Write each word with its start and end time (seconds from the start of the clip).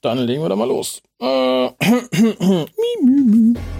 dann 0.00 0.18
legen 0.18 0.42
wir 0.42 0.48
da 0.48 0.56
mal 0.56 0.68
los. 0.68 1.02
Äh, 1.20 1.70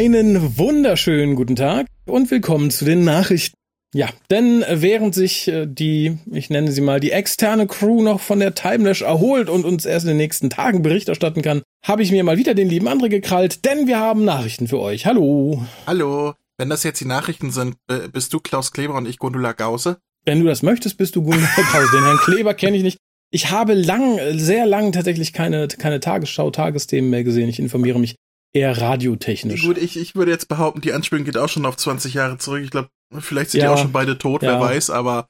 Einen 0.00 0.56
wunderschönen 0.56 1.34
guten 1.34 1.56
Tag 1.56 1.86
und 2.06 2.30
willkommen 2.30 2.70
zu 2.70 2.86
den 2.86 3.04
Nachrichten. 3.04 3.54
Ja, 3.92 4.08
denn 4.30 4.64
während 4.66 5.14
sich 5.14 5.46
äh, 5.46 5.66
die, 5.66 6.16
ich 6.32 6.48
nenne 6.48 6.72
sie 6.72 6.80
mal, 6.80 7.00
die 7.00 7.10
externe 7.10 7.66
Crew 7.66 8.02
noch 8.02 8.18
von 8.18 8.40
der 8.40 8.54
Timelash 8.54 9.02
erholt 9.02 9.50
und 9.50 9.66
uns 9.66 9.84
erst 9.84 10.06
in 10.06 10.12
den 10.12 10.16
nächsten 10.16 10.48
Tagen 10.48 10.80
Bericht 10.80 11.10
erstatten 11.10 11.42
kann, 11.42 11.60
habe 11.84 12.02
ich 12.02 12.12
mir 12.12 12.24
mal 12.24 12.38
wieder 12.38 12.54
den 12.54 12.70
lieben 12.70 12.88
André 12.88 13.10
gekrallt, 13.10 13.66
denn 13.66 13.88
wir 13.88 13.98
haben 13.98 14.24
Nachrichten 14.24 14.68
für 14.68 14.80
euch. 14.80 15.04
Hallo. 15.04 15.66
Hallo. 15.86 16.32
Wenn 16.56 16.70
das 16.70 16.82
jetzt 16.82 17.02
die 17.02 17.06
Nachrichten 17.06 17.50
sind, 17.50 17.76
bist 18.10 18.32
du 18.32 18.40
Klaus 18.40 18.72
Kleber 18.72 18.94
und 18.94 19.06
ich 19.06 19.18
Gundula 19.18 19.52
Gause? 19.52 19.98
Wenn 20.24 20.40
du 20.40 20.46
das 20.46 20.62
möchtest, 20.62 20.96
bist 20.96 21.14
du 21.14 21.22
Gundula 21.22 21.46
Gause. 21.74 21.90
Den 21.92 22.04
Herrn 22.04 22.16
Kleber 22.16 22.54
kenne 22.54 22.78
ich 22.78 22.82
nicht. 22.82 22.96
Ich 23.30 23.50
habe 23.50 23.74
lang, 23.74 24.18
sehr 24.38 24.64
lang 24.64 24.92
tatsächlich 24.92 25.34
keine, 25.34 25.68
keine 25.68 26.00
Tagesschau, 26.00 26.50
Tagesthemen 26.50 27.10
mehr 27.10 27.22
gesehen. 27.22 27.50
Ich 27.50 27.60
informiere 27.60 28.00
mich 28.00 28.16
eher 28.52 28.76
radiotechnisch. 28.80 29.62
Gut, 29.62 29.78
ich, 29.78 29.96
ich 29.96 30.14
würde 30.14 30.30
jetzt 30.30 30.48
behaupten, 30.48 30.80
die 30.80 30.92
Anspielung 30.92 31.24
geht 31.24 31.36
auch 31.36 31.48
schon 31.48 31.66
auf 31.66 31.76
20 31.76 32.14
Jahre 32.14 32.38
zurück. 32.38 32.62
Ich 32.64 32.70
glaube, 32.70 32.88
vielleicht 33.18 33.50
sind 33.50 33.60
ja, 33.60 33.68
die 33.68 33.74
auch 33.74 33.82
schon 33.82 33.92
beide 33.92 34.18
tot, 34.18 34.42
ja. 34.42 34.52
wer 34.52 34.60
weiß, 34.60 34.90
aber 34.90 35.28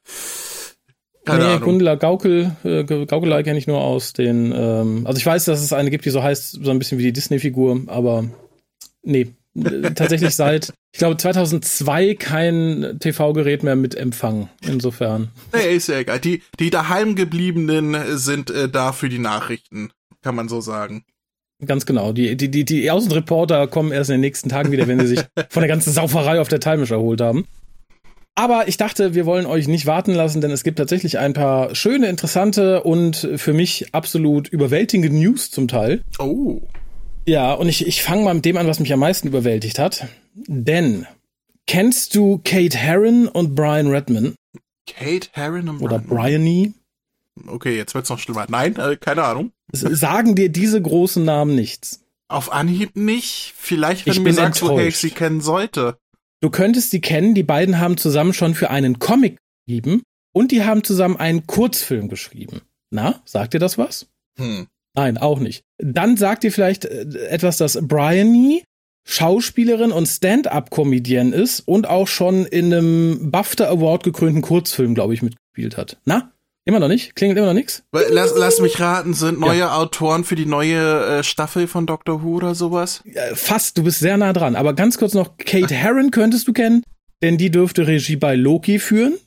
keine 1.25 1.45
nee, 1.45 1.51
Ahnung. 1.51 1.65
Gundela 1.65 1.95
Gaukel, 1.97 2.57
äh, 2.65 2.85
Gaukelei 2.85 3.43
kenne 3.43 3.59
ich 3.59 3.67
nur 3.67 3.81
aus 3.81 4.15
den, 4.15 4.53
ähm, 4.57 5.07
also 5.07 5.19
ich 5.19 5.27
weiß, 5.27 5.45
dass 5.45 5.61
es 5.61 5.73
eine 5.73 5.91
gibt, 5.91 6.05
die 6.07 6.11
so 6.11 6.23
heißt, 6.23 6.59
so 6.63 6.71
ein 6.71 6.79
bisschen 6.79 6.99
wie 6.99 7.05
die 7.05 7.13
Disney-Figur, 7.13 7.83
aber 7.89 8.25
nee, 9.03 9.29
äh, 9.55 9.93
tatsächlich 9.95 10.35
seit, 10.35 10.73
ich 10.93 10.99
glaube, 10.99 11.17
2002 11.17 12.15
kein 12.15 12.97
TV-Gerät 13.01 13.63
mehr 13.63 13.77
mit 13.77 13.95
Empfang. 13.95 14.49
Insofern. 14.67 15.31
Nee, 15.53 15.77
ist 15.77 15.89
ja 15.89 15.99
egal. 15.99 16.21
Die, 16.21 16.43
die 16.59 16.71
daheim 16.71 17.17
gebliebenen 17.17 18.17
sind 18.17 18.51
äh, 18.51 18.69
da 18.69 18.93
für 18.93 19.09
die 19.09 19.19
Nachrichten, 19.19 19.93
kann 20.23 20.35
man 20.35 20.49
so 20.49 20.61
sagen. 20.61 21.05
Ganz 21.65 21.87
genau. 21.87 22.13
Die, 22.13 22.37
die, 22.37 22.51
die, 22.51 22.65
die 22.65 22.91
Außenreporter 22.91 23.67
kommen 23.67 23.93
erst 23.93 24.11
in 24.11 24.15
den 24.15 24.21
nächsten 24.23 24.49
Tagen 24.49 24.73
wieder, 24.73 24.89
wenn 24.89 25.01
sie 25.01 25.07
sich 25.07 25.21
von 25.51 25.61
der 25.61 25.69
ganzen 25.69 25.93
Sauferei 25.93 26.41
auf 26.41 26.49
der 26.49 26.61
Time 26.61 26.87
erholt 26.89 27.21
haben. 27.21 27.47
Aber 28.35 28.69
ich 28.69 28.79
dachte, 28.79 29.15
wir 29.15 29.27
wollen 29.27 29.45
euch 29.45 29.69
nicht 29.69 29.87
warten 29.87 30.15
lassen, 30.15 30.41
denn 30.41 30.51
es 30.51 30.63
gibt 30.63 30.79
tatsächlich 30.79 31.19
ein 31.19 31.35
paar 31.35 31.75
schöne, 31.75 32.09
interessante 32.09 32.83
und 32.83 33.29
für 33.37 33.53
mich 33.53 33.93
absolut 33.93 34.49
überwältigende 34.49 35.15
News 35.15 35.51
zum 35.51 35.69
Teil. 35.69 36.03
Oh. 36.19 36.63
Ja, 37.27 37.53
und 37.53 37.69
ich, 37.69 37.87
ich 37.87 38.03
fange 38.03 38.23
mal 38.23 38.35
mit 38.35 38.45
dem 38.45 38.57
an, 38.57 38.67
was 38.67 38.81
mich 38.81 38.93
am 38.93 39.01
meisten 39.01 39.29
überwältigt 39.29 39.79
hat. 39.79 40.07
Denn 40.35 41.07
kennst 41.67 42.15
du 42.15 42.41
Kate 42.43 42.79
Herron 42.79 43.29
und 43.29 43.55
Brian 43.55 43.89
Redman? 43.89 44.35
Kate 44.87 45.29
Herron 45.33 45.69
und 45.69 45.79
Brian? 45.79 45.83
Oder 45.83 45.99
Bryony? 45.99 46.73
Okay, 47.47 47.77
jetzt 47.77 47.95
wird's 47.95 48.09
noch 48.09 48.19
schlimmer. 48.19 48.47
Nein, 48.49 48.77
äh, 48.77 48.97
keine 48.97 49.25
Ahnung. 49.25 49.53
Sagen 49.73 50.35
dir 50.35 50.49
diese 50.49 50.81
großen 50.81 51.25
Namen 51.25 51.55
nichts? 51.55 52.05
Auf 52.29 52.53
Anhieb 52.53 52.97
nicht. 52.97 53.55
Vielleicht, 53.57 54.07
wenn 54.07 54.13
ich 54.13 54.19
du 54.19 54.23
mir 54.23 54.33
sagst, 54.33 54.63
woher 54.63 54.87
ich 54.87 54.99
sie 54.99 55.11
kennen 55.11 55.41
sollte. 55.41 55.99
Du 56.41 56.51
könntest 56.51 56.91
sie 56.91 57.01
kennen. 57.01 57.35
Die 57.35 57.43
beiden 57.43 57.79
haben 57.79 57.97
zusammen 57.97 58.33
schon 58.33 58.55
für 58.55 58.71
einen 58.71 58.99
Comic 58.99 59.37
geschrieben 59.67 60.03
und 60.33 60.53
die 60.53 60.65
haben 60.65 60.85
zusammen 60.85 61.17
einen 61.17 61.47
Kurzfilm 61.47 62.09
geschrieben. 62.09 62.63
Na, 62.91 63.21
sagt 63.25 63.55
dir 63.55 63.59
das 63.59 63.79
was? 63.79 64.07
Hm. 64.39 64.67
Nein, 64.95 65.19
auch 65.19 65.39
nicht. 65.39 65.63
Dann 65.79 66.17
sagt 66.17 66.43
dir 66.43 66.53
vielleicht 66.53 66.85
äh, 66.85 67.29
etwas, 67.29 67.57
dass 67.57 67.79
Bryony 67.81 68.65
Schauspielerin 69.09 69.93
und 69.93 70.07
Stand-up-Comedian 70.07 71.33
ist 71.33 71.61
und 71.61 71.89
auch 71.89 72.07
schon 72.07 72.45
in 72.47 72.73
einem 72.73 73.31
BAFTA 73.31 73.69
Award 73.69 74.05
gekrönten 74.05 74.43
Kurzfilm, 74.43 74.95
glaube 74.95 75.15
ich, 75.15 75.23
mitgespielt 75.23 75.77
hat. 75.77 75.99
Na? 76.05 76.33
Immer 76.71 76.79
noch 76.79 76.87
nicht? 76.87 77.17
Klingelt 77.17 77.37
immer 77.37 77.49
noch 77.49 77.55
nichts? 77.55 77.83
Lass, 77.91 78.33
lass 78.37 78.61
mich 78.61 78.79
raten, 78.79 79.13
sind 79.13 79.41
neue 79.41 79.59
ja. 79.59 79.77
Autoren 79.77 80.23
für 80.23 80.37
die 80.37 80.47
neue 80.47 81.19
äh, 81.19 81.23
Staffel 81.25 81.67
von 81.67 81.85
Doctor 81.85 82.23
Who 82.23 82.37
oder 82.37 82.55
sowas? 82.55 83.03
Ja, 83.13 83.23
fast, 83.35 83.77
du 83.77 83.83
bist 83.83 83.99
sehr 83.99 84.17
nah 84.17 84.33
dran. 84.33 84.55
Aber 84.55 84.73
ganz 84.73 84.97
kurz 84.97 85.13
noch, 85.13 85.37
Kate 85.37 85.75
Herron 85.75 86.13
könntest 86.13 86.47
du 86.47 86.53
kennen, 86.53 86.85
denn 87.25 87.39
die 87.39 87.51
dürfte 87.51 87.89
Regie 87.89 88.15
bei 88.15 88.37
Loki 88.37 88.79
führen. 88.79 89.19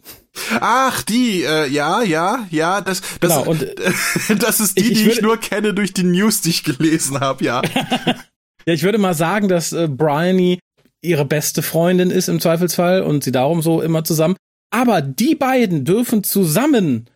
Ach, 0.61 1.01
die, 1.01 1.43
äh, 1.43 1.67
ja, 1.67 2.01
ja, 2.01 2.47
ja, 2.49 2.79
das, 2.79 3.01
das, 3.19 3.29
genau, 3.35 3.51
und, 3.51 3.67
das 4.41 4.61
ist 4.61 4.79
die, 4.79 4.83
ich, 4.83 4.91
ich 4.91 5.03
die 5.03 5.09
ich 5.09 5.21
nur 5.21 5.35
kenne 5.35 5.73
durch 5.73 5.91
die 5.91 6.03
News, 6.03 6.39
die 6.39 6.51
ich 6.51 6.63
gelesen 6.63 7.19
habe, 7.19 7.43
ja. 7.43 7.61
ja, 8.05 8.73
ich 8.73 8.83
würde 8.83 8.99
mal 8.99 9.15
sagen, 9.15 9.49
dass 9.49 9.73
äh, 9.73 9.89
Bryony 9.89 10.59
ihre 11.01 11.25
beste 11.25 11.61
Freundin 11.61 12.09
ist 12.09 12.29
im 12.29 12.39
Zweifelsfall 12.39 13.01
und 13.01 13.25
sie 13.25 13.33
darum 13.33 13.61
so 13.61 13.81
immer 13.81 14.05
zusammen. 14.05 14.37
Aber 14.71 15.01
die 15.01 15.35
beiden 15.35 15.83
dürfen 15.83 16.23
zusammen 16.23 17.09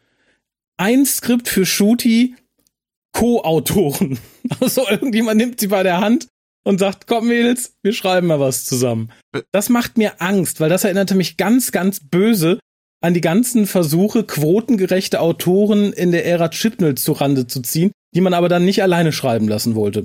ein 0.78 1.06
Skript 1.06 1.50
für 1.50 1.66
Shooty 1.66 2.36
Co-Autoren. 3.14 4.20
Also 4.62 4.88
irgendjemand 4.88 5.36
nimmt 5.36 5.60
sie 5.60 5.68
bei 5.68 5.84
der 5.84 6.00
Hand 6.00 6.30
und 6.64 6.80
sagt, 6.80 7.06
komm 7.06 7.28
Mädels, 7.28 7.74
wir 7.84 7.92
schreiben 7.92 8.28
mal 8.28 8.40
was 8.40 8.64
zusammen. 8.64 9.12
Das 9.52 9.68
macht 9.68 9.98
mir 9.98 10.22
Angst, 10.22 10.62
weil 10.62 10.70
das 10.70 10.86
erinnerte 10.86 11.16
mich 11.16 11.36
ganz, 11.36 11.74
ganz 11.74 12.00
böse 12.00 12.58
an 13.02 13.14
die 13.14 13.20
ganzen 13.20 13.68
Versuche, 13.68 14.24
quotengerechte 14.24 15.20
Autoren 15.20 15.92
in 15.92 16.14
der 16.14 16.26
Ära 16.26 16.48
Chipnell 16.48 16.96
zu 16.96 17.12
Rande 17.12 17.46
zu 17.46 17.62
ziehen, 17.62 17.92
die 18.16 18.22
man 18.22 18.34
aber 18.34 18.48
dann 18.48 18.64
nicht 18.64 18.82
alleine 18.82 19.12
schreiben 19.12 19.50
lassen 19.50 19.76
wollte. 19.76 20.04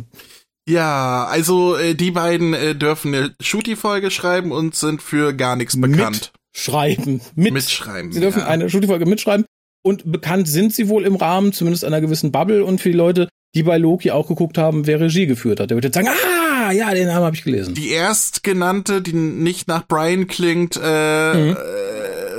Ja, 0.68 1.24
also 1.26 1.76
äh, 1.76 1.94
die 1.94 2.10
beiden 2.10 2.54
äh, 2.54 2.74
dürfen 2.74 3.14
eine 3.14 3.36
Shooty-Folge 3.40 4.10
schreiben 4.10 4.50
und 4.50 4.74
sind 4.74 5.02
für 5.02 5.32
gar 5.34 5.54
nichts 5.54 5.80
bekannt. 5.80 6.32
Mitschreiben. 6.52 7.20
Mit. 7.36 7.52
Mitschreiben. 7.52 8.10
Sie 8.10 8.20
dürfen 8.20 8.40
ja. 8.40 8.46
eine 8.46 8.68
Shooty-Folge 8.68 9.06
mitschreiben 9.06 9.46
und 9.82 10.10
bekannt 10.10 10.48
sind 10.48 10.72
sie 10.72 10.88
wohl 10.88 11.04
im 11.04 11.16
Rahmen 11.16 11.52
zumindest 11.52 11.84
einer 11.84 12.00
gewissen 12.00 12.32
Bubble 12.32 12.64
und 12.64 12.80
für 12.80 12.90
die 12.90 12.96
Leute, 12.96 13.28
die 13.54 13.62
bei 13.62 13.78
Loki 13.78 14.10
auch 14.10 14.28
geguckt 14.28 14.56
haben, 14.58 14.86
wer 14.86 15.00
Regie 15.00 15.26
geführt 15.26 15.60
hat. 15.60 15.70
Der 15.70 15.76
wird 15.76 15.84
jetzt 15.84 15.94
sagen, 15.94 16.08
ah, 16.08 16.72
ja, 16.72 16.92
den 16.94 17.08
Namen 17.08 17.24
habe 17.24 17.36
ich 17.36 17.44
gelesen. 17.44 17.74
Die 17.74 17.90
erstgenannte, 17.90 19.02
die 19.02 19.12
nicht 19.12 19.68
nach 19.68 19.86
Brian 19.86 20.26
klingt, 20.26 20.80
äh, 20.82 21.34
mhm. 21.34 21.56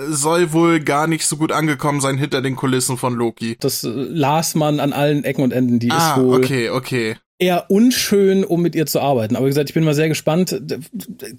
soll 0.10 0.54
wohl 0.54 0.80
gar 0.80 1.08
nicht 1.08 1.26
so 1.26 1.38
gut 1.38 1.52
angekommen 1.52 2.02
sein 2.02 2.18
hinter 2.18 2.42
den 2.42 2.56
Kulissen 2.56 2.98
von 2.98 3.14
Loki. 3.14 3.58
Das 3.60 3.84
äh, 3.84 3.90
las 3.90 4.56
man 4.56 4.80
an 4.80 4.94
allen 4.94 5.24
Ecken 5.24 5.44
und 5.44 5.54
Enden. 5.54 5.80
Die 5.80 5.92
ah, 5.92 6.16
ist 6.16 6.24
wohl 6.24 6.38
okay, 6.38 6.70
okay. 6.70 7.16
eher 7.38 7.70
unschön, 7.70 8.44
um 8.44 8.62
mit 8.62 8.74
ihr 8.74 8.88
zu 8.88 9.00
arbeiten. 9.00 9.36
Aber 9.36 9.46
wie 9.46 9.50
gesagt, 9.50 9.70
ich 9.70 9.76
bin 9.76 9.84
mal 9.84 9.94
sehr 9.94 10.10
gespannt. 10.10 10.60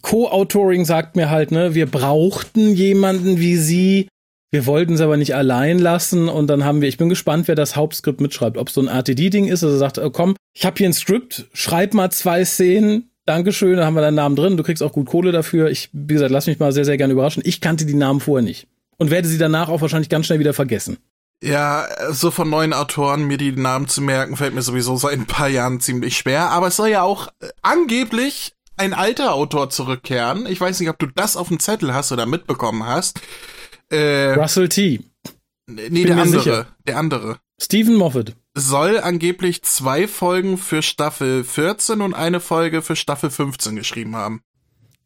Co-Autoring 0.03 0.84
sagt 0.84 1.16
mir 1.16 1.31
halt, 1.31 1.50
ne, 1.50 1.75
wir 1.75 1.86
brauchten 1.86 2.75
jemanden 2.75 3.41
wie 3.41 3.56
sie, 3.56 4.09
wir 4.54 4.66
wollten 4.66 4.94
es 4.94 5.00
aber 5.00 5.16
nicht 5.16 5.34
allein 5.34 5.81
lassen 5.81 6.28
und 6.28 6.47
dann 6.47 6.65
haben 6.65 6.81
wir, 6.81 6.88
ich 6.88 6.97
bin 6.97 7.09
gespannt, 7.09 7.48
wer 7.48 7.56
das 7.56 7.75
Hauptskript 7.75 8.20
mitschreibt. 8.20 8.56
Ob 8.56 8.69
es 8.69 8.75
so 8.75 8.81
ein 8.81 8.87
RTD-Ding 8.87 9.48
ist, 9.48 9.65
also 9.65 9.76
sagt, 9.76 9.98
oh, 9.98 10.10
komm, 10.10 10.37
ich 10.53 10.65
habe 10.65 10.76
hier 10.78 10.88
ein 10.88 10.92
Skript, 10.92 11.48
schreib 11.53 11.92
mal 11.92 12.12
zwei 12.12 12.44
Szenen, 12.44 13.10
Dankeschön, 13.26 13.76
da 13.76 13.84
haben 13.84 13.94
wir 13.94 14.00
deinen 14.00 14.15
Namen 14.15 14.37
drin, 14.37 14.56
du 14.56 14.62
kriegst 14.62 14.81
auch 14.81 14.92
gut 14.92 15.06
Kohle 15.06 15.32
dafür. 15.32 15.70
Ich, 15.70 15.91
wie 15.92 16.15
gesagt, 16.15 16.31
lass 16.31 16.47
mich 16.47 16.60
mal 16.60 16.70
sehr, 16.70 16.84
sehr 16.84 16.97
gerne 16.97 17.15
überraschen. 17.15 17.42
Ich 17.44 17.60
kannte 17.60 17.84
die 17.84 17.94
Namen 17.94 18.20
vorher 18.20 18.44
nicht 18.44 18.69
und 18.97 19.10
werde 19.10 19.26
sie 19.26 19.38
danach 19.38 19.69
auch 19.69 19.81
wahrscheinlich 19.81 20.09
ganz 20.09 20.26
schnell 20.26 20.38
wieder 20.38 20.54
vergessen. 20.54 20.98
Ja, 21.42 21.88
so 22.10 22.31
von 22.31 22.48
neuen 22.48 22.72
Autoren 22.72 23.24
mir 23.24 23.39
die 23.39 23.51
Namen 23.51 23.89
zu 23.89 24.03
merken, 24.03 24.36
fällt 24.36 24.54
mir 24.54 24.62
sowieso 24.62 24.97
seit 24.97 25.15
ein 25.15 25.27
paar 25.27 25.48
Jahren 25.48 25.80
ziemlich 25.80 26.16
schwer. 26.16 26.51
Aber 26.51 26.68
es 26.68 26.77
soll 26.77 26.91
ja 26.91 27.03
auch 27.03 27.27
äh, 27.41 27.48
angeblich 27.60 28.53
ein 28.77 28.95
alter 28.95 29.34
Autor 29.34 29.68
zurückkehren. 29.68 30.47
Ich 30.47 30.60
weiß 30.60 30.78
nicht, 30.78 30.91
ob 30.91 30.98
du 31.01 31.06
das 31.06 31.36
auf 31.36 31.48
dem 31.48 31.59
Zettel 31.59 31.92
hast 31.92 32.12
oder 32.12 32.27
mitbekommen 32.27 32.86
hast. 32.86 33.21
Äh, 33.94 34.34
Russell 34.34 34.68
T. 34.68 35.00
Nee, 35.66 36.04
der 36.04 36.18
andere. 36.18 36.42
Sicher. 36.42 36.66
Der 36.86 36.98
andere. 36.98 37.38
Stephen 37.60 37.94
Moffat. 37.94 38.34
Soll 38.54 39.00
angeblich 39.00 39.62
zwei 39.62 40.06
Folgen 40.06 40.58
für 40.58 40.82
Staffel 40.82 41.44
14 41.44 42.00
und 42.00 42.14
eine 42.14 42.41
Folge 42.41 42.82
für 42.82 42.96
Staffel 42.96 43.30
15 43.30 43.76
geschrieben 43.76 44.16
haben. 44.16 44.42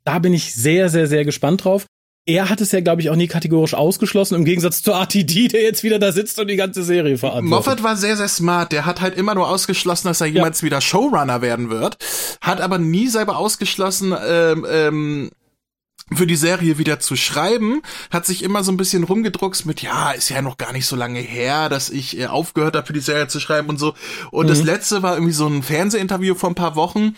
Da 0.05 0.19
bin 0.19 0.33
ich 0.33 0.55
sehr, 0.55 0.89
sehr, 0.89 1.07
sehr 1.07 1.25
gespannt 1.25 1.65
drauf. 1.65 1.87
Er 2.29 2.51
hat 2.51 2.61
es 2.61 2.73
ja, 2.73 2.81
glaube 2.81 3.01
ich, 3.01 3.09
auch 3.09 3.17
nie 3.17 3.27
kategorisch 3.27 3.73
ausgeschlossen, 3.73 4.35
im 4.35 4.45
Gegensatz 4.45 4.83
zu 4.83 4.93
RTD, 4.93 5.49
der 5.49 5.63
jetzt 5.63 5.83
wieder 5.83 5.99
da 5.99 6.13
sitzt 6.13 6.39
und 6.39 6.49
die 6.49 6.57
ganze 6.57 6.83
Serie 6.83 7.17
verantwortet. 7.17 7.49
Moffat 7.49 7.83
war 7.83 7.97
sehr, 7.97 8.19
sehr 8.19 8.29
smart. 8.29 8.71
Der 8.71 8.85
hat 8.85 9.01
halt 9.01 9.17
immer 9.17 9.35
nur 9.35 9.49
ausgeschlossen, 9.49 10.09
dass 10.09 10.21
er 10.21 10.27
jemals 10.27 10.61
ja. 10.61 10.67
wieder 10.67 10.83
Showrunner 10.83 11.41
werden 11.41 11.71
wird. 11.71 11.97
Hat 12.43 12.61
aber 12.61 12.77
nie 12.77 13.09
selber 13.09 13.39
ausgeschlossen, 13.39 14.15
ähm, 14.27 14.67
ähm, 14.71 15.31
für 16.15 16.27
die 16.27 16.37
Serie 16.37 16.79
wieder 16.79 17.01
zu 17.01 17.17
schreiben, 17.17 17.83
hat 18.11 18.27
sich 18.27 18.43
immer 18.43 18.65
so 18.65 18.73
ein 18.73 18.77
bisschen 18.77 19.05
rumgedruckst 19.05 19.67
mit, 19.67 19.83
ja, 19.83 20.13
ist 20.13 20.29
ja 20.29 20.43
noch 20.43 20.57
gar 20.57 20.73
nicht 20.73 20.87
so 20.87 20.97
lange 20.97 21.21
her, 21.21 21.69
dass 21.69 21.91
ich 21.91 22.19
äh, 22.19 22.27
aufgehört 22.27 22.77
habe, 22.77 22.87
für 22.87 22.93
die 22.93 23.01
Serie 23.01 23.29
zu 23.29 23.41
schreiben 23.41 23.69
und 23.69 23.79
so. 23.79 23.95
Und 24.31 24.47
mhm. 24.47 24.51
das 24.51 24.63
letzte 24.63 25.03
war 25.03 25.15
irgendwie 25.15 25.33
so 25.33 25.47
ein 25.47 25.63
Fernsehinterview 25.63 26.35
vor 26.35 26.51
ein 26.51 26.55
paar 26.55 26.77
Wochen, 26.77 27.15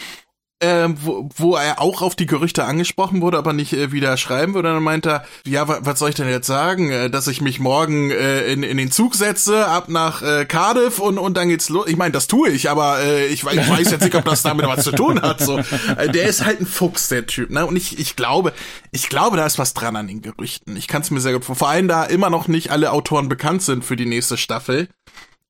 äh, 0.60 0.88
wo, 0.96 1.28
wo 1.36 1.56
er 1.56 1.80
auch 1.80 2.02
auf 2.02 2.14
die 2.14 2.26
Gerüchte 2.26 2.64
angesprochen 2.64 3.22
wurde, 3.22 3.38
aber 3.38 3.52
nicht 3.52 3.72
äh, 3.72 3.92
wieder 3.92 4.16
schreiben 4.16 4.54
würde. 4.54 4.68
Und 4.68 4.74
dann 4.74 4.82
meinte 4.82 5.10
er, 5.10 5.24
ja, 5.46 5.66
was 5.66 5.98
soll 5.98 6.10
ich 6.10 6.14
denn 6.14 6.28
jetzt 6.28 6.46
sagen? 6.46 6.90
Äh, 6.90 7.10
dass 7.10 7.26
ich 7.26 7.40
mich 7.40 7.60
morgen 7.60 8.10
äh, 8.10 8.52
in, 8.52 8.62
in 8.62 8.76
den 8.76 8.90
Zug 8.90 9.14
setze, 9.14 9.66
ab 9.66 9.88
nach 9.88 10.22
äh, 10.22 10.44
Cardiff 10.44 10.98
und, 10.98 11.18
und 11.18 11.36
dann 11.36 11.48
geht's 11.48 11.68
los. 11.68 11.86
Ich 11.88 11.96
meine, 11.96 12.12
das 12.12 12.26
tue 12.26 12.50
ich, 12.50 12.70
aber 12.70 13.00
äh, 13.00 13.26
ich, 13.26 13.44
ich 13.44 13.70
weiß 13.70 13.90
jetzt 13.90 14.04
nicht, 14.04 14.14
ob 14.14 14.24
das 14.24 14.42
damit 14.42 14.66
was 14.66 14.84
zu 14.84 14.92
tun 14.92 15.22
hat. 15.22 15.40
So, 15.40 15.58
äh, 15.96 16.08
Der 16.10 16.28
ist 16.28 16.44
halt 16.44 16.60
ein 16.60 16.66
Fuchs, 16.66 17.08
der 17.08 17.26
Typ. 17.26 17.50
Ne? 17.50 17.64
Und 17.64 17.76
ich, 17.76 17.98
ich 17.98 18.16
glaube, 18.16 18.52
ich 18.90 19.08
glaube, 19.08 19.36
da 19.36 19.46
ist 19.46 19.58
was 19.58 19.74
dran 19.74 19.96
an 19.96 20.08
den 20.08 20.20
Gerüchten. 20.22 20.76
Ich 20.76 20.88
kann 20.88 21.02
es 21.02 21.10
mir 21.10 21.20
sehr 21.20 21.32
gut 21.32 21.44
vorstellen. 21.44 21.58
Vor 21.58 21.68
allem, 21.68 21.88
da 21.88 22.04
immer 22.04 22.30
noch 22.30 22.48
nicht 22.48 22.70
alle 22.70 22.92
Autoren 22.92 23.28
bekannt 23.28 23.62
sind 23.62 23.84
für 23.84 23.96
die 23.96 24.06
nächste 24.06 24.36
Staffel. 24.36 24.88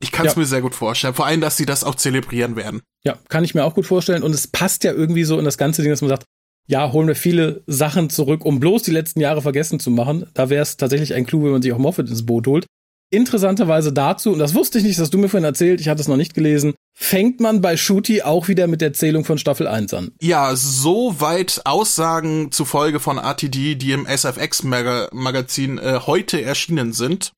Ich 0.02 0.12
kann 0.12 0.26
es 0.26 0.34
ja. 0.34 0.38
mir 0.38 0.46
sehr 0.46 0.62
gut 0.62 0.74
vorstellen. 0.74 1.14
Vor 1.14 1.26
allem, 1.26 1.40
dass 1.40 1.56
sie 1.56 1.66
das 1.66 1.84
auch 1.84 1.94
zelebrieren 1.94 2.56
werden. 2.56 2.80
Ja, 3.04 3.18
kann 3.28 3.44
ich 3.44 3.54
mir 3.54 3.64
auch 3.64 3.74
gut 3.74 3.86
vorstellen. 3.86 4.22
Und 4.22 4.34
es 4.34 4.46
passt 4.46 4.82
ja 4.84 4.92
irgendwie 4.92 5.24
so 5.24 5.38
in 5.38 5.44
das 5.44 5.58
ganze 5.58 5.82
Ding, 5.82 5.90
dass 5.90 6.00
man 6.00 6.08
sagt, 6.08 6.24
ja, 6.66 6.92
holen 6.92 7.08
wir 7.08 7.16
viele 7.16 7.62
Sachen 7.66 8.10
zurück, 8.10 8.44
um 8.44 8.60
bloß 8.60 8.84
die 8.84 8.92
letzten 8.92 9.20
Jahre 9.20 9.42
vergessen 9.42 9.80
zu 9.80 9.90
machen. 9.90 10.26
Da 10.34 10.50
wäre 10.50 10.62
es 10.62 10.76
tatsächlich 10.76 11.14
ein 11.14 11.26
Clou, 11.26 11.44
wenn 11.44 11.52
man 11.52 11.62
sich 11.62 11.72
auch 11.72 11.78
Moffat 11.78 12.08
ins 12.08 12.24
Boot 12.24 12.46
holt. 12.46 12.66
Interessanterweise 13.12 13.92
dazu, 13.92 14.32
und 14.32 14.38
das 14.38 14.54
wusste 14.54 14.78
ich 14.78 14.84
nicht, 14.84 14.96
das 14.96 15.06
hast 15.06 15.14
du 15.14 15.18
mir 15.18 15.28
vorhin 15.28 15.44
erzählt, 15.44 15.80
ich 15.80 15.88
hatte 15.88 16.00
es 16.00 16.06
noch 16.06 16.16
nicht 16.16 16.32
gelesen, 16.32 16.74
fängt 16.96 17.40
man 17.40 17.60
bei 17.60 17.76
Shooty 17.76 18.22
auch 18.22 18.46
wieder 18.46 18.68
mit 18.68 18.80
der 18.80 18.92
Zählung 18.92 19.24
von 19.24 19.36
Staffel 19.36 19.66
1 19.66 19.92
an. 19.94 20.12
Ja, 20.22 20.54
soweit 20.54 21.62
Aussagen 21.64 22.52
zufolge 22.52 23.00
von 23.00 23.18
RTD, 23.18 23.74
die 23.74 23.90
im 23.90 24.06
SFX-Magazin 24.06 25.78
äh, 25.78 25.98
heute 26.06 26.40
erschienen 26.40 26.92
sind. 26.92 27.32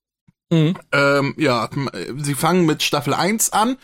Mhm. 0.52 0.74
Ähm, 0.92 1.34
ja, 1.38 1.68
sie 2.18 2.34
fangen 2.34 2.66
mit 2.66 2.82
Staffel 2.82 3.14
1 3.14 3.52
an. 3.52 3.78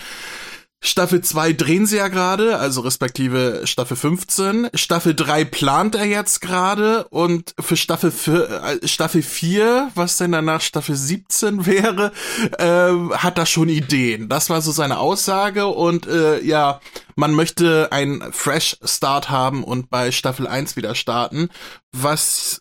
Staffel 0.81 1.23
2 1.23 1.55
drehen 1.55 1.87
sie 1.87 1.97
ja 1.97 2.07
gerade, 2.07 2.59
also 2.59 2.83
respektive 2.83 3.63
Staffel 3.65 3.97
15. 3.97 4.69
Staffel 4.75 5.13
3 5.13 5.45
plant 5.45 5.97
er 5.97 6.05
jetzt 6.05 6.41
gerade 6.41 7.09
und 7.09 7.53
für 7.59 7.77
Staffel 7.77 8.13
4, 8.13 8.79
äh, 8.83 8.87
Staffel 8.87 9.23
4, 9.23 9.91
was 9.97 10.19
denn 10.19 10.31
danach 10.31 10.61
Staffel 10.61 10.95
17 10.95 11.67
wäre, 11.67 12.13
äh, 12.59 13.17
hat 13.17 13.39
er 13.39 13.47
schon 13.47 13.69
Ideen. 13.69 14.29
Das 14.29 14.51
war 14.51 14.63
so 14.63 14.71
seine 14.71 14.99
Aussage 14.99 15.67
und 15.67 16.07
äh, 16.07 16.41
ja, 16.45 16.81
man 17.17 17.35
möchte 17.35 17.91
einen 17.91 18.33
Fresh 18.33 18.77
Start 18.85 19.31
haben 19.31 19.65
und 19.65 19.91
bei 19.91 20.13
Staffel 20.13 20.47
1 20.47 20.77
wieder 20.77 20.95
starten, 20.95 21.49
was 21.91 22.61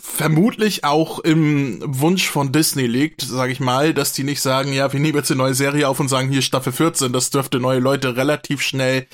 vermutlich 0.00 0.84
auch 0.84 1.18
im 1.18 1.80
Wunsch 1.84 2.28
von 2.28 2.52
Disney 2.52 2.86
liegt, 2.86 3.22
sage 3.22 3.52
ich 3.52 3.60
mal, 3.60 3.92
dass 3.92 4.12
die 4.12 4.24
nicht 4.24 4.40
sagen, 4.40 4.72
ja, 4.72 4.92
wir 4.92 5.00
nehmen 5.00 5.18
jetzt 5.18 5.30
eine 5.30 5.38
neue 5.38 5.54
Serie 5.54 5.88
auf 5.88 6.00
und 6.00 6.08
sagen, 6.08 6.28
hier 6.30 6.42
Staffel 6.42 6.72
14, 6.72 7.12
das 7.12 7.30
dürfte 7.30 7.60
neue 7.60 7.78
Leute 7.78 8.16
relativ 8.16 8.62
schnell 8.62 9.06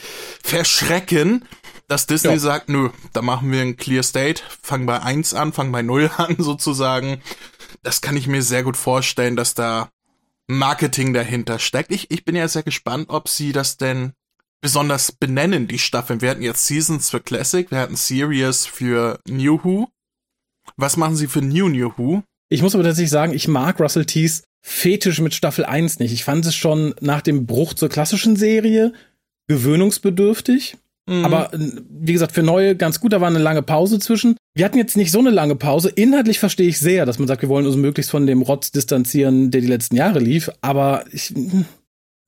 verschrecken, 0.42 1.44
dass 1.88 2.06
Disney 2.06 2.32
ja. 2.32 2.38
sagt, 2.38 2.68
nö, 2.68 2.90
da 3.12 3.22
machen 3.22 3.50
wir 3.50 3.62
ein 3.62 3.76
Clear 3.76 4.02
State, 4.02 4.42
fangen 4.62 4.86
bei 4.86 5.00
1 5.00 5.34
an, 5.34 5.52
fangen 5.52 5.72
bei 5.72 5.82
0 5.82 6.10
an 6.16 6.36
sozusagen. 6.38 7.22
Das 7.82 8.00
kann 8.00 8.16
ich 8.16 8.26
mir 8.26 8.42
sehr 8.42 8.62
gut 8.62 8.76
vorstellen, 8.76 9.36
dass 9.36 9.54
da 9.54 9.90
Marketing 10.46 11.12
dahinter 11.12 11.58
steckt. 11.58 11.90
Ich, 11.92 12.10
ich 12.10 12.24
bin 12.24 12.36
ja 12.36 12.48
sehr 12.48 12.62
gespannt, 12.62 13.10
ob 13.10 13.28
sie 13.28 13.52
das 13.52 13.76
denn 13.76 14.12
besonders 14.60 15.12
benennen, 15.12 15.68
die 15.68 15.78
Staffeln. 15.78 16.20
Wir 16.20 16.30
hatten 16.30 16.42
jetzt 16.42 16.66
Seasons 16.66 17.10
für 17.10 17.20
Classic, 17.20 17.70
wir 17.70 17.78
hatten 17.78 17.96
Series 17.96 18.66
für 18.66 19.20
New 19.26 19.62
Who. 19.62 19.88
Was 20.78 20.96
machen 20.96 21.16
Sie 21.16 21.26
für 21.26 21.42
New 21.42 21.68
New 21.68 21.92
Who? 21.96 22.22
Ich 22.48 22.62
muss 22.62 22.74
aber 22.74 22.84
tatsächlich 22.84 23.10
sagen, 23.10 23.34
ich 23.34 23.48
mag 23.48 23.78
Russell 23.80 24.06
T's 24.06 24.44
Fetisch 24.64 25.20
mit 25.20 25.34
Staffel 25.34 25.64
1 25.64 25.98
nicht. 25.98 26.12
Ich 26.12 26.24
fand 26.24 26.46
es 26.46 26.54
schon 26.54 26.94
nach 27.00 27.20
dem 27.20 27.46
Bruch 27.46 27.74
zur 27.74 27.88
klassischen 27.88 28.36
Serie 28.36 28.92
gewöhnungsbedürftig. 29.48 30.76
Mhm. 31.06 31.24
Aber 31.24 31.50
wie 31.52 32.12
gesagt, 32.12 32.32
für 32.32 32.42
neue 32.42 32.76
ganz 32.76 33.00
gut, 33.00 33.12
da 33.12 33.20
war 33.20 33.28
eine 33.28 33.38
lange 33.38 33.62
Pause 33.62 33.98
zwischen. 33.98 34.36
Wir 34.54 34.64
hatten 34.64 34.78
jetzt 34.78 34.96
nicht 34.96 35.10
so 35.10 35.18
eine 35.18 35.30
lange 35.30 35.56
Pause. 35.56 35.88
Inhaltlich 35.88 36.38
verstehe 36.38 36.68
ich 36.68 36.78
sehr, 36.78 37.06
dass 37.06 37.18
man 37.18 37.26
sagt, 37.26 37.42
wir 37.42 37.48
wollen 37.48 37.66
uns 37.66 37.76
möglichst 37.76 38.10
von 38.10 38.26
dem 38.26 38.42
Rotz 38.42 38.70
distanzieren, 38.70 39.50
der 39.50 39.60
die 39.60 39.66
letzten 39.66 39.96
Jahre 39.96 40.20
lief. 40.20 40.50
Aber 40.60 41.04
ich 41.12 41.30
hm, 41.30 41.64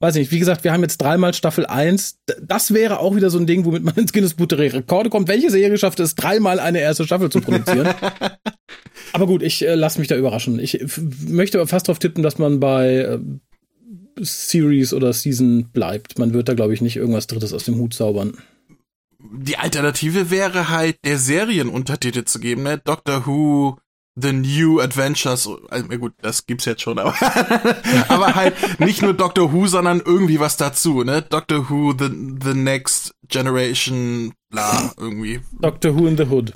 weiß 0.00 0.14
nicht, 0.14 0.32
wie 0.32 0.38
gesagt, 0.38 0.64
wir 0.64 0.72
haben 0.72 0.82
jetzt 0.82 0.98
dreimal 0.98 1.34
Staffel 1.34 1.66
1. 1.66 2.20
Das 2.42 2.72
wäre 2.72 2.98
auch 3.00 3.14
wieder 3.14 3.30
so 3.30 3.38
ein 3.38 3.46
Ding, 3.46 3.64
womit 3.64 3.84
man 3.84 3.94
ins 3.94 4.12
Guinness 4.12 4.34
Buch 4.34 4.46
der 4.46 4.58
Rekorde 4.58 5.10
kommt. 5.10 5.28
Welche 5.28 5.50
Serie 5.50 5.76
schafft 5.76 6.00
es, 6.00 6.14
dreimal 6.14 6.58
eine 6.58 6.80
erste 6.80 7.04
Staffel 7.04 7.30
zu 7.30 7.40
produzieren? 7.40 7.88
aber 9.12 9.26
gut, 9.26 9.42
ich 9.42 9.64
äh, 9.64 9.74
lasse 9.74 9.98
mich 9.98 10.08
da 10.08 10.16
überraschen. 10.16 10.58
Ich 10.58 10.84
möchte 11.28 11.58
aber 11.58 11.68
fast 11.68 11.88
darauf 11.88 11.98
tippen, 11.98 12.22
dass 12.22 12.38
man 12.38 12.60
bei 12.60 12.96
äh, 12.96 13.18
Series 14.18 14.94
oder 14.94 15.12
Season 15.12 15.68
bleibt. 15.70 16.18
Man 16.18 16.32
wird 16.32 16.48
da, 16.48 16.54
glaube 16.54 16.72
ich, 16.72 16.80
nicht 16.80 16.96
irgendwas 16.96 17.26
Drittes 17.26 17.52
aus 17.52 17.64
dem 17.64 17.76
Hut 17.76 17.92
zaubern. 17.92 18.38
Die 19.32 19.58
Alternative 19.58 20.30
wäre 20.30 20.70
halt, 20.70 20.96
der 21.04 21.18
Serienuntertitel 21.18 22.24
zu 22.24 22.40
geben, 22.40 22.62
ne? 22.62 22.80
Doctor 22.82 23.26
Who 23.26 23.76
The 24.20 24.32
New 24.32 24.80
Adventures, 24.80 25.48
also 25.68 25.88
gut, 25.88 26.12
das 26.20 26.46
gibt's 26.46 26.64
jetzt 26.64 26.82
schon, 26.82 26.98
aber, 26.98 27.14
aber 28.08 28.34
halt 28.34 28.80
nicht 28.80 29.02
nur 29.02 29.14
Doctor 29.14 29.52
Who, 29.52 29.66
sondern 29.66 30.00
irgendwie 30.04 30.40
was 30.40 30.56
dazu, 30.56 31.04
ne? 31.04 31.22
Doctor 31.22 31.70
Who, 31.70 31.94
the, 31.98 32.10
the 32.42 32.54
Next 32.54 33.14
Generation, 33.28 34.32
bla, 34.50 34.92
irgendwie. 34.98 35.40
Doctor 35.60 35.94
Who 35.96 36.06
in 36.06 36.16
the 36.16 36.24
Hood. 36.24 36.52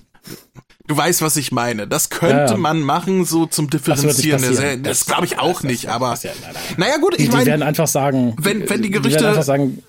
Du 0.87 0.97
weißt, 0.97 1.23
was 1.23 1.37
ich 1.37 1.51
meine. 1.51 1.87
Das 1.89 2.11
könnte 2.11 2.37
ja, 2.37 2.47
ja. 2.51 2.57
man 2.59 2.83
machen, 2.83 3.25
so 3.25 3.47
zum 3.47 3.71
Differenzieren 3.71 4.43
Das, 4.43 4.83
das 4.83 5.07
glaube 5.07 5.25
ich 5.25 5.39
auch 5.39 5.63
das, 5.63 5.65
nicht, 5.65 5.89
aber. 5.89 6.19
Naja, 6.77 6.99
gut, 6.99 7.15
ich 7.19 7.31
meine. 7.31 7.45
Die 7.45 7.51
werden 7.51 7.63
einfach 7.63 7.87
sagen, 7.87 8.37
wenn, 8.39 8.69
wenn 8.69 8.83
die 8.83 8.91
Gerüchte. 8.91 9.19
Die 9.19 9.25
werden 9.25 9.29
einfach 9.29 9.45
sagen, 9.45 9.83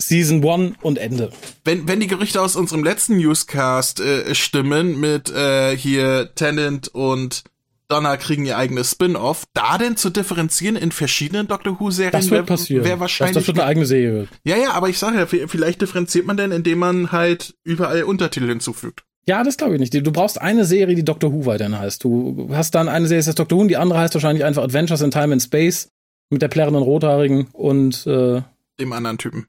Season 0.00 0.44
1 0.44 0.76
und 0.82 0.98
Ende. 0.98 1.30
Wenn, 1.64 1.86
wenn 1.86 2.00
die 2.00 2.06
Gerüchte 2.06 2.40
aus 2.40 2.56
unserem 2.56 2.82
letzten 2.82 3.18
Newscast 3.18 4.00
äh, 4.00 4.34
stimmen 4.34 4.98
mit 4.98 5.30
äh, 5.30 5.76
hier 5.76 6.30
Tennant 6.34 6.88
und 6.88 7.44
Donna 7.88 8.16
kriegen 8.16 8.46
ihr 8.46 8.56
eigenes 8.56 8.92
Spin-off, 8.92 9.44
da 9.52 9.76
denn 9.76 9.96
zu 9.96 10.10
differenzieren 10.10 10.76
in 10.76 10.92
verschiedenen 10.92 11.48
Doctor 11.48 11.78
Who-Serien 11.78 12.12
das 12.12 12.30
wird 12.30 12.46
passieren. 12.46 12.84
Wäre 12.84 13.00
wahrscheinlich. 13.00 13.34
Dass 13.34 13.44
das 13.44 13.46
schon 13.46 13.60
eine 13.60 13.68
eigene 13.68 13.86
Serie 13.86 14.12
wird. 14.12 14.28
Ja, 14.44 14.56
ja, 14.56 14.72
aber 14.72 14.88
ich 14.88 14.98
sage 14.98 15.18
ja, 15.18 15.26
vielleicht 15.26 15.82
differenziert 15.82 16.24
man 16.24 16.36
denn, 16.36 16.52
indem 16.52 16.78
man 16.78 17.12
halt 17.12 17.54
überall 17.64 18.04
Untertitel 18.04 18.48
hinzufügt. 18.48 19.02
Ja, 19.26 19.42
das 19.42 19.56
glaube 19.56 19.74
ich 19.74 19.80
nicht. 19.80 19.94
Du 19.94 20.12
brauchst 20.12 20.40
eine 20.40 20.64
Serie, 20.64 20.94
die 20.94 21.04
Doctor 21.04 21.32
Who 21.32 21.46
weiterhin 21.46 21.78
heißt. 21.78 22.02
Du 22.02 22.48
hast 22.52 22.74
dann 22.74 22.88
eine 22.88 23.06
Serie, 23.06 23.22
die 23.22 23.28
heißt 23.28 23.38
Doctor 23.38 23.58
Who, 23.58 23.62
und 23.62 23.68
die 23.68 23.76
andere 23.76 23.98
heißt 23.98 24.14
wahrscheinlich 24.14 24.44
einfach 24.44 24.62
Adventures 24.62 25.02
in 25.02 25.10
Time 25.10 25.32
and 25.32 25.42
Space 25.42 25.90
mit 26.30 26.42
der 26.42 26.48
plärrenden 26.48 26.82
Rothaarigen 26.82 27.48
und 27.52 28.06
äh, 28.06 28.40
dem 28.78 28.92
anderen 28.92 29.18
Typen 29.18 29.46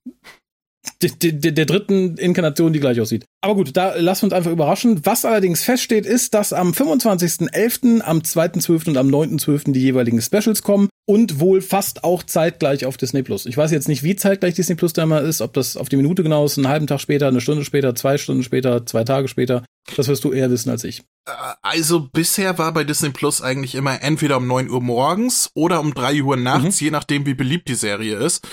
der, 1.02 1.32
der, 1.32 1.52
der 1.52 1.66
dritten 1.66 2.18
Inkarnation, 2.18 2.74
die 2.74 2.80
gleich 2.80 3.00
aussieht. 3.00 3.26
Aber 3.42 3.56
gut, 3.56 3.76
da 3.76 3.96
lassen 3.96 4.24
wir 4.24 4.26
uns 4.28 4.34
einfach 4.34 4.52
überraschen. 4.52 5.02
Was 5.04 5.26
allerdings 5.26 5.64
feststeht, 5.64 6.06
ist, 6.06 6.34
dass 6.34 6.54
am 6.54 6.72
25.11., 6.72 8.02
am 8.02 8.20
2.12. 8.20 8.90
und 8.90 8.98
am 8.98 9.08
9.12. 9.08 9.74
die 9.74 9.82
jeweiligen 9.82 10.22
Specials 10.22 10.64
kommen 10.64 10.90
und 11.08 11.40
wohl 11.40 11.62
fast 11.62 12.04
auch 12.04 12.24
zeitgleich 12.24 12.86
auf 12.86 12.98
Disney 12.98 13.24
Plus. 13.24 13.46
Ich 13.46 13.58
weiß 13.58 13.72
jetzt 13.72 13.88
nicht, 13.88 14.04
wie 14.04 14.16
zeitgleich 14.16 14.56
Disney 14.56 14.76
Plus 14.76 14.94
da 14.94 15.06
mal 15.06 15.26
ist, 15.26 15.42
ob 15.42 15.54
das 15.54 15.78
auf 15.78 15.90
die 15.90 15.98
Minute 15.98 16.24
genau 16.24 16.46
ist, 16.46 16.58
einen 16.58 16.68
halben 16.68 16.88
Tag 16.88 17.02
später, 17.02 17.28
eine 17.28 17.42
Stunde 17.42 17.66
später, 17.66 17.96
zwei 17.96 18.18
Stunden 18.18 18.44
später, 18.44 18.86
zwei 18.86 19.04
Tage 19.04 19.28
später. 19.28 19.64
Das 19.96 20.08
wirst 20.08 20.24
du 20.24 20.32
eher 20.32 20.52
wissen 20.52 20.70
als 20.70 20.84
ich. 20.84 21.00
Äh, 21.28 21.32
also 21.62 22.08
bisher 22.12 22.58
war 22.58 22.74
bei 22.74 22.84
Disney 22.84 23.10
Plus 23.10 23.42
eigentlich 23.42 23.76
immer 23.76 24.02
entweder 24.02 24.38
um 24.38 24.48
9 24.48 24.70
Uhr 24.70 24.82
morgens 24.82 25.50
oder 25.56 25.80
um 25.80 25.94
3 25.94 26.22
Uhr 26.24 26.38
nachts, 26.38 26.80
mhm. 26.82 26.86
je 26.86 26.92
nachdem 26.92 27.26
wie 27.26 27.34
beliebt 27.34 27.68
die 27.68 27.76
Serie 27.76 28.18
ist. 28.18 28.48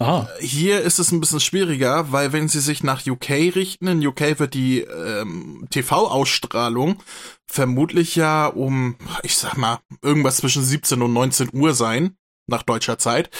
Aha. 0.00 0.28
Hier 0.40 0.80
ist 0.80 0.98
es 0.98 1.12
ein 1.12 1.20
bisschen 1.20 1.38
schwieriger, 1.38 2.10
weil 2.10 2.32
wenn 2.32 2.48
sie 2.48 2.60
sich 2.60 2.82
nach 2.82 3.06
UK 3.06 3.30
richten, 3.54 3.86
in 3.86 4.04
UK 4.04 4.40
wird 4.40 4.54
die 4.54 4.80
ähm, 4.80 5.66
TV-Ausstrahlung 5.70 7.00
vermutlich 7.46 8.16
ja 8.16 8.46
um, 8.46 8.96
ich 9.22 9.36
sag 9.36 9.56
mal, 9.56 9.78
irgendwas 10.02 10.38
zwischen 10.38 10.64
17 10.64 11.00
und 11.00 11.12
19 11.12 11.50
Uhr 11.52 11.74
sein 11.74 12.16
nach 12.46 12.62
deutscher 12.62 12.98
Zeit. 12.98 13.30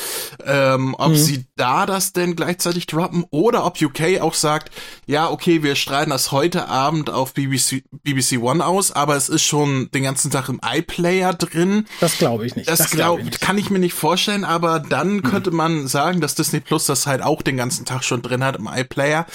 Ähm, 0.44 0.94
ob 0.98 1.10
mhm. 1.10 1.16
sie 1.16 1.46
da 1.56 1.86
das 1.86 2.12
denn 2.12 2.36
gleichzeitig 2.36 2.86
droppen 2.86 3.24
oder 3.30 3.66
ob 3.66 3.80
UK 3.80 4.20
auch 4.20 4.34
sagt, 4.34 4.70
ja, 5.06 5.30
okay, 5.30 5.62
wir 5.62 5.76
streiten 5.76 6.10
das 6.10 6.32
heute 6.32 6.68
Abend 6.68 7.10
auf 7.10 7.34
BBC, 7.34 7.84
BBC 8.02 8.38
One 8.40 8.64
aus, 8.64 8.92
aber 8.92 9.16
es 9.16 9.28
ist 9.28 9.44
schon 9.44 9.90
den 9.92 10.02
ganzen 10.02 10.30
Tag 10.30 10.48
im 10.48 10.60
iPlayer 10.64 11.34
drin. 11.34 11.86
Das 12.00 12.18
glaube 12.18 12.46
ich 12.46 12.56
nicht. 12.56 12.68
Das, 12.68 12.78
das 12.78 12.90
glaub, 12.90 13.18
ich 13.18 13.26
nicht. 13.26 13.40
kann 13.40 13.58
ich 13.58 13.70
mir 13.70 13.78
nicht 13.78 13.94
vorstellen, 13.94 14.44
aber 14.44 14.80
dann 14.80 15.16
mhm. 15.16 15.22
könnte 15.22 15.50
man 15.50 15.86
sagen, 15.86 16.20
dass 16.20 16.34
Disney 16.34 16.60
Plus 16.60 16.86
das 16.86 17.06
halt 17.06 17.22
auch 17.22 17.42
den 17.42 17.56
ganzen 17.56 17.84
Tag 17.84 18.04
schon 18.04 18.22
drin 18.22 18.42
hat 18.42 18.56
im 18.56 18.68
iPlayer. 18.72 19.26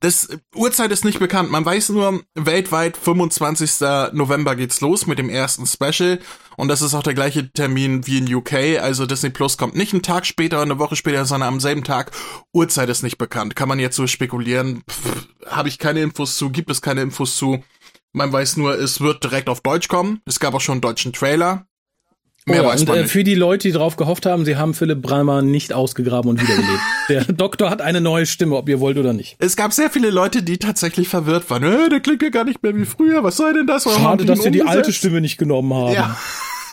Das 0.00 0.28
Uhrzeit 0.54 0.90
ist 0.92 1.04
nicht 1.04 1.18
bekannt. 1.18 1.50
Man 1.50 1.64
weiß 1.64 1.90
nur, 1.90 2.22
weltweit 2.34 2.96
25. 2.96 3.80
November 4.12 4.56
geht's 4.56 4.80
los 4.80 5.06
mit 5.06 5.18
dem 5.18 5.28
ersten 5.28 5.66
Special. 5.66 6.20
Und 6.60 6.68
das 6.68 6.82
ist 6.82 6.92
auch 6.92 7.02
der 7.02 7.14
gleiche 7.14 7.50
Termin 7.50 8.06
wie 8.06 8.18
in 8.18 8.34
UK. 8.34 8.82
Also 8.82 9.06
Disney 9.06 9.30
Plus 9.30 9.56
kommt 9.56 9.74
nicht 9.74 9.94
einen 9.94 10.02
Tag 10.02 10.26
später, 10.26 10.60
eine 10.60 10.78
Woche 10.78 10.94
später, 10.94 11.24
sondern 11.24 11.48
am 11.48 11.58
selben 11.58 11.84
Tag. 11.84 12.12
Uhrzeit 12.52 12.90
ist 12.90 13.02
nicht 13.02 13.16
bekannt. 13.16 13.56
Kann 13.56 13.66
man 13.66 13.78
jetzt 13.78 13.96
so 13.96 14.06
spekulieren. 14.06 14.82
Habe 15.46 15.70
ich 15.70 15.78
keine 15.78 16.02
Infos 16.02 16.36
zu, 16.36 16.50
gibt 16.50 16.70
es 16.70 16.82
keine 16.82 17.00
Infos 17.00 17.36
zu. 17.36 17.64
Man 18.12 18.30
weiß 18.30 18.58
nur, 18.58 18.78
es 18.78 19.00
wird 19.00 19.24
direkt 19.24 19.48
auf 19.48 19.62
Deutsch 19.62 19.88
kommen. 19.88 20.20
Es 20.26 20.38
gab 20.38 20.52
auch 20.52 20.60
schon 20.60 20.74
einen 20.74 20.80
deutschen 20.82 21.14
Trailer. 21.14 21.64
Mehr 22.44 22.62
oh 22.62 22.68
weiß 22.68 22.84
man 22.84 22.90
und, 22.90 22.98
äh, 22.98 23.02
nicht. 23.04 23.12
Für 23.12 23.24
die 23.24 23.34
Leute, 23.34 23.68
die 23.68 23.72
darauf 23.72 23.96
gehofft 23.96 24.26
haben, 24.26 24.44
sie 24.44 24.56
haben 24.56 24.74
Philipp 24.74 25.00
Breimer 25.00 25.40
nicht 25.40 25.72
ausgegraben 25.72 26.30
und 26.30 26.42
wiederbelebt. 26.42 26.80
der 27.08 27.24
Doktor 27.24 27.70
hat 27.70 27.80
eine 27.80 28.02
neue 28.02 28.26
Stimme, 28.26 28.56
ob 28.56 28.68
ihr 28.68 28.80
wollt 28.80 28.98
oder 28.98 29.14
nicht. 29.14 29.36
Es 29.38 29.56
gab 29.56 29.72
sehr 29.72 29.88
viele 29.88 30.10
Leute, 30.10 30.42
die 30.42 30.58
tatsächlich 30.58 31.08
verwirrt 31.08 31.48
waren. 31.48 31.62
Äh, 31.62 31.88
der 31.88 32.00
klingt 32.00 32.20
ja 32.20 32.28
gar 32.28 32.44
nicht 32.44 32.62
mehr 32.62 32.76
wie 32.76 32.84
früher. 32.84 33.24
Was 33.24 33.38
soll 33.38 33.54
denn 33.54 33.66
das? 33.66 33.84
Schade, 33.84 34.26
dass 34.26 34.44
wir 34.44 34.50
die 34.50 34.62
alte 34.62 34.92
Stimme 34.92 35.22
nicht 35.22 35.38
genommen 35.38 35.72
haben. 35.72 35.94
Ja. 35.94 36.18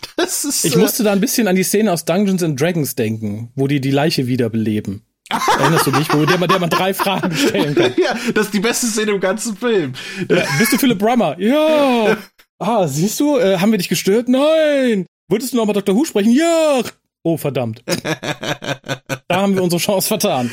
Das 0.18 0.46
ist, 0.46 0.66
ich 0.66 0.76
musste 0.76 1.04
da 1.04 1.12
ein 1.12 1.22
bisschen 1.22 1.48
an 1.48 1.56
die 1.56 1.64
Szene 1.64 1.92
aus 1.92 2.04
Dungeons 2.04 2.42
and 2.42 2.60
Dragons 2.60 2.96
denken, 2.96 3.52
wo 3.56 3.68
die 3.68 3.80
die 3.80 3.92
Leiche 3.92 4.26
wiederbeleben. 4.26 5.04
Erinnerst 5.30 5.86
du 5.88 5.92
dich, 5.92 6.12
wo 6.14 6.26
der, 6.26 6.38
der 6.38 6.60
man 6.60 6.70
drei 6.70 6.94
Fragen 6.94 7.36
stellen 7.36 7.76
kann? 7.76 7.94
ja, 8.02 8.18
das 8.34 8.46
ist 8.46 8.54
die 8.54 8.60
beste 8.60 8.88
Szene 8.88 9.12
im 9.12 9.20
ganzen 9.20 9.58
Film. 9.58 9.94
Ja, 10.30 10.44
bist 10.58 10.74
du 10.74 10.78
Philipp 10.78 11.00
Brammer? 11.00 11.38
Ja. 11.40 12.18
Ah, 12.60 12.88
siehst 12.88 13.20
du, 13.20 13.38
äh, 13.38 13.58
haben 13.58 13.72
wir 13.72 13.78
dich 13.78 13.90
gestört? 13.90 14.30
Nein. 14.30 15.06
Würdest 15.30 15.54
du 15.54 15.58
noch 15.58 15.66
mal 15.66 15.74
Dr. 15.74 15.96
Who 15.96 16.06
sprechen? 16.06 16.32
Ja. 16.32 16.82
Oh, 17.24 17.36
verdammt. 17.36 17.84
da 19.28 19.42
haben 19.42 19.56
wir 19.56 19.64
unsere 19.64 19.82
Chance 19.82 20.08
vertan. 20.08 20.50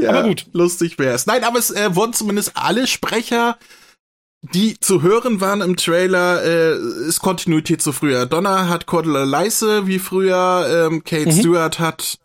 Ja, 0.00 0.10
aber 0.10 0.24
gut. 0.24 0.46
Lustig 0.52 0.98
wär's. 0.98 1.26
Nein, 1.26 1.42
aber 1.42 1.58
es 1.58 1.70
äh, 1.70 1.96
wurden 1.96 2.12
zumindest 2.12 2.52
alle 2.54 2.86
Sprecher, 2.86 3.56
die 4.42 4.78
zu 4.78 5.02
hören 5.02 5.40
waren 5.40 5.60
im 5.60 5.76
Trailer, 5.76 6.44
äh, 6.44 6.76
ist 7.08 7.20
Kontinuität 7.20 7.82
zu 7.82 7.92
früher. 7.92 8.26
Donna 8.26 8.68
hat 8.68 8.86
Cordula 8.86 9.24
Leise 9.24 9.86
wie 9.86 9.98
früher, 9.98 10.88
ähm, 10.90 11.04
Kate 11.04 11.32
mhm. 11.32 11.40
Stewart 11.40 11.78
hat 11.78 12.18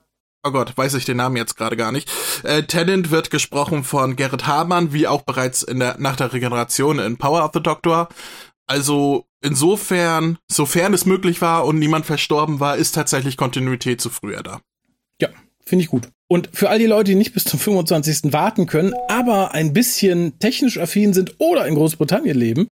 Oh 0.45 0.51
Gott, 0.51 0.77
weiß 0.77 0.95
ich 0.95 1.05
den 1.05 1.17
Namen 1.17 1.37
jetzt 1.37 1.55
gerade 1.55 1.77
gar 1.77 1.93
nicht. 1.93 2.11
Äh, 2.43 2.63
Tennant 2.63 3.11
wird 3.11 3.29
gesprochen 3.29 3.85
von 3.85 4.17
Gerrit 4.17 4.45
Hamann, 4.45 4.91
wie 4.91 5.07
auch 5.07 5.21
bereits 5.21 5.63
in 5.63 5.79
der, 5.79 5.95
nach 5.99 6.17
der 6.17 6.33
Regeneration 6.33 6.99
in 6.99 7.15
Power 7.15 7.45
of 7.45 7.51
the 7.53 7.63
Doctor. 7.63 8.09
Also 8.67 9.25
insofern, 9.41 10.37
sofern 10.51 10.93
es 10.93 11.05
möglich 11.05 11.41
war 11.41 11.65
und 11.65 11.79
niemand 11.79 12.05
verstorben 12.05 12.59
war, 12.59 12.75
ist 12.75 12.93
tatsächlich 12.93 13.37
Kontinuität 13.37 14.01
zu 14.01 14.09
früher 14.09 14.43
da. 14.43 14.59
Finde 15.65 15.83
ich 15.83 15.89
gut. 15.89 16.09
Und 16.27 16.49
für 16.51 16.69
all 16.69 16.79
die 16.79 16.85
Leute, 16.85 17.11
die 17.11 17.15
nicht 17.15 17.33
bis 17.33 17.43
zum 17.43 17.59
25. 17.59 18.33
warten 18.33 18.65
können, 18.65 18.93
aber 19.07 19.53
ein 19.53 19.73
bisschen 19.73 20.39
technisch 20.39 20.79
affin 20.79 21.13
sind 21.13 21.35
oder 21.39 21.67
in 21.67 21.75
Großbritannien 21.75 22.37
leben, 22.37 22.67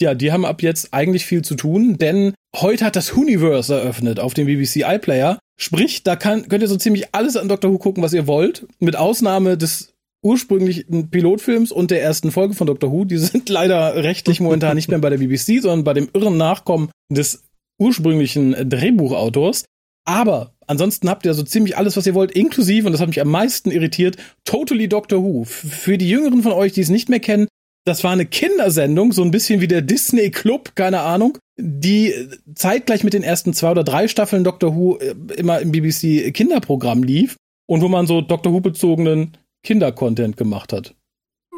ja, 0.00 0.14
die 0.14 0.32
haben 0.32 0.44
ab 0.44 0.62
jetzt 0.62 0.92
eigentlich 0.92 1.24
viel 1.24 1.42
zu 1.42 1.54
tun, 1.54 1.96
denn 1.96 2.34
heute 2.54 2.84
hat 2.84 2.96
das 2.96 3.12
Universe 3.12 3.74
eröffnet 3.74 4.20
auf 4.20 4.34
dem 4.34 4.46
BBC 4.46 4.82
iPlayer. 4.86 5.38
Sprich, 5.58 6.02
da 6.02 6.16
kann, 6.16 6.48
könnt 6.48 6.62
ihr 6.62 6.68
so 6.68 6.76
ziemlich 6.76 7.14
alles 7.14 7.36
an 7.36 7.48
Doctor 7.48 7.72
Who 7.72 7.78
gucken, 7.78 8.02
was 8.02 8.12
ihr 8.12 8.26
wollt, 8.26 8.66
mit 8.78 8.96
Ausnahme 8.96 9.56
des 9.56 9.94
ursprünglichen 10.22 11.08
Pilotfilms 11.08 11.72
und 11.72 11.90
der 11.90 12.02
ersten 12.02 12.30
Folge 12.30 12.54
von 12.54 12.66
Doctor 12.66 12.92
Who. 12.92 13.04
Die 13.06 13.16
sind 13.16 13.48
leider 13.48 14.02
rechtlich 14.02 14.40
momentan 14.40 14.76
nicht 14.76 14.88
mehr 14.88 14.98
bei 14.98 15.08
der 15.10 15.18
BBC, 15.18 15.62
sondern 15.62 15.84
bei 15.84 15.94
dem 15.94 16.08
irren 16.12 16.36
Nachkommen 16.36 16.90
des 17.08 17.44
ursprünglichen 17.78 18.68
Drehbuchautors. 18.68 19.64
Aber 20.04 20.55
ansonsten 20.66 21.08
habt 21.08 21.26
ihr 21.26 21.34
so 21.34 21.42
ziemlich 21.42 21.76
alles, 21.76 21.96
was 21.96 22.06
ihr 22.06 22.14
wollt, 22.14 22.32
inklusive, 22.32 22.86
und 22.86 22.92
das 22.92 23.00
hat 23.00 23.08
mich 23.08 23.20
am 23.20 23.30
meisten 23.30 23.70
irritiert, 23.70 24.16
Totally 24.44 24.88
Doctor 24.88 25.22
Who. 25.22 25.44
Für 25.44 25.98
die 25.98 26.08
Jüngeren 26.08 26.42
von 26.42 26.52
euch, 26.52 26.72
die 26.72 26.80
es 26.80 26.88
nicht 26.88 27.08
mehr 27.08 27.20
kennen, 27.20 27.48
das 27.86 28.02
war 28.02 28.10
eine 28.10 28.26
Kindersendung, 28.26 29.12
so 29.12 29.22
ein 29.22 29.30
bisschen 29.30 29.60
wie 29.60 29.68
der 29.68 29.80
Disney 29.80 30.30
Club, 30.30 30.72
keine 30.74 31.00
Ahnung, 31.00 31.38
die 31.56 32.12
zeitgleich 32.54 33.04
mit 33.04 33.14
den 33.14 33.22
ersten 33.22 33.54
zwei 33.54 33.70
oder 33.70 33.84
drei 33.84 34.08
Staffeln 34.08 34.42
Doctor 34.42 34.74
Who 34.74 34.96
äh, 34.96 35.14
immer 35.36 35.60
im 35.60 35.70
BBC 35.70 36.34
Kinderprogramm 36.34 37.04
lief 37.04 37.36
und 37.66 37.82
wo 37.82 37.88
man 37.88 38.06
so 38.06 38.20
Doctor 38.20 38.52
Who 38.52 38.60
bezogenen 38.60 39.36
Kindercontent 39.62 40.36
gemacht 40.36 40.72
hat. 40.72 40.94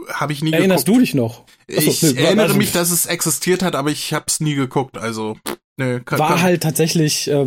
Habe 0.08 0.32
ich 0.32 0.42
nie 0.42 0.52
Erinnerst 0.52 0.84
geguckt. 0.84 0.98
du 0.98 1.00
dich 1.00 1.14
noch? 1.14 1.44
Achso, 1.74 1.90
ich 1.90 2.02
nee, 2.02 2.22
erinnere 2.22 2.54
mich, 2.54 2.72
dass 2.72 2.90
es 2.90 3.06
existiert 3.06 3.62
hat, 3.62 3.74
aber 3.74 3.90
ich 3.90 4.12
habe 4.12 4.26
es 4.28 4.40
nie 4.40 4.54
geguckt, 4.54 4.96
also 4.96 5.36
nee, 5.78 6.00
kann, 6.04 6.18
war 6.18 6.28
kann. 6.30 6.42
halt 6.42 6.62
tatsächlich 6.62 7.30
äh, 7.30 7.47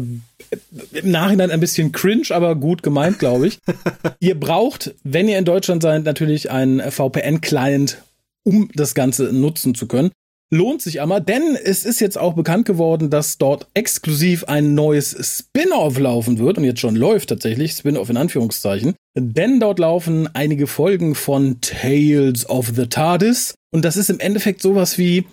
im 0.93 1.11
Nachhinein 1.11 1.51
ein 1.51 1.59
bisschen 1.59 1.91
cringe, 1.91 2.27
aber 2.31 2.55
gut 2.55 2.81
gemeint, 2.83 3.19
glaube 3.19 3.47
ich. 3.47 3.59
ihr 4.19 4.39
braucht, 4.39 4.95
wenn 5.03 5.27
ihr 5.27 5.37
in 5.37 5.45
Deutschland 5.45 5.83
seid, 5.83 6.03
natürlich 6.03 6.49
einen 6.49 6.79
VPN-Client 6.91 8.01
um 8.43 8.69
das 8.73 8.95
Ganze 8.95 9.31
nutzen 9.33 9.75
zu 9.75 9.87
können. 9.87 10.11
Lohnt 10.53 10.81
sich 10.81 11.01
aber, 11.01 11.21
denn 11.21 11.57
es 11.63 11.85
ist 11.85 12.01
jetzt 12.01 12.17
auch 12.17 12.33
bekannt 12.33 12.65
geworden, 12.65 13.09
dass 13.09 13.37
dort 13.37 13.67
exklusiv 13.73 14.43
ein 14.45 14.73
neues 14.73 15.15
Spin-off 15.37 15.97
laufen 15.97 16.39
wird 16.39 16.57
und 16.57 16.65
jetzt 16.65 16.81
schon 16.81 16.97
läuft 16.97 17.29
tatsächlich, 17.29 17.71
Spin-off 17.71 18.09
in 18.09 18.17
Anführungszeichen. 18.17 18.95
Denn 19.17 19.61
dort 19.61 19.79
laufen 19.79 20.27
einige 20.33 20.67
Folgen 20.67 21.15
von 21.15 21.61
Tales 21.61 22.49
of 22.49 22.73
the 22.75 22.87
TARDIS 22.87 23.55
und 23.73 23.85
das 23.85 23.95
ist 23.95 24.09
im 24.09 24.19
Endeffekt 24.19 24.61
sowas 24.61 24.97
wie 24.97 25.25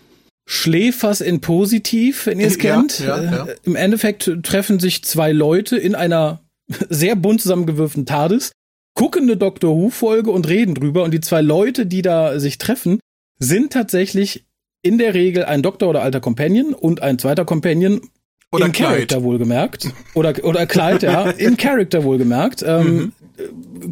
Schläfers 0.50 1.20
in 1.20 1.40
Positiv, 1.40 2.26
wenn 2.26 2.40
ihr 2.40 2.46
es 2.46 2.58
kennt. 2.58 3.00
Ja, 3.00 3.22
ja, 3.22 3.30
ja. 3.30 3.44
Äh, 3.44 3.56
Im 3.64 3.76
Endeffekt 3.76 4.30
treffen 4.42 4.80
sich 4.80 5.04
zwei 5.04 5.32
Leute 5.32 5.76
in 5.76 5.94
einer 5.94 6.40
sehr 6.88 7.16
bunt 7.16 7.42
zusammengewürften 7.42 8.06
TARDIS 8.06 8.52
gucken 8.98 9.22
eine 9.22 9.36
Doctor 9.36 9.76
Who 9.76 9.90
Folge 9.90 10.32
und 10.32 10.48
reden 10.48 10.74
drüber 10.74 11.04
und 11.04 11.14
die 11.14 11.20
zwei 11.20 11.40
Leute, 11.40 11.86
die 11.86 12.02
da 12.02 12.40
sich 12.40 12.58
treffen, 12.58 12.98
sind 13.38 13.72
tatsächlich 13.72 14.44
in 14.82 14.98
der 14.98 15.14
Regel 15.14 15.44
ein 15.44 15.62
Doktor 15.62 15.88
oder 15.88 16.02
alter 16.02 16.18
Companion 16.18 16.74
und 16.74 17.00
ein 17.00 17.16
zweiter 17.20 17.44
Companion 17.44 18.00
oder 18.50 18.66
in 18.66 18.72
Clyde. 18.72 18.90
Character 18.90 19.22
wohlgemerkt. 19.22 19.86
Oder, 20.14 20.34
oder 20.42 20.66
Clyde, 20.66 21.06
ja. 21.06 21.30
In 21.38 21.56
Character 21.56 22.02
wohlgemerkt. 22.02 22.64
Ähm, 22.66 22.96
mhm. 22.96 23.12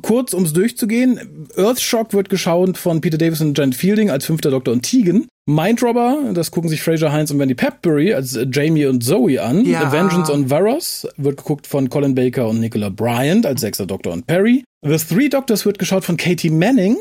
Kurz, 0.02 0.34
ums 0.34 0.52
durchzugehen. 0.52 1.48
Earthshock 1.56 2.12
wird 2.12 2.28
geschaut 2.28 2.78
von 2.78 3.00
Peter 3.00 3.18
Davison 3.18 3.48
und 3.48 3.58
Janet 3.58 3.74
Fielding 3.74 4.10
als 4.10 4.26
fünfter 4.26 4.50
Doktor 4.50 4.72
und 4.72 4.82
Tegan. 4.82 5.26
Mindrobber, 5.48 6.32
das 6.34 6.50
gucken 6.50 6.68
sich 6.68 6.82
Fraser 6.82 7.12
Hines 7.12 7.30
und 7.30 7.38
Wendy 7.38 7.54
Pepbury 7.54 8.12
als 8.14 8.36
Jamie 8.52 8.86
und 8.86 9.04
Zoe 9.04 9.40
an. 9.40 9.64
Ja. 9.64 9.88
The 9.88 9.96
Vengeance 9.96 10.32
on 10.32 10.50
Varos 10.50 11.06
wird 11.16 11.36
geguckt 11.36 11.68
von 11.68 11.88
Colin 11.88 12.16
Baker 12.16 12.48
und 12.48 12.58
Nicola 12.58 12.88
Bryant 12.88 13.46
als 13.46 13.60
sechster 13.60 13.86
Doktor 13.86 14.12
und 14.12 14.26
Perry. 14.26 14.64
The 14.82 14.96
Three 14.96 15.28
Doctors 15.28 15.64
wird 15.64 15.78
geschaut 15.78 16.04
von 16.04 16.16
Katie 16.16 16.50
Manning 16.50 16.96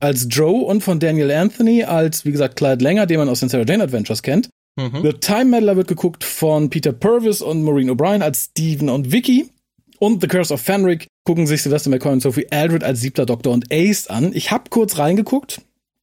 als 0.00 0.26
Joe 0.30 0.64
und 0.64 0.82
von 0.82 0.98
Daniel 0.98 1.30
Anthony 1.30 1.84
als, 1.84 2.24
wie 2.24 2.32
gesagt, 2.32 2.56
Clyde 2.56 2.82
Langer, 2.82 3.06
den 3.06 3.18
man 3.18 3.28
aus 3.28 3.40
den 3.40 3.50
Sarah 3.50 3.64
Jane 3.64 3.84
Adventures 3.84 4.22
kennt. 4.22 4.48
Mhm. 4.76 5.02
The 5.02 5.12
Time 5.12 5.44
Meddler 5.46 5.76
wird 5.76 5.88
geguckt 5.88 6.24
von 6.24 6.70
Peter 6.70 6.92
Purvis 6.92 7.42
und 7.42 7.62
Maureen 7.62 7.90
O'Brien 7.90 8.22
als 8.22 8.44
Steven 8.44 8.88
und 8.88 9.12
Vicky. 9.12 9.50
Und 10.02 10.20
The 10.20 10.26
Curse 10.26 10.52
of 10.52 10.60
Fenric 10.60 11.06
gucken 11.24 11.46
sich 11.46 11.62
Sylvester 11.62 11.88
McCoy 11.88 12.14
und 12.14 12.22
Sophie 12.22 12.48
Aldred 12.50 12.82
als 12.82 13.00
siebter 13.00 13.24
Doktor 13.24 13.52
und 13.52 13.72
Ace 13.72 14.08
an. 14.08 14.32
Ich 14.34 14.50
habe 14.50 14.64
kurz 14.68 14.98
reingeguckt 14.98 15.60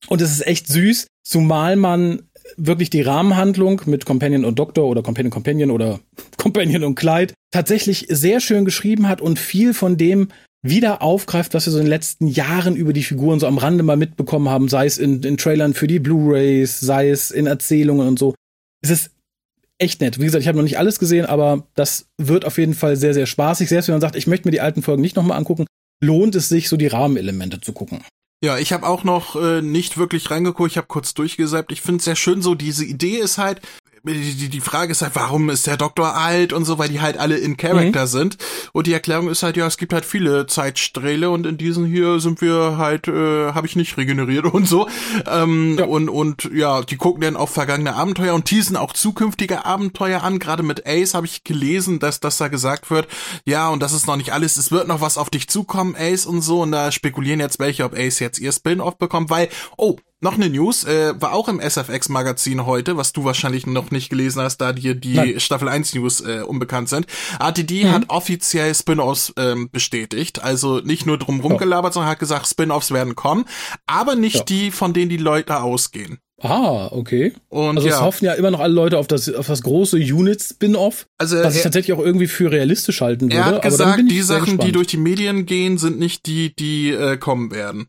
und 0.08 0.22
es 0.22 0.32
ist 0.32 0.48
echt 0.48 0.68
süß, 0.68 1.08
zumal 1.22 1.76
man 1.76 2.22
wirklich 2.56 2.90
die 2.90 3.02
Rahmenhandlung 3.02 3.82
mit 3.88 4.06
Companion 4.06 4.46
und 4.46 4.58
Doktor 4.58 4.86
oder 4.86 5.04
Companion 5.04 5.32
Companion 5.32 5.70
oder 5.70 6.00
Companion 6.38 6.86
und 6.86 6.96
Clyde 6.96 7.34
tatsächlich 7.52 8.06
sehr 8.08 8.40
schön 8.40 8.64
geschrieben 8.64 9.10
hat 9.10 9.20
und 9.20 9.38
viel 9.38 9.74
von 9.74 9.98
dem 9.98 10.30
wieder 10.62 11.02
aufgreift, 11.02 11.54
was 11.54 11.66
wir 11.66 11.74
so 11.74 11.80
in 11.80 11.84
den 11.84 11.90
letzten 11.90 12.28
Jahren 12.28 12.78
über 12.78 12.94
die 12.94 13.04
Figuren 13.04 13.42
so 13.42 13.48
am 13.48 13.58
Rande 13.58 13.84
mal 13.84 13.98
mitbekommen 13.98 14.48
haben, 14.48 14.70
sei 14.70 14.86
es 14.86 14.98
in, 14.98 15.24
in 15.24 15.36
Trailern 15.36 15.74
für 15.74 15.88
die 15.88 16.00
Blu-rays, 16.00 16.80
sei 16.80 17.10
es 17.10 17.32
in 17.32 17.48
Erzählungen 17.48 18.08
und 18.08 18.18
so. 18.18 18.34
Es 18.82 18.92
ist 18.92 19.12
echt 19.80 20.02
nett. 20.02 20.20
Wie 20.20 20.26
gesagt, 20.26 20.42
ich 20.42 20.48
habe 20.48 20.58
noch 20.58 20.64
nicht 20.64 20.78
alles 20.78 21.00
gesehen, 21.00 21.26
aber 21.26 21.68
das 21.76 22.08
wird 22.18 22.46
auf 22.46 22.58
jeden 22.58 22.74
Fall 22.74 22.96
sehr, 22.96 23.14
sehr 23.14 23.26
spaßig. 23.26 23.70
Selbst 23.70 23.88
wenn 23.88 23.96
man 23.96 24.02
sagt, 24.02 24.16
ich 24.16 24.28
möchte 24.28 24.48
mir 24.48 24.52
die 24.52 24.62
alten 24.62 24.84
Folgen 24.84 25.02
nicht 25.02 25.16
nochmal 25.16 25.38
angucken, 25.38 25.66
lohnt 26.04 26.36
es 26.36 26.50
sich, 26.50 26.70
so 26.70 26.78
die 26.78 26.88
Rahmenelemente 26.88 27.62
zu 27.62 27.74
gucken. 27.74 28.04
Ja, 28.44 28.58
ich 28.58 28.72
habe 28.72 28.88
auch 28.88 29.04
noch 29.04 29.36
äh, 29.36 29.62
nicht 29.62 29.98
wirklich 29.98 30.32
reingeguckt, 30.32 30.72
ich 30.72 30.78
habe 30.78 30.88
kurz 30.88 31.14
durchgesäppt. 31.14 31.74
Ich 31.74 31.82
finde 31.82 31.98
es 31.98 32.06
sehr 32.06 32.16
schön 32.16 32.42
so, 32.42 32.56
diese 32.56 32.86
Idee 32.86 33.18
ist 33.18 33.38
halt, 33.38 33.62
die, 34.04 34.50
die 34.50 34.62
Frage 34.62 34.92
ist 34.92 35.02
halt, 35.02 35.16
warum 35.16 35.50
ist 35.50 35.68
der 35.68 35.78
Doktor 35.78 36.16
alt 36.16 36.54
und 36.54 36.66
so, 36.66 36.78
weil 36.78 36.90
die 36.90 37.02
halt 37.02 37.18
alle 37.18 37.38
in 37.38 37.58
Character 37.58 38.04
mhm. 38.04 38.08
sind. 38.08 38.38
Und 38.72 38.88
die 38.88 38.94
Erklärung 38.94 39.30
ist 39.30 39.44
halt, 39.44 39.58
ja, 39.58 39.68
es 39.68 39.78
gibt 39.78 39.94
halt 39.94 40.06
viele 40.06 40.48
Zeitsträhle 40.48 41.30
und 41.30 41.46
in 41.46 41.58
diesen 41.58 41.86
hier 41.86 42.20
sind 42.20 42.42
wir 42.42 42.78
halt, 42.78 43.08
äh, 43.08 43.54
habe 43.54 43.68
ich 43.68 43.76
nicht 43.76 43.98
regeneriert 43.98 44.46
und 44.46 44.68
so. 44.68 44.88
Ähm, 45.28 45.78
ja. 45.78 45.86
Und, 45.86 46.10
und 46.10 46.50
ja, 46.54 46.82
die 46.82 46.98
gucken 46.98 47.22
dann 47.22 47.36
auf 47.36 47.50
vergangene 47.50 47.96
Abenteuer 47.96 48.34
und 48.34 48.46
teasen 48.46 48.76
auch 48.76 48.94
zukünftige 48.94 49.66
Abenteuer 49.66 50.24
an. 50.24 50.40
Gerade 50.40 50.64
mit 50.64 50.86
Ace 50.86 51.14
habe 51.14 51.26
ich 51.26 51.44
gelesen, 51.44 52.00
dass, 52.00 52.20
dass 52.20 52.38
da 52.38 52.48
gesagt 52.48 52.90
wird, 52.90 53.08
ja, 53.46 53.70
und 53.70 53.82
das 53.82 53.94
ist 53.94 54.08
noch 54.08 54.18
nicht 54.18 54.34
alles, 54.34 54.58
es 54.58 54.72
wird 54.72 54.88
noch 54.88 55.02
was 55.02 55.18
auf 55.18 55.30
dich 55.30 55.50
zukommen, 55.50 55.96
Ace 55.98 56.26
und 56.26 56.42
so. 56.42 56.62
Und 56.62 56.72
da 56.72 56.92
spekulieren 56.92 57.40
jetzt 57.40 57.60
welche, 57.60 57.84
ob 57.86 57.98
Ace 57.98 58.20
jetzt 58.20 58.40
ihr 58.40 58.52
Spin-off 58.52 58.98
bekommt, 58.98 59.30
weil, 59.30 59.50
oh, 59.78 59.98
noch 60.22 60.36
eine 60.36 60.50
News, 60.50 60.84
äh, 60.84 61.14
war 61.20 61.34
auch 61.34 61.48
im 61.48 61.60
SFX-Magazin 61.60 62.66
heute, 62.66 62.98
was 62.98 63.14
du 63.14 63.24
wahrscheinlich 63.24 63.66
noch 63.66 63.92
nicht 63.92 64.10
gelesen 64.10 64.42
hast, 64.42 64.58
da 64.58 64.74
dir 64.74 64.96
die 64.96 65.14
Nein. 65.14 65.40
Staffel 65.40 65.70
1 65.70 65.96
News 65.96 66.22
äh, 66.22 66.42
unbekannt 66.42 66.90
sind. 66.90 67.08
RTD 67.40 67.86
mhm. 67.86 67.92
hat 67.92 68.10
offiziell 68.10 68.76
Spin-offs 68.76 69.34
ähm, 69.38 69.70
bestätigt. 69.72 70.44
Also 70.44 70.80
nicht 70.80 71.06
nur 71.06 71.18
drum 71.18 71.40
rumgelabert, 71.40 71.92
ja. 71.92 71.94
sondern 71.94 72.12
hat 72.12 72.20
gesagt, 72.20 72.48
Spin-offs 72.48 72.92
werden 72.92 73.16
kommen, 73.16 73.46
aber 73.88 74.16
nicht 74.16 74.36
ja. 74.36 74.44
die, 74.44 74.72
von 74.72 74.94
denen 74.94 75.10
die 75.10 75.18
Leute 75.18 75.62
ausgehen. 75.62 76.20
Ah, 76.42 76.88
okay. 76.92 77.34
Und 77.50 77.78
also 77.78 77.90
ja. 77.90 77.96
es 77.96 78.02
hoffen 78.02 78.26
ja 78.26 78.34
immer 78.34 78.52
noch 78.52 78.62
alle 78.62 78.74
Leute 78.74 78.98
auf 78.98 79.08
das, 79.08 79.34
auf 79.34 79.48
das 79.48 79.62
große 79.62 79.98
Unit-Spin-Off, 79.98 81.08
also, 81.18 81.38
was 81.44 81.56
ich 81.56 81.64
tatsächlich 81.64 81.98
auch 81.98 82.02
irgendwie 82.02 82.28
für 82.28 82.52
realistisch 82.52 83.02
halten 83.02 83.26
würde. 83.26 83.36
Er 83.36 83.46
hat 83.46 83.62
gesagt, 83.62 84.04
die 84.10 84.22
Sachen, 84.22 84.46
gespannt. 84.46 84.64
die 84.64 84.72
durch 84.72 84.88
die 84.88 84.98
Medien 84.98 85.46
gehen, 85.46 85.78
sind 85.78 86.00
nicht 86.00 86.26
die, 86.26 86.56
die 86.56 86.92
äh, 86.92 87.18
kommen 87.18 87.52
werden. 87.52 87.88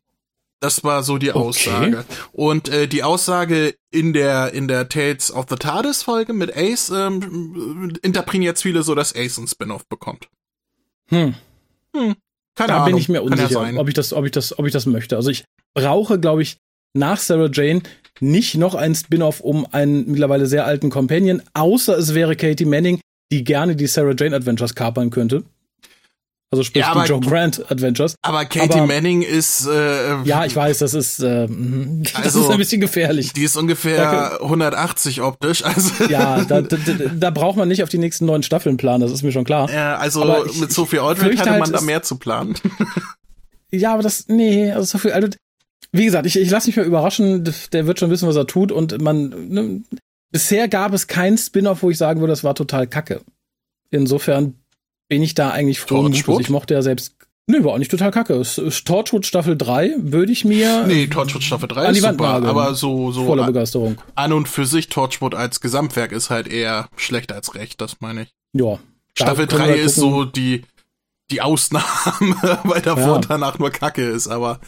Das 0.60 0.84
war 0.84 1.02
so 1.02 1.16
die 1.16 1.32
Aussage. 1.32 1.98
Okay. 1.98 2.06
Und 2.32 2.68
äh, 2.68 2.86
die 2.86 3.02
Aussage 3.02 3.74
in 3.90 4.12
der 4.12 4.52
in 4.52 4.68
der 4.68 4.88
Tales 4.90 5.32
of 5.32 5.46
the 5.48 5.56
TARDIS 5.56 6.02
Folge 6.02 6.34
mit 6.34 6.54
Ace 6.54 6.90
ähm, 6.90 7.96
interpretieren 8.02 8.42
jetzt 8.42 8.62
viele 8.62 8.82
so, 8.82 8.94
dass 8.94 9.16
Ace 9.16 9.38
ein 9.38 9.48
Spin-off 9.48 9.86
bekommt. 9.88 10.28
Hm. 11.08 11.34
Hm. 11.96 12.14
Keine 12.54 12.68
da 12.68 12.76
Ahnung. 12.76 12.88
bin 12.88 12.96
ich 12.98 13.08
mir 13.08 13.22
unsicher, 13.22 13.70
ob 13.78 13.88
ich 13.88 13.94
das, 13.94 14.12
ob 14.12 14.26
ich 14.26 14.32
das, 14.32 14.58
ob 14.58 14.66
ich 14.66 14.72
das 14.72 14.84
möchte. 14.84 15.16
Also 15.16 15.30
ich 15.30 15.44
brauche, 15.74 16.20
glaube 16.20 16.42
ich, 16.42 16.58
nach 16.92 17.18
Sarah 17.18 17.48
Jane 17.50 17.82
nicht 18.20 18.56
noch 18.56 18.74
ein 18.74 18.94
Spin-off 18.94 19.40
um 19.40 19.66
einen 19.72 20.10
mittlerweile 20.10 20.46
sehr 20.46 20.66
alten 20.66 20.90
Companion, 20.90 21.42
außer 21.54 21.96
es 21.96 22.14
wäre 22.14 22.36
Katie 22.36 22.66
Manning, 22.66 23.00
die 23.32 23.44
gerne 23.44 23.76
die 23.76 23.86
Sarah 23.86 24.14
Jane 24.16 24.36
Adventures 24.36 24.74
kapern 24.74 25.08
könnte. 25.10 25.44
Also 26.52 26.64
sprich 26.64 26.82
ja, 26.82 26.90
aber, 26.90 27.04
die 27.04 27.10
Joe 27.10 27.20
Grant 27.20 27.70
Adventures. 27.70 28.16
Aber 28.22 28.44
Katie 28.44 28.78
aber, 28.78 28.86
Manning 28.86 29.22
ist 29.22 29.68
äh, 29.68 30.22
Ja, 30.24 30.44
ich 30.44 30.56
weiß, 30.56 30.78
das 30.78 30.94
ist 30.94 31.20
äh, 31.20 31.46
das 32.02 32.14
also, 32.16 32.42
ist 32.42 32.50
ein 32.50 32.58
bisschen 32.58 32.80
gefährlich. 32.80 33.32
Die 33.32 33.44
ist 33.44 33.56
ungefähr 33.56 33.98
da, 33.98 34.36
180 34.42 35.22
optisch, 35.22 35.64
also 35.64 36.04
Ja, 36.08 36.44
da, 36.48 36.62
da, 36.62 36.76
da 36.76 37.30
braucht 37.30 37.56
man 37.56 37.68
nicht 37.68 37.84
auf 37.84 37.88
die 37.88 37.98
nächsten 37.98 38.26
neun 38.26 38.42
Staffeln 38.42 38.78
planen, 38.78 39.00
das 39.00 39.12
ist 39.12 39.22
mir 39.22 39.30
schon 39.30 39.44
klar. 39.44 39.70
Ja, 39.70 39.96
also 39.96 40.44
ich, 40.46 40.60
mit 40.60 40.72
Sophie 40.72 40.98
Aldred 40.98 41.38
hätte 41.38 41.50
man 41.50 41.62
halt, 41.62 41.74
da 41.74 41.80
mehr 41.82 42.02
zu 42.02 42.16
planen. 42.16 42.56
ja, 43.70 43.92
aber 43.92 44.02
das 44.02 44.26
nee, 44.26 44.72
also 44.72 44.84
Sophie 44.84 45.12
Aldred 45.12 45.36
wie 45.92 46.04
gesagt, 46.04 46.26
ich, 46.26 46.36
ich 46.36 46.50
lasse 46.50 46.68
mich 46.68 46.76
mal 46.76 46.84
überraschen, 46.84 47.52
der 47.72 47.86
wird 47.86 47.98
schon 47.98 48.10
wissen, 48.10 48.28
was 48.28 48.36
er 48.36 48.46
tut 48.46 48.70
und 48.70 49.00
man 49.00 49.28
ne, 49.48 49.82
bisher 50.30 50.68
gab 50.68 50.92
es 50.92 51.06
keinen 51.06 51.38
Spin-off, 51.38 51.82
wo 51.82 51.90
ich 51.90 51.98
sagen 51.98 52.20
würde, 52.20 52.32
das 52.32 52.44
war 52.44 52.54
total 52.54 52.86
kacke. 52.86 53.22
Insofern 53.90 54.59
bin 55.10 55.22
ich 55.22 55.34
da 55.34 55.50
eigentlich 55.50 55.80
froh. 55.80 56.02
Torchwood? 56.02 56.40
Ich 56.40 56.48
mochte 56.48 56.72
ja 56.72 56.80
selbst. 56.80 57.16
Nö, 57.46 57.64
war 57.64 57.72
auch 57.72 57.78
nicht 57.78 57.90
total 57.90 58.12
kacke. 58.12 58.40
Torchwood 58.84 59.26
Staffel 59.26 59.58
3 59.58 59.96
würde 59.98 60.30
ich 60.30 60.44
mir. 60.44 60.86
Nee, 60.86 61.08
Torchwood 61.08 61.42
Staffel 61.42 61.68
3 61.68 61.90
ist 61.90 62.02
super, 62.02 62.28
aber 62.28 62.74
so, 62.74 63.10
so. 63.10 63.26
Voller 63.26 63.46
Begeisterung. 63.46 64.00
An 64.14 64.32
und 64.32 64.48
für 64.48 64.64
sich 64.64 64.88
Torchwood 64.88 65.34
als 65.34 65.60
Gesamtwerk 65.60 66.12
ist 66.12 66.30
halt 66.30 66.46
eher 66.46 66.88
schlechter 66.96 67.34
als 67.34 67.56
recht, 67.56 67.80
das 67.80 68.00
meine 68.00 68.22
ich. 68.22 68.28
Ja. 68.52 68.78
Staffel 69.18 69.48
3 69.48 69.74
ist 69.74 69.96
so 69.96 70.24
die, 70.24 70.62
die 71.32 71.40
Ausnahme, 71.40 72.60
weil 72.62 72.80
davor 72.80 73.16
ja. 73.16 73.20
danach 73.28 73.58
nur 73.58 73.70
Kacke 73.70 74.04
ist, 74.04 74.28
aber. 74.28 74.60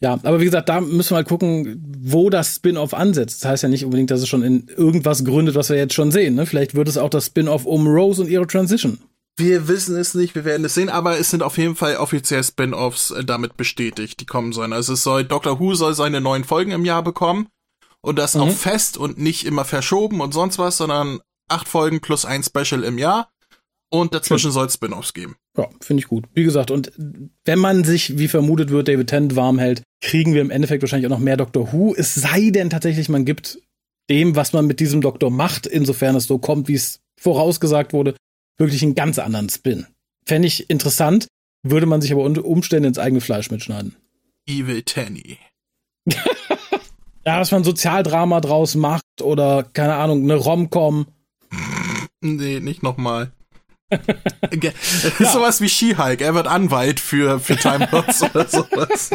Ja, 0.00 0.18
aber 0.24 0.40
wie 0.40 0.46
gesagt, 0.46 0.68
da 0.68 0.80
müssen 0.80 1.10
wir 1.10 1.18
mal 1.18 1.24
gucken, 1.24 1.80
wo 2.00 2.30
das 2.30 2.56
Spin-off 2.56 2.94
ansetzt. 2.94 3.44
Das 3.44 3.50
heißt 3.50 3.62
ja 3.62 3.68
nicht 3.68 3.84
unbedingt, 3.84 4.10
dass 4.10 4.22
es 4.22 4.28
schon 4.28 4.42
in 4.42 4.66
irgendwas 4.76 5.24
gründet, 5.24 5.54
was 5.54 5.70
wir 5.70 5.76
jetzt 5.76 5.94
schon 5.94 6.10
sehen. 6.10 6.34
Ne? 6.34 6.46
Vielleicht 6.46 6.74
wird 6.74 6.88
es 6.88 6.98
auch 6.98 7.10
das 7.10 7.26
Spin-off 7.26 7.64
um 7.64 7.86
Rose 7.86 8.22
und 8.22 8.28
ihre 8.28 8.48
Transition. 8.48 8.98
Wir 9.38 9.66
wissen 9.66 9.96
es 9.96 10.14
nicht, 10.14 10.34
wir 10.34 10.44
werden 10.44 10.64
es 10.64 10.74
sehen, 10.74 10.90
aber 10.90 11.18
es 11.18 11.30
sind 11.30 11.42
auf 11.42 11.56
jeden 11.56 11.74
Fall 11.74 11.96
offiziell 11.96 12.44
Spin-offs 12.44 13.10
äh, 13.12 13.24
damit 13.24 13.56
bestätigt, 13.56 14.20
die 14.20 14.26
kommen 14.26 14.52
sollen. 14.52 14.72
Also 14.72 14.92
es 14.92 15.02
soll, 15.02 15.24
Doctor 15.24 15.58
Who 15.58 15.74
soll 15.74 15.94
seine 15.94 16.20
neuen 16.20 16.44
Folgen 16.44 16.70
im 16.72 16.84
Jahr 16.84 17.02
bekommen 17.02 17.48
und 18.02 18.18
das 18.18 18.34
mhm. 18.34 18.42
auch 18.42 18.50
fest 18.50 18.98
und 18.98 19.18
nicht 19.18 19.46
immer 19.46 19.64
verschoben 19.64 20.20
und 20.20 20.34
sonst 20.34 20.58
was, 20.58 20.76
sondern 20.76 21.20
acht 21.48 21.68
Folgen 21.68 22.00
plus 22.00 22.24
ein 22.24 22.42
Special 22.42 22.84
im 22.84 22.98
Jahr 22.98 23.30
und 23.90 24.14
dazwischen 24.14 24.50
soll 24.50 24.66
es 24.66 24.74
Spin-offs 24.74 25.14
geben. 25.14 25.36
Ja, 25.56 25.68
finde 25.80 26.02
ich 26.02 26.08
gut. 26.08 26.26
Wie 26.34 26.44
gesagt, 26.44 26.70
und 26.70 26.92
wenn 27.44 27.58
man 27.58 27.84
sich, 27.84 28.18
wie 28.18 28.28
vermutet 28.28 28.70
wird, 28.70 28.88
David 28.88 29.08
Tennant 29.08 29.36
warm 29.36 29.58
hält, 29.58 29.82
kriegen 30.02 30.34
wir 30.34 30.40
im 30.40 30.50
Endeffekt 30.50 30.82
wahrscheinlich 30.82 31.06
auch 31.06 31.16
noch 31.16 31.24
mehr 31.24 31.36
Doctor 31.36 31.72
Who. 31.72 31.94
Es 31.96 32.14
sei 32.14 32.50
denn 32.50 32.70
tatsächlich, 32.70 33.08
man 33.08 33.24
gibt 33.24 33.58
dem, 34.10 34.34
was 34.34 34.52
man 34.52 34.66
mit 34.66 34.80
diesem 34.80 35.00
Doktor 35.00 35.30
macht, 35.30 35.66
insofern 35.66 36.16
es 36.16 36.24
so 36.24 36.38
kommt, 36.38 36.68
wie 36.68 36.74
es 36.74 37.00
vorausgesagt 37.20 37.92
wurde, 37.92 38.14
wirklich 38.58 38.82
einen 38.82 38.94
ganz 38.94 39.18
anderen 39.18 39.48
Spin. 39.48 39.86
Fände 40.26 40.48
ich 40.48 40.70
interessant, 40.70 41.28
würde 41.62 41.86
man 41.86 42.00
sich 42.00 42.12
aber 42.12 42.22
unter 42.22 42.44
Umständen 42.44 42.88
ins 42.88 42.98
eigene 42.98 43.20
Fleisch 43.20 43.50
mitschneiden. 43.50 43.96
Evil 44.46 44.82
Tanny. 44.82 45.38
ja, 46.06 47.38
dass 47.38 47.50
man 47.50 47.64
Sozialdrama 47.64 48.40
draus 48.40 48.74
macht 48.74 49.02
oder, 49.20 49.64
keine 49.64 49.94
Ahnung, 49.94 50.22
eine 50.22 50.36
Romcom. 50.36 51.06
Nee, 52.24 52.60
nicht 52.60 52.84
nochmal. 52.84 53.32
ja. 53.90 54.70
Sowas 55.18 55.60
wie 55.60 55.68
She-Hulk, 55.68 56.20
er 56.20 56.36
wird 56.36 56.46
Anwalt 56.46 57.00
für, 57.00 57.40
für 57.40 57.56
Time 57.56 57.88
Lords 57.90 58.22
oder 58.22 58.46
sowas. 58.46 59.10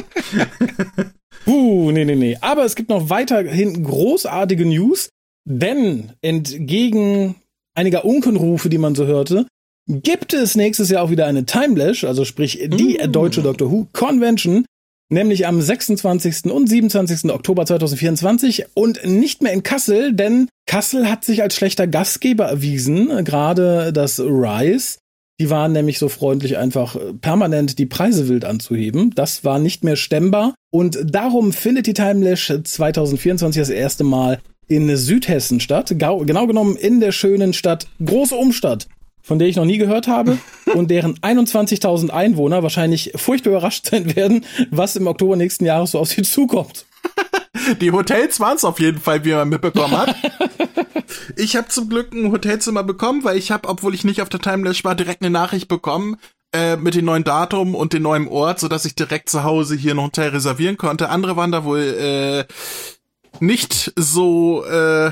Uh, 1.45 1.91
nee, 1.91 2.03
nee, 2.03 2.15
nee. 2.15 2.37
Aber 2.41 2.65
es 2.65 2.75
gibt 2.75 2.89
noch 2.89 3.09
weiterhin 3.09 3.81
großartige 3.81 4.65
News, 4.65 5.09
denn 5.45 6.11
entgegen 6.21 7.35
einiger 7.77 8.05
Unkenrufe, 8.05 8.69
die 8.69 8.77
man 8.77 8.95
so 8.95 9.05
hörte, 9.05 9.45
gibt 9.87 10.33
es 10.33 10.55
nächstes 10.55 10.89
Jahr 10.89 11.03
auch 11.03 11.09
wieder 11.09 11.27
eine 11.27 11.45
Timelash, 11.45 12.03
also 12.03 12.25
sprich 12.25 12.59
die 12.67 12.99
mm. 13.01 13.11
deutsche 13.11 13.41
Doctor 13.41 13.71
Who 13.71 13.87
Convention, 13.93 14.65
nämlich 15.09 15.47
am 15.47 15.61
26. 15.61 16.45
und 16.51 16.67
27. 16.67 17.31
Oktober 17.31 17.65
2024 17.65 18.65
und 18.73 19.05
nicht 19.05 19.41
mehr 19.41 19.53
in 19.53 19.63
Kassel, 19.63 20.13
denn 20.13 20.49
Kassel 20.65 21.09
hat 21.09 21.23
sich 21.23 21.41
als 21.41 21.55
schlechter 21.55 21.87
Gastgeber 21.87 22.45
erwiesen, 22.45 23.23
gerade 23.23 23.93
das 23.93 24.19
Rise. 24.19 24.97
Die 25.39 25.51
waren 25.51 25.71
nämlich 25.71 25.99
so 25.99 26.09
freundlich, 26.09 26.57
einfach 26.57 26.97
permanent 27.21 27.77
die 27.77 27.85
Preise 27.85 28.27
wild 28.27 28.43
anzuheben. 28.43 29.11
Das 29.13 29.45
war 29.45 29.59
nicht 29.59 29.83
mehr 29.83 29.95
stemmbar. 29.95 30.55
Und 30.73 30.97
darum 31.03 31.53
findet 31.53 31.85
die 31.85 31.93
Timelash 31.93 32.51
2024 32.63 33.61
das 33.61 33.69
erste 33.69 34.03
Mal 34.03 34.39
in 34.67 34.95
Südhessen 34.95 35.59
statt. 35.59 35.93
Genau 35.97 36.45
genommen 36.45 36.75
in 36.75 36.99
der 36.99 37.11
schönen 37.11 37.53
Stadt 37.53 37.87
Große 38.03 38.35
Umstadt, 38.35 38.87
von 39.21 39.39
der 39.39 39.47
ich 39.47 39.55
noch 39.55 39.65
nie 39.65 39.77
gehört 39.77 40.07
habe 40.07 40.37
und 40.73 40.91
deren 40.91 41.17
21.000 41.19 42.09
Einwohner 42.09 42.63
wahrscheinlich 42.63 43.11
furchtbar 43.15 43.51
überrascht 43.51 43.87
sein 43.87 44.15
werden, 44.15 44.45
was 44.71 44.95
im 44.95 45.07
Oktober 45.07 45.35
nächsten 45.35 45.65
Jahres 45.65 45.91
so 45.91 45.99
auf 45.99 46.09
sie 46.09 46.23
zukommt. 46.23 46.85
Die 47.81 47.91
Hotels 47.91 48.39
waren 48.39 48.55
es 48.55 48.65
auf 48.65 48.79
jeden 48.79 48.99
Fall, 48.99 49.25
wie 49.25 49.33
man 49.33 49.49
mitbekommen 49.49 49.97
hat. 49.97 50.15
ich 51.35 51.55
habe 51.55 51.67
zum 51.69 51.89
Glück 51.89 52.13
ein 52.13 52.31
Hotelzimmer 52.31 52.83
bekommen, 52.83 53.23
weil 53.23 53.37
ich 53.37 53.51
habe, 53.51 53.67
obwohl 53.67 53.95
ich 53.95 54.03
nicht 54.03 54.21
auf 54.21 54.29
der 54.29 54.39
Timelash 54.39 54.83
war, 54.83 54.95
direkt 54.95 55.21
eine 55.21 55.31
Nachricht 55.31 55.67
bekommen 55.67 56.17
äh, 56.53 56.77
mit 56.77 56.95
dem 56.95 57.05
neuen 57.05 57.23
Datum 57.23 57.75
und 57.75 57.93
dem 57.93 58.03
neuen 58.03 58.27
Ort, 58.27 58.59
so 58.59 58.67
dass 58.67 58.85
ich 58.85 58.95
direkt 58.95 59.29
zu 59.29 59.43
Hause 59.43 59.75
hier 59.75 59.93
ein 59.93 60.01
Hotel 60.01 60.29
reservieren 60.29 60.77
konnte. 60.77 61.09
Andere 61.09 61.35
waren 61.35 61.51
da 61.51 61.63
wohl 61.63 61.79
äh, 61.79 62.45
nicht 63.39 63.93
so 63.95 64.63
äh, 64.65 65.11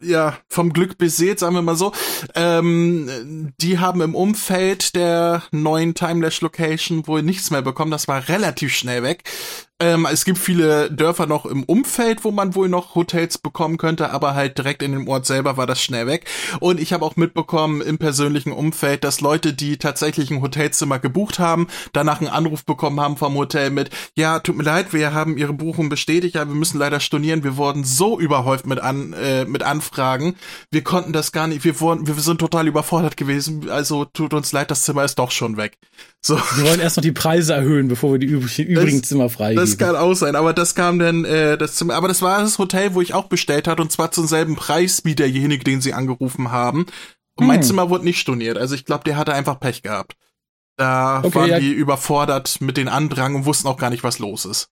ja 0.00 0.36
vom 0.48 0.72
Glück 0.72 0.98
beseelt, 0.98 1.38
sagen 1.38 1.54
wir 1.54 1.62
mal 1.62 1.76
so. 1.76 1.92
Ähm, 2.34 3.52
die 3.60 3.78
haben 3.78 4.00
im 4.00 4.14
Umfeld 4.14 4.94
der 4.94 5.42
neuen 5.50 5.94
Timelash 5.94 6.40
Location 6.40 7.06
wohl 7.06 7.22
nichts 7.22 7.50
mehr 7.50 7.62
bekommen. 7.62 7.90
Das 7.90 8.08
war 8.08 8.28
relativ 8.28 8.74
schnell 8.74 9.02
weg. 9.02 9.24
Ähm, 9.82 10.06
es 10.08 10.24
gibt 10.24 10.38
viele 10.38 10.92
Dörfer 10.92 11.26
noch 11.26 11.44
im 11.44 11.64
Umfeld, 11.64 12.22
wo 12.22 12.30
man 12.30 12.54
wohl 12.54 12.68
noch 12.68 12.94
Hotels 12.94 13.36
bekommen 13.36 13.78
könnte, 13.78 14.10
aber 14.10 14.36
halt 14.36 14.56
direkt 14.56 14.80
in 14.80 14.92
dem 14.92 15.08
Ort 15.08 15.26
selber 15.26 15.56
war 15.56 15.66
das 15.66 15.82
schnell 15.82 16.06
weg. 16.06 16.26
Und 16.60 16.78
ich 16.78 16.92
habe 16.92 17.04
auch 17.04 17.16
mitbekommen 17.16 17.80
im 17.80 17.98
persönlichen 17.98 18.52
Umfeld, 18.52 19.02
dass 19.02 19.20
Leute, 19.20 19.52
die 19.52 19.78
tatsächlich 19.78 20.30
ein 20.30 20.40
Hotelzimmer 20.40 21.00
gebucht 21.00 21.40
haben, 21.40 21.66
danach 21.92 22.20
einen 22.20 22.30
Anruf 22.30 22.64
bekommen 22.64 23.00
haben 23.00 23.16
vom 23.16 23.34
Hotel 23.34 23.70
mit, 23.70 23.90
ja, 24.14 24.38
tut 24.38 24.56
mir 24.56 24.62
leid, 24.62 24.92
wir 24.92 25.14
haben 25.14 25.36
ihre 25.36 25.52
Buchung 25.52 25.88
bestätigt, 25.88 26.36
aber 26.36 26.52
wir 26.52 26.58
müssen 26.58 26.78
leider 26.78 27.00
stornieren. 27.00 27.42
Wir 27.42 27.56
wurden 27.56 27.82
so 27.82 28.20
überhäuft 28.20 28.68
mit, 28.68 28.78
an, 28.78 29.14
äh, 29.14 29.46
mit 29.46 29.64
Anfragen. 29.64 30.36
Wir 30.70 30.84
konnten 30.84 31.12
das 31.12 31.32
gar 31.32 31.48
nicht, 31.48 31.64
wir 31.64 31.80
wurden, 31.80 32.06
wir 32.06 32.14
sind 32.14 32.38
total 32.38 32.68
überfordert 32.68 33.16
gewesen. 33.16 33.68
Also 33.68 34.04
tut 34.04 34.32
uns 34.32 34.52
leid, 34.52 34.70
das 34.70 34.82
Zimmer 34.82 35.02
ist 35.02 35.18
doch 35.18 35.32
schon 35.32 35.56
weg. 35.56 35.76
So. 36.24 36.36
Wir 36.54 36.66
wollen 36.66 36.78
erst 36.78 36.98
noch 36.98 37.02
die 37.02 37.10
Preise 37.10 37.54
erhöhen, 37.54 37.88
bevor 37.88 38.12
wir 38.12 38.20
die 38.20 38.26
übrigen 38.26 39.00
das, 39.00 39.08
Zimmer 39.08 39.28
freigeben. 39.28 39.64
Das 39.64 39.71
kann 39.78 39.96
auch 39.96 40.14
sein, 40.14 40.36
aber 40.36 40.52
das 40.52 40.74
kam 40.74 40.98
dann, 40.98 41.24
äh, 41.24 41.58
das 41.58 41.74
Zimmer, 41.74 41.94
aber 41.94 42.08
das 42.08 42.22
war 42.22 42.40
das 42.40 42.58
Hotel, 42.58 42.94
wo 42.94 43.00
ich 43.00 43.14
auch 43.14 43.26
bestellt 43.26 43.68
hatte 43.68 43.82
und 43.82 43.92
zwar 43.92 44.10
zum 44.10 44.26
selben 44.26 44.56
Preis 44.56 45.04
wie 45.04 45.14
derjenige, 45.14 45.64
den 45.64 45.80
sie 45.80 45.94
angerufen 45.94 46.50
haben. 46.50 46.86
Und 47.36 47.46
mein 47.46 47.60
hm. 47.60 47.66
Zimmer 47.66 47.90
wurde 47.90 48.04
nicht 48.04 48.20
storniert, 48.20 48.58
also 48.58 48.74
ich 48.74 48.84
glaube, 48.84 49.04
der 49.04 49.16
hatte 49.16 49.32
einfach 49.34 49.58
Pech 49.58 49.82
gehabt. 49.82 50.16
Da 50.76 51.20
okay, 51.22 51.34
waren 51.34 51.50
ja. 51.50 51.60
die 51.60 51.72
überfordert 51.72 52.60
mit 52.60 52.76
den 52.76 52.88
Andrang 52.88 53.34
und 53.34 53.46
wussten 53.46 53.68
auch 53.68 53.76
gar 53.76 53.90
nicht, 53.90 54.04
was 54.04 54.18
los 54.18 54.44
ist. 54.44 54.68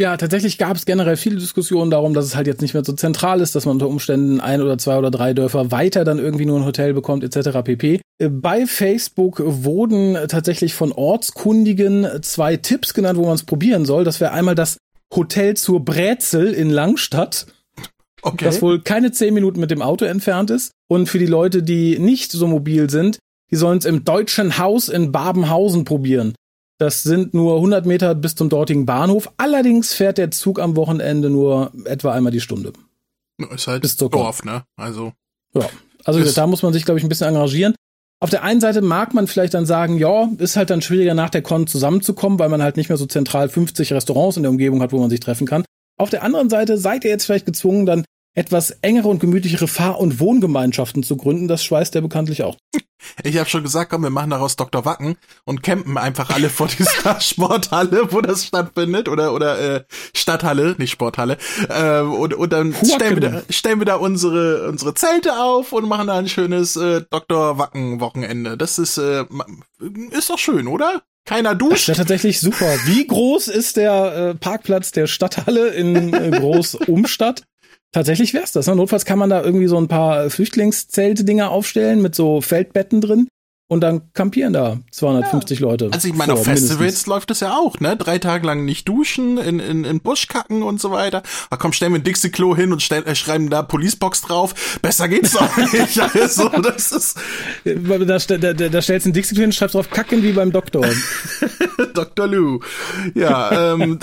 Ja, 0.00 0.16
tatsächlich 0.16 0.58
gab 0.58 0.76
es 0.76 0.86
generell 0.86 1.16
viele 1.16 1.36
Diskussionen 1.36 1.90
darum, 1.90 2.14
dass 2.14 2.24
es 2.24 2.36
halt 2.36 2.46
jetzt 2.46 2.62
nicht 2.62 2.72
mehr 2.72 2.84
so 2.84 2.92
zentral 2.92 3.40
ist, 3.40 3.56
dass 3.56 3.66
man 3.66 3.74
unter 3.74 3.88
Umständen 3.88 4.40
ein 4.40 4.62
oder 4.62 4.78
zwei 4.78 4.96
oder 4.96 5.10
drei 5.10 5.34
Dörfer 5.34 5.72
weiter 5.72 6.04
dann 6.04 6.20
irgendwie 6.20 6.46
nur 6.46 6.60
ein 6.60 6.64
Hotel 6.64 6.94
bekommt, 6.94 7.24
etc. 7.24 7.58
pp. 7.64 8.00
Bei 8.30 8.66
Facebook 8.66 9.42
wurden 9.44 10.16
tatsächlich 10.28 10.74
von 10.74 10.92
Ortskundigen 10.92 12.06
zwei 12.22 12.56
Tipps 12.56 12.94
genannt, 12.94 13.18
wo 13.18 13.24
man 13.24 13.34
es 13.34 13.42
probieren 13.42 13.86
soll. 13.86 14.04
Das 14.04 14.20
wäre 14.20 14.30
einmal 14.30 14.54
das 14.54 14.78
Hotel 15.12 15.56
zur 15.56 15.84
Bräzel 15.84 16.52
in 16.52 16.70
Langstadt. 16.70 17.46
Okay. 18.22 18.44
Das 18.44 18.62
wohl 18.62 18.80
keine 18.80 19.10
zehn 19.10 19.34
Minuten 19.34 19.58
mit 19.58 19.72
dem 19.72 19.82
Auto 19.82 20.04
entfernt 20.04 20.50
ist. 20.50 20.70
Und 20.88 21.08
für 21.08 21.18
die 21.18 21.26
Leute, 21.26 21.64
die 21.64 21.98
nicht 21.98 22.30
so 22.30 22.46
mobil 22.46 22.88
sind, 22.88 23.18
die 23.50 23.56
sollen 23.56 23.78
es 23.78 23.84
im 23.84 24.04
Deutschen 24.04 24.58
Haus 24.58 24.88
in 24.88 25.10
Babenhausen 25.10 25.84
probieren. 25.84 26.34
Das 26.78 27.02
sind 27.02 27.34
nur 27.34 27.56
100 27.56 27.86
Meter 27.86 28.14
bis 28.14 28.36
zum 28.36 28.48
dortigen 28.48 28.86
Bahnhof. 28.86 29.30
Allerdings 29.36 29.94
fährt 29.94 30.16
der 30.16 30.30
Zug 30.30 30.60
am 30.60 30.76
Wochenende 30.76 31.28
nur 31.28 31.72
etwa 31.84 32.12
einmal 32.12 32.32
die 32.32 32.40
Stunde. 32.40 32.72
Ist 33.52 33.66
halt 33.66 33.82
bis 33.82 33.96
Dorf, 33.96 34.44
ne? 34.44 34.62
Also. 34.76 35.12
Ja. 35.54 35.68
Also 36.04 36.22
da 36.24 36.46
muss 36.46 36.62
man 36.62 36.72
sich, 36.72 36.84
glaube 36.84 36.98
ich, 36.98 37.04
ein 37.04 37.08
bisschen 37.08 37.28
engagieren. 37.28 37.74
Auf 38.20 38.30
der 38.30 38.42
einen 38.42 38.60
Seite 38.60 38.80
mag 38.80 39.14
man 39.14 39.26
vielleicht 39.26 39.54
dann 39.54 39.66
sagen, 39.66 39.98
ja, 39.98 40.28
ist 40.38 40.56
halt 40.56 40.70
dann 40.70 40.82
schwieriger 40.82 41.14
nach 41.14 41.30
der 41.30 41.42
Con 41.42 41.66
zusammenzukommen, 41.66 42.38
weil 42.38 42.48
man 42.48 42.62
halt 42.62 42.76
nicht 42.76 42.88
mehr 42.88 42.98
so 42.98 43.06
zentral 43.06 43.48
50 43.48 43.92
Restaurants 43.92 44.36
in 44.36 44.42
der 44.42 44.50
Umgebung 44.50 44.80
hat, 44.82 44.92
wo 44.92 44.98
man 44.98 45.10
sich 45.10 45.20
treffen 45.20 45.46
kann. 45.46 45.64
Auf 45.98 46.10
der 46.10 46.22
anderen 46.22 46.48
Seite 46.50 46.78
seid 46.78 47.04
ihr 47.04 47.10
jetzt 47.10 47.26
vielleicht 47.26 47.46
gezwungen, 47.46 47.86
dann 47.86 48.04
etwas 48.34 48.70
engere 48.82 49.08
und 49.08 49.20
gemütlichere 49.20 49.68
Fahr- 49.68 49.98
und 49.98 50.20
Wohngemeinschaften 50.20 51.02
zu 51.02 51.16
gründen. 51.16 51.48
Das 51.48 51.64
schweißt 51.64 51.94
der 51.94 52.00
bekanntlich 52.00 52.42
auch. 52.42 52.56
Ich 53.22 53.38
habe 53.38 53.48
schon 53.48 53.62
gesagt, 53.62 53.90
komm, 53.90 54.02
wir 54.02 54.10
machen 54.10 54.30
daraus 54.30 54.56
Dr. 54.56 54.84
Wacken 54.84 55.16
und 55.44 55.62
campen 55.62 55.96
einfach 55.96 56.30
alle 56.30 56.50
vor 56.50 56.66
dieser 56.66 57.20
Sporthalle, 57.20 58.12
wo 58.12 58.20
das 58.20 58.46
stattfindet, 58.46 59.08
oder 59.08 59.32
oder 59.32 59.58
äh, 59.58 59.84
Stadthalle, 60.14 60.74
nicht 60.78 60.90
Sporthalle. 60.90 61.38
Äh, 61.68 62.00
und, 62.00 62.34
und 62.34 62.52
dann 62.52 62.74
stellen 62.74 63.20
wir, 63.20 63.30
da, 63.30 63.42
stellen 63.50 63.78
wir 63.80 63.86
da 63.86 63.96
unsere 63.96 64.68
unsere 64.68 64.94
Zelte 64.94 65.38
auf 65.38 65.72
und 65.72 65.88
machen 65.88 66.08
da 66.08 66.18
ein 66.18 66.28
schönes 66.28 66.76
äh, 66.76 67.02
Dr. 67.08 67.58
Wacken 67.58 68.00
Wochenende. 68.00 68.56
Das 68.56 68.78
ist 68.78 68.98
äh, 68.98 69.24
ist 70.10 70.30
doch 70.30 70.38
schön, 70.38 70.66
oder? 70.66 71.02
Keiner 71.24 71.54
duscht. 71.54 71.72
Das 71.72 71.80
ist 71.80 71.88
ja 71.88 71.94
tatsächlich 71.94 72.40
super. 72.40 72.66
Wie 72.86 73.06
groß 73.06 73.48
ist 73.48 73.76
der 73.76 74.16
äh, 74.16 74.34
Parkplatz 74.34 74.92
der 74.92 75.06
Stadthalle 75.06 75.68
in 75.68 76.14
äh, 76.14 76.30
Groß-Umstadt? 76.30 77.42
Tatsächlich 77.92 78.34
wär's 78.34 78.52
das. 78.52 78.66
Ne? 78.66 78.76
Notfalls 78.76 79.04
kann 79.04 79.18
man 79.18 79.30
da 79.30 79.42
irgendwie 79.42 79.66
so 79.66 79.78
ein 79.78 79.88
paar 79.88 80.28
Flüchtlingszelte-Dinger 80.30 81.50
aufstellen 81.50 82.02
mit 82.02 82.14
so 82.14 82.40
Feldbetten 82.40 83.00
drin. 83.00 83.28
Und 83.70 83.82
dann 83.82 84.14
kampieren 84.14 84.54
da 84.54 84.78
250 84.92 85.60
ja. 85.60 85.66
Leute. 85.66 85.90
Also 85.92 86.08
ich 86.08 86.14
meine, 86.14 86.32
auf 86.32 86.44
Festivals 86.44 86.78
mindestens. 86.78 87.06
läuft 87.06 87.28
das 87.28 87.40
ja 87.40 87.54
auch, 87.54 87.80
ne? 87.80 87.98
Drei 87.98 88.18
Tage 88.18 88.46
lang 88.46 88.64
nicht 88.64 88.88
duschen, 88.88 89.36
in, 89.36 89.60
in, 89.60 89.84
in 89.84 90.00
Busch 90.00 90.26
kacken 90.26 90.62
und 90.62 90.80
so 90.80 90.90
weiter. 90.90 91.22
Da 91.50 91.58
komm, 91.58 91.74
stellen 91.74 91.92
wir 91.92 92.00
ein 92.00 92.02
Dixie-Klo 92.02 92.56
hin 92.56 92.72
und 92.72 92.80
stell, 92.80 93.06
äh, 93.06 93.14
schreiben 93.14 93.50
da 93.50 93.60
Policebox 93.60 94.22
drauf. 94.22 94.78
Besser 94.80 95.06
geht's 95.08 95.32
doch 95.32 95.54
nicht. 95.72 96.00
also, 96.00 96.48
das 96.48 96.92
ist... 96.92 97.18
Da, 97.64 98.18
da, 98.18 98.52
da, 98.54 98.68
da 98.70 98.82
stellst 98.82 99.04
du 99.04 99.10
ein 99.10 99.12
Dixie-Klo 99.12 99.40
hin 99.42 99.48
und 99.48 99.54
schreibst 99.54 99.74
drauf, 99.74 99.90
kacken 99.90 100.22
wie 100.22 100.32
beim 100.32 100.50
Doktor. 100.50 100.86
Dr. 101.92 102.26
Lou. 102.26 102.60
Ja, 103.14 103.74
ähm, 103.74 103.98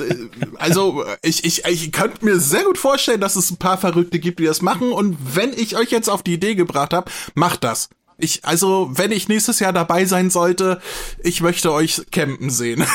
also 0.60 1.04
ich, 1.23 1.43
ich, 1.43 1.65
ich 1.65 1.91
könnte 1.91 2.23
mir 2.23 2.39
sehr 2.39 2.65
gut 2.65 2.78
vorstellen, 2.78 3.19
dass 3.19 3.36
es 3.36 3.49
ein 3.49 3.58
paar 3.58 3.80
Verrückte 3.80 4.19
gibt, 4.19 4.39
die 4.39 4.45
das 4.45 4.62
machen. 4.62 4.91
Und 4.91 5.17
wenn 5.34 5.54
ich 5.54 5.75
euch 5.75 5.89
jetzt 5.89 6.08
auf 6.08 6.21
die 6.21 6.34
Idee 6.34 6.54
gebracht 6.54 6.93
habe, 6.93 7.10
macht 7.34 7.63
das. 7.63 7.89
Ich, 8.17 8.45
also, 8.45 8.89
wenn 8.93 9.12
ich 9.12 9.28
nächstes 9.28 9.60
Jahr 9.60 9.73
dabei 9.73 10.06
sein 10.06 10.30
sollte, 10.30 10.80
ich 11.21 11.41
möchte 11.41 11.71
euch 11.71 12.01
campen 12.12 12.49
sehen. 12.49 12.86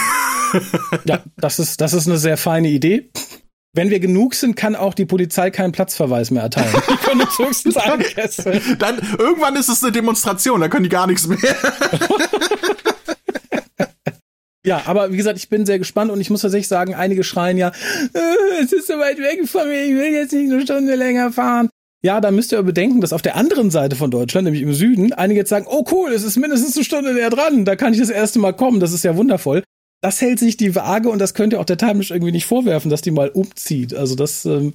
ja, 1.05 1.23
das 1.37 1.59
ist, 1.59 1.81
das 1.81 1.93
ist 1.93 2.07
eine 2.07 2.19
sehr 2.19 2.37
feine 2.37 2.69
Idee. 2.69 3.11
Wenn 3.73 3.91
wir 3.91 4.01
genug 4.01 4.35
sind, 4.35 4.57
kann 4.57 4.75
auch 4.75 4.95
die 4.95 5.05
Polizei 5.05 5.51
keinen 5.51 5.71
Platzverweis 5.73 6.31
mehr 6.33 6.43
erteilen. 6.43 6.75
Die 6.91 6.97
können 6.97 7.21
uns 7.21 7.39
höchstens 7.39 7.77
angekesseln. 7.77 8.61
Dann, 8.79 8.99
irgendwann 9.19 9.55
ist 9.57 9.69
es 9.69 9.83
eine 9.83 9.93
Demonstration, 9.93 10.61
dann 10.61 10.71
können 10.71 10.85
die 10.85 10.89
gar 10.89 11.07
nichts 11.07 11.27
mehr. 11.27 11.39
Ja, 14.63 14.83
aber 14.85 15.11
wie 15.11 15.17
gesagt, 15.17 15.39
ich 15.39 15.49
bin 15.49 15.65
sehr 15.65 15.79
gespannt 15.79 16.11
und 16.11 16.21
ich 16.21 16.29
muss 16.29 16.43
tatsächlich 16.43 16.69
sagen, 16.69 16.95
einige 16.95 17.25
schreien 17.25 17.57
ja, 17.57 17.73
äh, 18.13 18.63
es 18.63 18.73
ist 18.73 18.89
so 18.89 18.99
weit 18.99 19.19
weg 19.19 19.49
von 19.49 19.67
mir, 19.67 19.85
ich 19.85 19.95
will 19.95 20.13
jetzt 20.13 20.33
nicht 20.35 20.53
eine 20.53 20.61
Stunde 20.61 20.97
länger 20.97 21.33
fahren. 21.33 21.71
Ja, 22.03 22.21
da 22.21 22.31
müsst 22.31 22.53
ihr 22.53 22.63
bedenken, 22.63 23.01
dass 23.01 23.13
auf 23.13 23.23
der 23.23 23.37
anderen 23.37 23.71
Seite 23.71 23.95
von 23.95 24.11
Deutschland, 24.11 24.47
nämlich 24.47 24.63
im 24.63 24.73
Süden, 24.73 25.13
einige 25.13 25.41
jetzt 25.41 25.51
sagen, 25.51 25.67
oh 25.69 25.85
cool, 25.91 26.13
es 26.13 26.23
ist 26.23 26.37
mindestens 26.37 26.77
eine 26.77 26.85
Stunde 26.85 27.13
näher 27.13 27.29
dran, 27.29 27.65
da 27.65 27.77
kann 27.77 27.93
ich 27.93 28.01
das 28.01 28.09
erste 28.09 28.39
Mal 28.39 28.53
kommen, 28.53 28.81
das 28.81 28.93
ist 28.93 29.05
ja 29.05 29.17
wundervoll. 29.17 29.63
Das 30.03 30.23
hält 30.23 30.39
sich 30.39 30.57
die 30.57 30.75
Waage 30.75 31.11
und 31.11 31.19
das 31.19 31.35
könnt 31.35 31.53
ihr 31.53 31.61
auch 31.61 31.67
der 31.67 31.77
Timelash 31.77 32.11
irgendwie 32.11 32.33
nicht 32.33 32.47
vorwerfen, 32.47 32.91
dass 32.91 33.03
die 33.03 33.11
mal 33.11 33.29
umzieht. 33.29 33.95
Also 33.95 34.15
das, 34.15 34.47
ähm, 34.47 34.73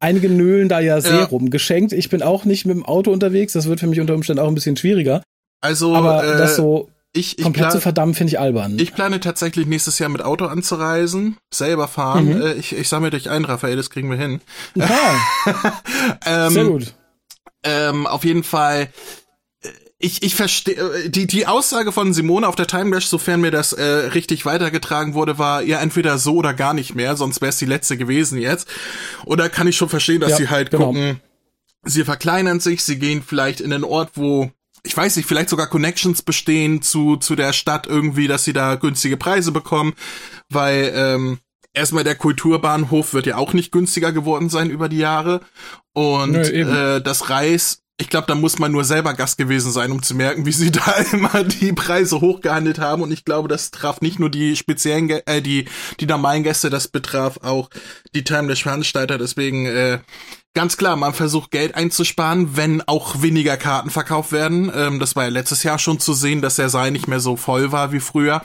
einige 0.00 0.28
nölen 0.28 0.68
da 0.68 0.80
ja 0.80 1.00
sehr 1.00 1.12
ja. 1.12 1.24
rum. 1.24 1.50
Geschenkt, 1.50 1.92
ich 1.92 2.08
bin 2.08 2.22
auch 2.22 2.44
nicht 2.44 2.66
mit 2.66 2.74
dem 2.74 2.84
Auto 2.84 3.12
unterwegs, 3.12 3.52
das 3.52 3.68
wird 3.68 3.78
für 3.78 3.86
mich 3.86 4.00
unter 4.00 4.14
Umständen 4.14 4.42
auch 4.42 4.48
ein 4.48 4.54
bisschen 4.56 4.76
schwieriger. 4.76 5.22
Also, 5.60 5.94
aber 5.94 6.24
äh, 6.24 6.38
das 6.38 6.56
so 6.56 6.90
ich, 7.12 7.38
ich 7.38 7.44
komplett 7.44 7.72
zu 7.72 7.80
verdammen, 7.80 8.14
finde 8.14 8.32
ich 8.32 8.40
albern. 8.40 8.78
Ich 8.78 8.94
plane 8.94 9.20
tatsächlich 9.20 9.66
nächstes 9.66 9.98
Jahr 9.98 10.10
mit 10.10 10.22
Auto 10.22 10.44
anzureisen, 10.46 11.38
selber 11.52 11.88
fahren. 11.88 12.36
Mhm. 12.36 12.42
Äh, 12.42 12.52
ich, 12.54 12.74
ich 12.76 12.88
sammle 12.88 13.10
dich 13.10 13.30
ein, 13.30 13.44
Raphael, 13.44 13.76
das 13.76 13.90
kriegen 13.90 14.10
wir 14.10 14.18
hin. 14.18 14.40
Ja. 14.74 15.16
ähm, 16.26 16.52
Sehr 16.52 16.64
gut. 16.64 16.94
Ähm, 17.64 18.06
auf 18.06 18.24
jeden 18.24 18.44
Fall 18.44 18.90
äh, 19.62 19.68
ich, 19.98 20.22
ich 20.22 20.34
verstehe, 20.34 20.74
äh, 20.74 21.08
die, 21.08 21.26
die 21.26 21.46
Aussage 21.46 21.92
von 21.92 22.12
Simone 22.12 22.46
auf 22.46 22.56
der 22.56 22.66
Timelash, 22.66 23.06
sofern 23.06 23.40
mir 23.40 23.50
das 23.50 23.72
äh, 23.72 23.82
richtig 23.82 24.44
weitergetragen 24.44 25.14
wurde, 25.14 25.38
war 25.38 25.62
ja 25.62 25.80
entweder 25.80 26.18
so 26.18 26.36
oder 26.36 26.52
gar 26.52 26.74
nicht 26.74 26.94
mehr, 26.94 27.16
sonst 27.16 27.40
wäre 27.40 27.50
es 27.50 27.58
die 27.58 27.66
letzte 27.66 27.96
gewesen 27.96 28.38
jetzt. 28.38 28.68
Oder 29.24 29.48
kann 29.48 29.66
ich 29.66 29.76
schon 29.76 29.88
verstehen, 29.88 30.20
dass 30.20 30.32
ja, 30.32 30.36
sie 30.36 30.50
halt 30.50 30.70
genau. 30.70 30.86
gucken, 30.86 31.20
sie 31.84 32.04
verkleinern 32.04 32.60
sich, 32.60 32.84
sie 32.84 32.98
gehen 32.98 33.22
vielleicht 33.26 33.60
in 33.60 33.70
den 33.70 33.82
Ort, 33.82 34.10
wo 34.14 34.52
ich 34.88 34.96
weiß 34.96 35.16
nicht, 35.16 35.26
vielleicht 35.26 35.50
sogar 35.50 35.66
Connections 35.66 36.22
bestehen 36.22 36.80
zu, 36.80 37.16
zu 37.16 37.36
der 37.36 37.52
Stadt 37.52 37.86
irgendwie, 37.86 38.26
dass 38.26 38.44
sie 38.44 38.54
da 38.54 38.74
günstige 38.76 39.18
Preise 39.18 39.52
bekommen, 39.52 39.92
weil 40.48 40.92
ähm, 40.94 41.38
erstmal 41.74 42.04
der 42.04 42.14
Kulturbahnhof 42.14 43.12
wird 43.12 43.26
ja 43.26 43.36
auch 43.36 43.52
nicht 43.52 43.70
günstiger 43.70 44.12
geworden 44.12 44.48
sein 44.48 44.70
über 44.70 44.88
die 44.88 44.96
Jahre. 44.96 45.42
Und 45.92 46.32
Nö, 46.32 46.40
äh, 46.40 47.02
das 47.02 47.28
Reis, 47.28 47.82
ich 48.00 48.08
glaube, 48.08 48.26
da 48.28 48.34
muss 48.34 48.58
man 48.58 48.72
nur 48.72 48.84
selber 48.84 49.12
Gast 49.12 49.36
gewesen 49.36 49.72
sein, 49.72 49.92
um 49.92 50.02
zu 50.02 50.14
merken, 50.14 50.46
wie 50.46 50.52
sie 50.52 50.70
da 50.72 50.94
immer 51.12 51.44
die 51.44 51.74
Preise 51.74 52.22
hochgehandelt 52.22 52.78
haben. 52.78 53.02
Und 53.02 53.12
ich 53.12 53.26
glaube, 53.26 53.48
das 53.48 53.70
traf 53.70 54.00
nicht 54.00 54.18
nur 54.18 54.30
die 54.30 54.56
speziellen, 54.56 55.10
äh, 55.10 55.42
die, 55.42 55.66
die 56.00 56.06
normalen 56.06 56.44
Gäste, 56.44 56.70
das 56.70 56.88
betraf 56.88 57.40
auch 57.42 57.68
die 58.14 58.24
Timeless-Veranstalter. 58.24 59.18
Deswegen 59.18 59.66
äh, 59.66 59.98
Ganz 60.54 60.76
klar, 60.76 60.96
man 60.96 61.14
versucht 61.14 61.52
Geld 61.52 61.76
einzusparen, 61.76 62.56
wenn 62.56 62.82
auch 62.82 63.22
weniger 63.22 63.56
Karten 63.56 63.90
verkauft 63.90 64.32
werden. 64.32 64.72
Ähm, 64.74 64.98
das 64.98 65.14
war 65.14 65.24
ja 65.24 65.28
letztes 65.28 65.62
Jahr 65.62 65.78
schon 65.78 66.00
zu 66.00 66.14
sehen, 66.14 66.42
dass 66.42 66.56
der 66.56 66.68
Saal 66.68 66.90
nicht 66.90 67.06
mehr 67.06 67.20
so 67.20 67.36
voll 67.36 67.70
war 67.70 67.92
wie 67.92 68.00
früher. 68.00 68.42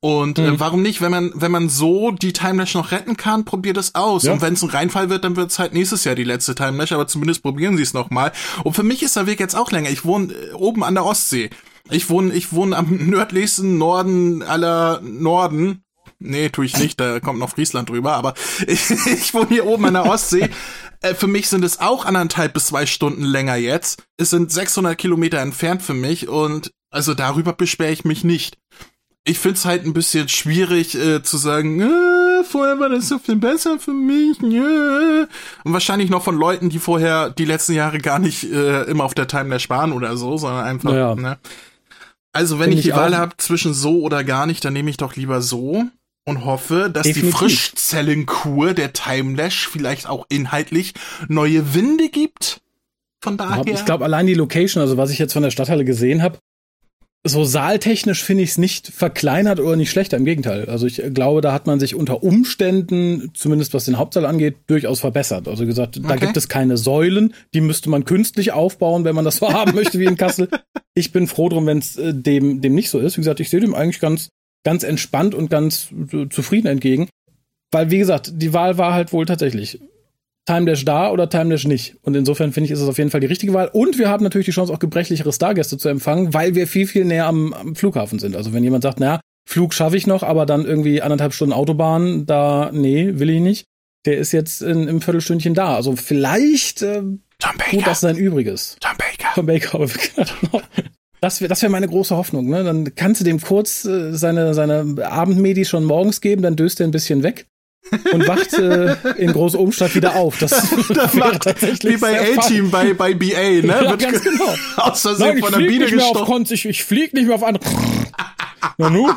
Und 0.00 0.36
mhm. 0.36 0.44
äh, 0.44 0.60
warum 0.60 0.82
nicht, 0.82 1.00
wenn 1.00 1.10
man 1.10 1.32
wenn 1.34 1.52
man 1.52 1.70
so 1.70 2.10
die 2.10 2.34
Timelash 2.34 2.74
noch 2.74 2.90
retten 2.90 3.16
kann, 3.16 3.44
probiert 3.44 3.78
es 3.78 3.94
aus. 3.94 4.24
Ja. 4.24 4.32
Und 4.32 4.42
wenn 4.42 4.54
es 4.54 4.62
ein 4.62 4.68
Reinfall 4.68 5.08
wird, 5.08 5.24
dann 5.24 5.36
wird 5.36 5.52
es 5.52 5.58
halt 5.58 5.72
nächstes 5.72 6.04
Jahr 6.04 6.16
die 6.16 6.24
letzte 6.24 6.54
Timelash, 6.54 6.92
aber 6.92 7.06
zumindest 7.06 7.42
probieren 7.42 7.76
sie 7.76 7.84
es 7.84 7.94
noch 7.94 8.10
mal. 8.10 8.32
Und 8.64 8.74
für 8.74 8.82
mich 8.82 9.02
ist 9.02 9.16
der 9.16 9.26
Weg 9.26 9.40
jetzt 9.40 9.56
auch 9.56 9.70
länger. 9.70 9.90
Ich 9.90 10.04
wohne 10.04 10.34
äh, 10.34 10.52
oben 10.52 10.84
an 10.84 10.94
der 10.94 11.06
Ostsee. 11.06 11.50
Ich 11.90 12.10
wohne 12.10 12.34
ich 12.34 12.52
wohne 12.52 12.76
am 12.76 12.94
nördlichsten 13.08 13.78
Norden 13.78 14.42
aller 14.42 15.00
Norden 15.02 15.83
Nee, 16.24 16.48
tue 16.48 16.64
ich 16.64 16.78
nicht, 16.78 16.98
da 16.98 17.20
kommt 17.20 17.38
noch 17.38 17.50
Friesland 17.50 17.90
drüber, 17.90 18.14
aber 18.14 18.34
ich, 18.66 18.90
ich 18.90 19.34
wohne 19.34 19.48
hier 19.48 19.66
oben 19.66 19.84
an 19.84 19.94
der 19.94 20.06
Ostsee. 20.06 20.48
Äh, 21.02 21.14
für 21.14 21.26
mich 21.26 21.48
sind 21.48 21.64
es 21.64 21.80
auch 21.80 22.06
anderthalb 22.06 22.54
bis 22.54 22.66
zwei 22.66 22.86
Stunden 22.86 23.24
länger 23.24 23.56
jetzt. 23.56 24.02
Es 24.16 24.30
sind 24.30 24.50
600 24.50 24.96
Kilometer 24.96 25.38
entfernt 25.38 25.82
für 25.82 25.94
mich 25.94 26.28
und 26.28 26.72
also 26.90 27.14
darüber 27.14 27.52
beschwere 27.52 27.92
ich 27.92 28.04
mich 28.04 28.24
nicht. 28.24 28.56
Ich 29.26 29.38
find's 29.38 29.64
halt 29.64 29.84
ein 29.84 29.94
bisschen 29.94 30.28
schwierig 30.28 30.94
äh, 30.94 31.22
zu 31.22 31.36
sagen, 31.36 31.80
äh, 31.80 32.44
vorher 32.44 32.78
war 32.78 32.88
das 32.88 33.08
so 33.08 33.18
viel 33.18 33.36
besser 33.36 33.78
für 33.78 33.92
mich. 33.92 34.42
Äh. 34.42 35.26
Und 35.64 35.72
wahrscheinlich 35.72 36.10
noch 36.10 36.22
von 36.22 36.36
Leuten, 36.36 36.70
die 36.70 36.78
vorher 36.78 37.30
die 37.30 37.46
letzten 37.46 37.72
Jahre 37.72 37.98
gar 37.98 38.18
nicht 38.18 38.44
äh, 38.44 38.82
immer 38.84 39.04
auf 39.04 39.14
der 39.14 39.26
Timelash 39.26 39.68
waren 39.70 39.92
oder 39.92 40.16
so, 40.16 40.36
sondern 40.36 40.64
einfach, 40.64 40.92
ja. 40.92 41.14
ne? 41.14 41.38
Also 42.32 42.58
wenn 42.58 42.70
Find 42.70 42.80
ich 42.80 42.86
die 42.86 42.92
Wahl 42.92 43.16
habe 43.16 43.36
zwischen 43.36 43.74
so 43.74 44.00
oder 44.00 44.24
gar 44.24 44.46
nicht, 44.46 44.64
dann 44.64 44.72
nehme 44.72 44.90
ich 44.90 44.96
doch 44.96 45.14
lieber 45.14 45.40
so 45.40 45.84
und 46.24 46.44
hoffe, 46.44 46.90
dass 46.92 47.04
Definitiv. 47.04 47.30
die 47.30 47.36
Frischzellenkur 47.36 48.74
der 48.74 48.92
Timelash 48.92 49.68
vielleicht 49.68 50.08
auch 50.08 50.26
inhaltlich 50.28 50.94
neue 51.28 51.74
Winde 51.74 52.08
gibt. 52.08 52.60
Von 53.22 53.36
daher. 53.36 53.66
Ich 53.66 53.84
glaube, 53.84 54.04
allein 54.04 54.26
die 54.26 54.34
Location, 54.34 54.80
also 54.80 54.96
was 54.96 55.10
ich 55.10 55.18
jetzt 55.18 55.32
von 55.32 55.42
der 55.42 55.50
Stadthalle 55.50 55.84
gesehen 55.84 56.22
habe, 56.22 56.38
so 57.26 57.42
saaltechnisch 57.42 58.22
finde 58.22 58.42
ich 58.42 58.50
es 58.50 58.58
nicht 58.58 58.88
verkleinert 58.88 59.58
oder 59.58 59.76
nicht 59.76 59.90
schlechter, 59.90 60.18
im 60.18 60.26
Gegenteil. 60.26 60.68
Also 60.68 60.86
ich 60.86 61.02
glaube, 61.14 61.40
da 61.40 61.54
hat 61.54 61.66
man 61.66 61.80
sich 61.80 61.94
unter 61.94 62.22
Umständen, 62.22 63.30
zumindest 63.32 63.72
was 63.72 63.86
den 63.86 63.96
Hauptsaal 63.96 64.26
angeht, 64.26 64.56
durchaus 64.66 65.00
verbessert. 65.00 65.48
Also 65.48 65.64
gesagt, 65.64 65.96
okay. 65.96 66.06
da 66.06 66.16
gibt 66.16 66.36
es 66.36 66.48
keine 66.48 66.76
Säulen, 66.76 67.32
die 67.54 67.62
müsste 67.62 67.88
man 67.88 68.04
künstlich 68.04 68.52
aufbauen, 68.52 69.04
wenn 69.04 69.14
man 69.14 69.24
das 69.24 69.36
so 69.36 69.50
haben 69.52 69.74
möchte 69.74 69.98
wie 69.98 70.04
in 70.04 70.18
Kassel. 70.18 70.48
Ich 70.94 71.12
bin 71.12 71.26
froh 71.26 71.48
drum, 71.48 71.64
wenn 71.64 71.78
es 71.78 71.96
äh, 71.96 72.12
dem, 72.12 72.60
dem 72.60 72.74
nicht 72.74 72.90
so 72.90 72.98
ist. 72.98 73.16
Wie 73.16 73.22
gesagt, 73.22 73.40
ich 73.40 73.48
sehe 73.48 73.60
dem 73.60 73.74
eigentlich 73.74 74.00
ganz, 74.00 74.28
ganz 74.64 74.82
entspannt 74.82 75.34
und 75.34 75.50
ganz 75.50 75.88
zufrieden 76.30 76.66
entgegen. 76.66 77.08
Weil, 77.70 77.90
wie 77.90 77.98
gesagt, 77.98 78.32
die 78.34 78.52
Wahl 78.52 78.78
war 78.78 78.94
halt 78.94 79.12
wohl 79.12 79.26
tatsächlich 79.26 79.80
Timelash 80.46 80.84
da 80.84 81.10
oder 81.10 81.28
Timelash 81.28 81.66
nicht. 81.66 81.96
Und 82.02 82.14
insofern 82.14 82.52
finde 82.52 82.66
ich, 82.66 82.70
ist 82.72 82.80
es 82.80 82.88
auf 82.88 82.98
jeden 82.98 83.10
Fall 83.10 83.20
die 83.20 83.26
richtige 83.26 83.52
Wahl. 83.52 83.68
Und 83.72 83.98
wir 83.98 84.08
haben 84.08 84.22
natürlich 84.22 84.46
die 84.46 84.52
Chance, 84.52 84.72
auch 84.72 84.78
gebrechlichere 84.78 85.32
Stargäste 85.32 85.78
zu 85.78 85.88
empfangen, 85.88 86.34
weil 86.34 86.54
wir 86.54 86.66
viel, 86.66 86.86
viel 86.86 87.04
näher 87.04 87.26
am, 87.26 87.52
am 87.52 87.74
Flughafen 87.74 88.18
sind. 88.18 88.36
Also 88.36 88.52
wenn 88.52 88.64
jemand 88.64 88.82
sagt, 88.82 89.00
naja, 89.00 89.20
Flug 89.48 89.74
schaffe 89.74 89.96
ich 89.96 90.06
noch, 90.06 90.22
aber 90.22 90.46
dann 90.46 90.64
irgendwie 90.64 91.02
anderthalb 91.02 91.34
Stunden 91.34 91.52
Autobahn, 91.52 92.26
da, 92.26 92.70
nee, 92.72 93.18
will 93.18 93.30
ich 93.30 93.40
nicht. 93.40 93.64
Der 94.06 94.18
ist 94.18 94.32
jetzt 94.32 94.60
in, 94.62 94.86
im 94.86 95.00
Viertelstündchen 95.00 95.54
da. 95.54 95.74
Also 95.74 95.96
vielleicht 95.96 96.82
äh, 96.82 97.02
tut 97.70 97.86
das 97.86 98.00
sein 98.00 98.16
Übriges. 98.16 98.76
Tom 98.80 98.96
Baker. 98.98 99.32
Tom 99.34 99.46
Baker. 99.46 100.92
Das 101.24 101.40
wäre 101.40 101.48
das 101.48 101.62
wär 101.62 101.70
meine 101.70 101.88
große 101.88 102.14
Hoffnung. 102.14 102.50
Ne? 102.50 102.64
Dann 102.64 102.94
kannst 102.96 103.22
du 103.22 103.24
dem 103.24 103.40
kurz 103.40 103.86
äh, 103.86 104.12
seine, 104.12 104.52
seine 104.52 104.94
Abendmedi 105.10 105.64
schon 105.64 105.82
morgens 105.82 106.20
geben, 106.20 106.42
dann 106.42 106.54
döst 106.54 106.80
er 106.80 106.86
ein 106.86 106.90
bisschen 106.90 107.22
weg. 107.22 107.46
und 108.12 108.28
wacht 108.28 108.52
äh, 108.52 108.94
in 109.16 109.32
großer 109.32 109.58
Umstadt 109.58 109.94
wieder 109.94 110.16
auf. 110.16 110.36
Das 110.36 110.50
tatsächlich 111.40 111.94
wie 111.94 111.96
bei 111.96 112.36
A-Team, 112.36 112.70
bei, 112.70 112.92
bei 112.92 113.14
BA, 113.14 113.24
ne? 113.26 113.62
Ja, 113.68 113.90
Wird 113.92 114.02
ganz 114.02 114.22
genau. 114.22 114.54
aus 114.76 115.00
Versehen 115.00 115.28
Nein, 115.28 115.38
von 115.38 115.52
der 115.52 115.66
Biene 115.66 115.86
gestochen. 115.86 116.44
Ich, 116.50 116.66
ich 116.66 116.84
flieg 116.84 117.14
nicht 117.14 117.26
mehr 117.26 117.36
auf 117.36 117.42
andere. 117.42 117.64
Na 118.76 118.90
nu, 118.90 119.10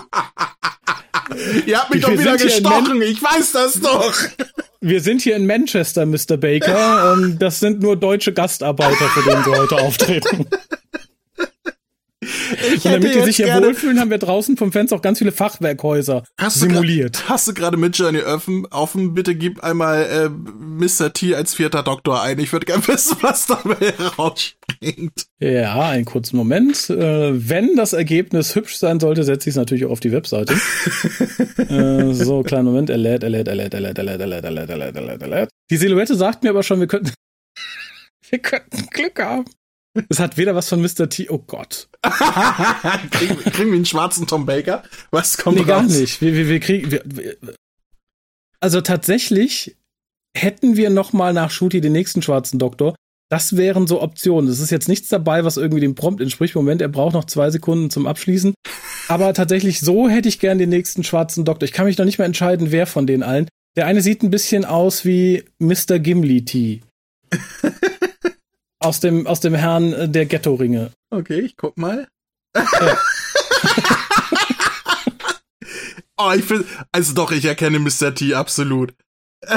Ihr 1.65 1.77
habt 1.77 1.93
mich 1.93 2.07
Wir 2.07 2.15
doch 2.15 2.21
wieder 2.21 2.37
gestochen, 2.37 3.01
ich 3.01 3.21
weiß 3.21 3.51
das 3.51 3.81
doch. 3.81 4.15
wir 4.79 5.01
sind 5.01 5.21
hier 5.21 5.35
in 5.35 5.45
Manchester, 5.45 6.05
Mr. 6.05 6.37
Baker. 6.37 7.17
Das 7.37 7.59
sind 7.59 7.81
nur 7.81 7.97
deutsche 7.97 8.31
Gastarbeiter, 8.31 9.09
für 9.09 9.29
den 9.29 9.43
sie 9.43 9.51
heute 9.51 9.75
auftreten. 9.75 10.47
Ich 12.75 12.85
Und 12.85 12.93
damit 12.93 13.15
die 13.15 13.21
sich 13.21 13.35
hier 13.37 13.53
wohlfühlen, 13.61 13.99
haben 13.99 14.09
wir 14.09 14.17
draußen 14.17 14.57
vom 14.57 14.71
Fenster 14.71 14.95
auch 14.95 15.01
ganz 15.01 15.19
viele 15.19 15.31
Fachwerkhäuser 15.31 16.23
Hast 16.39 16.57
du 16.57 16.61
simuliert. 16.61 17.13
grad- 17.13 17.29
Hast 17.29 17.47
du 17.47 17.53
gerade 17.53 17.77
Midjourney 17.77 18.21
offen? 18.21 18.65
offen? 18.71 19.13
Bitte 19.13 19.35
gib 19.35 19.63
einmal 19.63 20.03
äh, 20.03 20.29
Mr. 20.29 21.11
T 21.13 21.35
als 21.35 21.53
vierter 21.55 21.83
Doktor 21.83 22.21
ein. 22.21 22.39
Ich 22.39 22.51
würde 22.53 22.65
gerne 22.65 22.87
wissen, 22.87 23.17
was 23.21 23.47
dabei 23.47 23.93
rausspringt. 24.17 25.25
Ja, 25.39 25.89
einen 25.89 26.05
kurzen 26.05 26.37
Moment. 26.37 26.89
Äh, 26.89 27.49
wenn 27.49 27.75
das 27.75 27.93
Ergebnis 27.93 28.55
hübsch 28.55 28.77
sein 28.77 28.99
sollte, 28.99 29.23
setze 29.23 29.49
ich 29.49 29.53
es 29.53 29.57
natürlich 29.57 29.85
auch 29.85 29.91
auf 29.91 29.99
die 29.99 30.11
Webseite. 30.11 30.53
äh, 31.57 32.13
so, 32.13 32.43
kleinen 32.43 32.65
Moment. 32.65 32.89
Er 32.89 32.97
lädt, 32.97 33.23
er 33.23 33.29
lädt, 33.29 33.47
er 33.47 33.55
lädt, 33.55 33.73
er 33.73 33.81
lädt, 33.81 33.97
er 33.97 34.03
lädt, 34.03 34.21
er 34.21 34.27
lädt, 34.27 34.43
er 34.45 34.51
lädt, 34.51 34.69
er 34.69 34.77
lädt, 34.77 34.95
er 34.95 35.01
lädt, 35.01 35.21
er 35.21 35.27
lädt. 35.27 35.49
Die 35.69 35.77
Silhouette 35.77 36.15
sagt 36.15 36.43
mir 36.43 36.49
aber 36.51 36.63
schon, 36.63 36.79
wir 36.79 36.87
könnten, 36.87 37.11
wir 38.29 38.39
könnten 38.39 38.87
Glück 38.89 39.19
haben. 39.19 39.45
Es 40.09 40.19
hat 40.19 40.37
weder 40.37 40.55
was 40.55 40.69
von 40.69 40.81
Mr. 40.81 41.09
T. 41.09 41.29
Oh 41.29 41.39
Gott. 41.39 41.89
kriegen, 43.11 43.37
kriegen 43.37 43.69
wir 43.71 43.75
einen 43.75 43.85
schwarzen 43.85 44.27
Tom 44.27 44.45
Baker? 44.45 44.83
Was 45.11 45.37
kommt 45.37 45.57
Nee, 45.57 45.63
gar 45.65 45.83
raus? 45.83 45.91
nicht. 45.91 46.21
Wir, 46.21 46.33
wir, 46.33 46.47
wir 46.47 46.59
kriegen, 46.59 46.91
wir, 46.91 47.01
wir, 47.05 47.35
also 48.59 48.81
tatsächlich 48.81 49.75
hätten 50.35 50.77
wir 50.77 50.89
noch 50.89 51.13
mal 51.13 51.33
nach 51.33 51.51
Shooty 51.51 51.81
den 51.81 51.93
nächsten 51.93 52.21
schwarzen 52.21 52.59
Doktor. 52.59 52.95
Das 53.29 53.57
wären 53.57 53.87
so 53.87 54.01
Optionen. 54.01 54.49
Es 54.49 54.59
ist 54.59 54.69
jetzt 54.71 54.87
nichts 54.87 55.09
dabei, 55.09 55.43
was 55.43 55.57
irgendwie 55.57 55.81
dem 55.81 55.95
Prompt 55.95 56.21
entspricht. 56.21 56.55
Moment, 56.55 56.81
er 56.81 56.87
braucht 56.87 57.13
noch 57.13 57.25
zwei 57.25 57.49
Sekunden 57.49 57.89
zum 57.89 58.07
Abschließen. 58.07 58.53
Aber 59.09 59.33
tatsächlich 59.33 59.79
so 59.79 60.09
hätte 60.09 60.29
ich 60.29 60.39
gern 60.39 60.57
den 60.59 60.69
nächsten 60.69 61.03
schwarzen 61.03 61.43
Doktor. 61.45 61.65
Ich 61.65 61.73
kann 61.73 61.85
mich 61.85 61.97
noch 61.97 62.05
nicht 62.05 62.19
mehr 62.19 62.25
entscheiden, 62.27 62.71
wer 62.71 62.87
von 62.87 63.07
den 63.07 63.23
allen. 63.23 63.47
Der 63.75 63.85
eine 63.85 64.01
sieht 64.01 64.23
ein 64.23 64.31
bisschen 64.31 64.65
aus 64.65 65.05
wie 65.05 65.43
Mr. 65.59 65.99
Gimli 65.99 66.45
T. 66.45 66.81
aus 68.79 68.99
dem, 68.99 69.27
aus 69.27 69.39
dem 69.39 69.53
Herrn 69.53 70.11
der 70.11 70.25
Ghetto-Ringe. 70.25 70.91
Okay, 71.09 71.39
ich 71.39 71.57
guck 71.57 71.77
mal. 71.77 72.07
oh, 76.17 76.31
ich 76.35 76.45
finde, 76.45 76.65
also 76.91 77.13
doch, 77.13 77.31
ich 77.31 77.45
erkenne 77.45 77.79
Mr. 77.79 78.13
T 78.13 78.33
absolut. 78.33 78.93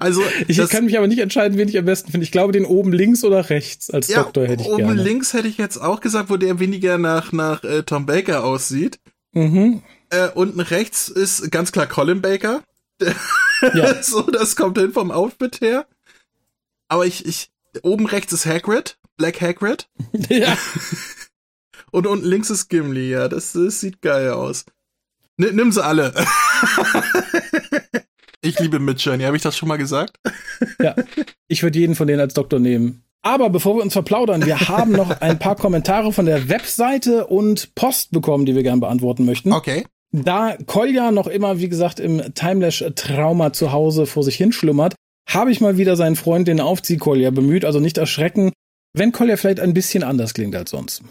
also, 0.00 0.22
Ich 0.46 0.58
kann 0.68 0.84
mich 0.84 0.98
aber 0.98 1.06
nicht 1.06 1.20
entscheiden, 1.20 1.56
wen 1.58 1.68
ich 1.68 1.78
am 1.78 1.84
besten 1.84 2.10
finde. 2.10 2.24
Ich 2.24 2.32
glaube, 2.32 2.52
den 2.52 2.64
oben 2.64 2.92
links 2.92 3.24
oder 3.24 3.50
rechts 3.50 3.90
als 3.90 4.08
ja, 4.08 4.22
Doktor 4.22 4.46
hätte 4.46 4.62
ich 4.62 4.68
oben 4.68 4.86
gerne. 4.86 5.02
links 5.02 5.32
hätte 5.32 5.48
ich 5.48 5.58
jetzt 5.58 5.78
auch 5.78 6.00
gesagt, 6.00 6.30
wo 6.30 6.36
der 6.36 6.58
weniger 6.58 6.98
nach, 6.98 7.32
nach 7.32 7.64
äh, 7.64 7.82
Tom 7.82 8.06
Baker 8.06 8.44
aussieht. 8.44 8.98
Mhm. 9.32 9.82
Äh, 10.10 10.28
unten 10.34 10.60
rechts 10.60 11.08
ist 11.08 11.50
ganz 11.50 11.72
klar 11.72 11.86
Colin 11.86 12.22
Baker. 12.22 12.62
Ja. 13.74 13.94
so, 14.02 14.22
das 14.22 14.56
kommt 14.56 14.78
hin 14.78 14.92
vom 14.92 15.10
Outfit 15.10 15.60
her. 15.60 15.86
Aber 16.88 17.06
ich, 17.06 17.26
ich, 17.26 17.50
oben 17.82 18.06
rechts 18.06 18.32
ist 18.32 18.46
Hagrid, 18.46 18.98
Black 19.16 19.40
Hagrid. 19.40 19.88
ja. 20.28 20.56
Und 21.90 22.06
unten 22.06 22.26
links 22.26 22.50
ist 22.50 22.68
Gimli, 22.68 23.10
ja, 23.10 23.28
das, 23.28 23.52
das 23.52 23.80
sieht 23.80 24.02
geil 24.02 24.30
aus. 24.30 24.66
N 25.38 25.54
nimm 25.54 25.72
sie 25.72 25.82
alle. 25.82 26.12
ich 28.42 28.58
liebe 28.58 28.78
Midjourney, 28.78 29.24
habe 29.24 29.36
ich 29.36 29.42
das 29.42 29.56
schon 29.56 29.68
mal 29.68 29.78
gesagt? 29.78 30.18
ja. 30.82 30.94
Ich 31.46 31.62
würde 31.62 31.78
jeden 31.78 31.94
von 31.94 32.06
denen 32.06 32.20
als 32.20 32.34
Doktor 32.34 32.58
nehmen. 32.58 33.04
Aber 33.22 33.50
bevor 33.50 33.76
wir 33.76 33.82
uns 33.82 33.92
verplaudern, 33.92 34.44
wir 34.44 34.68
haben 34.68 34.92
noch 34.92 35.20
ein 35.20 35.38
paar 35.38 35.56
Kommentare 35.56 36.12
von 36.12 36.26
der 36.26 36.48
Webseite 36.48 37.26
und 37.26 37.74
Post 37.74 38.10
bekommen, 38.10 38.46
die 38.46 38.54
wir 38.54 38.62
gern 38.62 38.80
beantworten 38.80 39.24
möchten. 39.24 39.52
Okay. 39.52 39.86
Da 40.12 40.56
Kolja 40.66 41.10
noch 41.10 41.26
immer, 41.26 41.58
wie 41.58 41.68
gesagt, 41.68 42.00
im 42.00 42.34
Timelash-Trauma 42.34 43.52
zu 43.52 43.72
Hause 43.72 44.06
vor 44.06 44.22
sich 44.22 44.36
hinschlummert, 44.36 44.94
habe 45.28 45.52
ich 45.52 45.60
mal 45.60 45.76
wieder 45.76 45.96
seinen 45.96 46.16
Freund, 46.16 46.48
den 46.48 46.60
Aufzieh-Kolja, 46.60 47.30
bemüht. 47.30 47.64
Also 47.64 47.80
nicht 47.80 47.98
erschrecken, 47.98 48.52
wenn 48.94 49.12
Kolja 49.12 49.36
vielleicht 49.36 49.60
ein 49.60 49.74
bisschen 49.74 50.02
anders 50.02 50.34
klingt 50.34 50.56
als 50.56 50.70
sonst. 50.70 51.02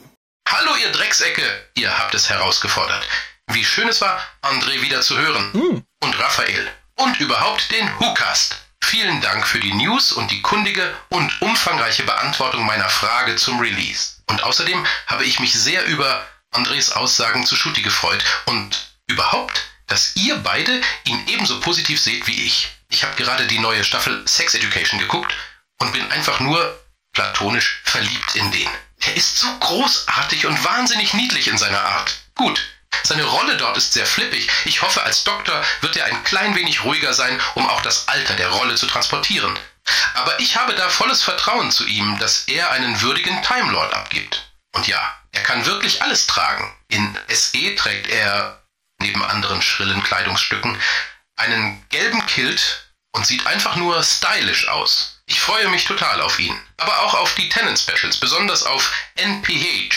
Hallo 0.50 0.72
ihr 0.82 0.92
Drecksäcke, 0.92 1.44
ihr 1.78 1.98
habt 1.98 2.16
es 2.16 2.30
herausgefordert. 2.30 3.08
Wie 3.52 3.64
schön 3.64 3.88
es 3.88 4.02
war, 4.02 4.20
André 4.42 4.82
wieder 4.82 5.02
zu 5.02 5.18
hören. 5.18 5.54
Hm. 5.54 5.84
Und 6.04 6.20
Raphael. 6.20 6.68
Und 6.96 7.20
überhaupt 7.20 7.72
den 7.72 7.88
WhoCast. 8.00 8.56
Vielen 8.84 9.22
Dank 9.22 9.46
für 9.46 9.60
die 9.60 9.74
News 9.74 10.12
und 10.14 10.32
die 10.32 10.42
kundige 10.42 10.94
und 11.10 11.32
umfangreiche 11.42 12.04
Beantwortung 12.04 12.66
meiner 12.66 12.90
Frage 12.90 13.36
zum 13.36 13.60
Release. 13.60 14.22
Und 14.30 14.44
außerdem 14.44 14.86
habe 15.08 15.26
ich 15.26 15.40
mich 15.40 15.54
sehr 15.54 15.86
über 15.86 16.26
Andres 16.52 16.94
Aussagen 16.94 17.46
zu 17.46 17.56
Schutti 17.56 17.82
gefreut 17.82 18.24
und 18.46 18.98
überhaupt, 19.08 19.62
dass 19.88 20.16
ihr 20.16 20.38
beide 20.38 20.82
ihn 21.06 21.20
ebenso 21.28 21.60
positiv 21.60 22.00
seht 22.00 22.28
wie 22.28 22.46
ich. 22.46 22.77
Ich 22.90 23.04
habe 23.04 23.16
gerade 23.16 23.48
die 23.48 23.60
neue 23.60 23.84
Staffel 23.84 24.28
Sex 24.28 24.54
Education 24.54 25.00
geguckt 25.00 25.34
und 25.80 25.92
bin 25.94 26.10
einfach 26.12 26.40
nur 26.40 26.80
platonisch 27.14 27.82
verliebt 27.84 28.36
in 28.36 28.52
den. 28.52 28.70
Er 29.00 29.16
ist 29.16 29.38
so 29.38 29.48
großartig 29.60 30.46
und 30.46 30.64
wahnsinnig 30.64 31.14
niedlich 31.14 31.48
in 31.48 31.58
seiner 31.58 31.82
Art. 31.82 32.16
Gut, 32.36 32.62
seine 33.04 33.24
Rolle 33.24 33.58
dort 33.58 33.78
ist 33.78 33.94
sehr 33.94 34.06
flippig. 34.06 34.50
Ich 34.66 34.82
hoffe, 34.82 35.04
als 35.04 35.24
Doktor 35.24 35.64
wird 35.82 35.96
er 35.98 36.06
ein 36.06 36.24
klein 36.24 36.56
wenig 36.56 36.84
ruhiger 36.84 37.14
sein, 37.14 37.40
um 37.56 37.68
auch 37.68 37.82
das 37.82 38.08
Alter 38.08 38.36
der 38.36 38.50
Rolle 38.50 38.76
zu 38.76 38.88
transportieren. 38.88 39.58
Aber 40.14 40.40
ich 40.40 40.58
habe 40.58 40.76
da 40.76 40.90
volles 40.90 41.24
Vertrauen 41.24 41.72
zu 41.72 41.86
ihm, 41.86 42.18
dass 42.20 42.48
er 42.48 42.72
einen 42.72 43.02
würdigen 43.02 43.42
Time 43.44 43.72
Lord 43.72 43.94
abgibt. 43.94 44.52
Und 44.74 44.88
ja, 44.88 45.18
er 45.32 45.44
kann 45.44 45.66
wirklich 45.66 46.02
alles 46.02 46.28
tragen. 46.28 46.76
In 46.90 47.18
SE 47.30 47.76
trägt 47.76 48.08
er, 48.08 48.62
neben 49.00 49.24
anderen 49.24 49.62
schrillen 49.62 50.04
Kleidungsstücken, 50.04 50.78
einen 51.38 51.88
gelben 51.90 52.26
Kilt 52.26 52.92
und 53.14 53.26
sieht 53.26 53.46
einfach 53.48 53.76
nur 53.76 54.04
stylisch 54.04 54.68
aus. 54.68 55.22
Ich 55.26 55.40
freue 55.40 55.70
mich 55.70 55.86
total 55.86 56.22
auf 56.22 56.40
ihn. 56.40 56.60
Aber 56.78 57.04
auch 57.04 57.14
auf 57.16 57.36
die 57.36 57.50
Tenant 57.50 57.80
Specials, 57.80 58.18
besonders 58.18 58.64
auf 58.64 58.92
NPH 59.16 59.96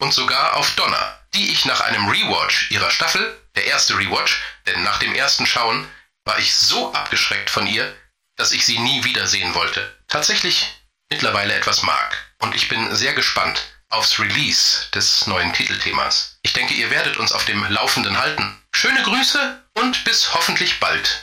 und 0.00 0.12
sogar 0.12 0.56
auf 0.56 0.74
Donna, 0.76 1.20
die 1.34 1.52
ich 1.52 1.64
nach 1.64 1.80
einem 1.80 2.08
Rewatch 2.08 2.70
ihrer 2.70 2.90
Staffel, 2.90 3.40
der 3.56 3.66
erste 3.66 3.98
Rewatch, 3.98 4.42
denn 4.66 4.82
nach 4.82 4.98
dem 4.98 5.14
ersten 5.14 5.46
Schauen 5.46 5.88
war 6.24 6.38
ich 6.38 6.54
so 6.54 6.92
abgeschreckt 6.92 7.50
von 7.50 7.66
ihr, 7.66 7.96
dass 8.36 8.52
ich 8.52 8.64
sie 8.64 8.78
nie 8.78 9.04
wiedersehen 9.04 9.54
wollte. 9.54 9.98
Tatsächlich 10.08 10.66
mittlerweile 11.10 11.54
etwas 11.54 11.82
mag. 11.82 12.34
Und 12.38 12.54
ich 12.54 12.68
bin 12.68 12.94
sehr 12.94 13.14
gespannt 13.14 13.62
aufs 13.90 14.18
Release 14.18 14.90
des 14.94 15.26
neuen 15.26 15.52
Titelthemas. 15.52 16.38
Ich 16.42 16.52
denke, 16.52 16.74
ihr 16.74 16.90
werdet 16.90 17.16
uns 17.18 17.32
auf 17.32 17.44
dem 17.44 17.62
Laufenden 17.68 18.18
halten. 18.18 18.56
Schöne 18.72 19.02
Grüße 19.02 19.60
und 19.74 20.04
bis 20.04 20.32
hoffentlich 20.34 20.80
bald. 20.80 21.22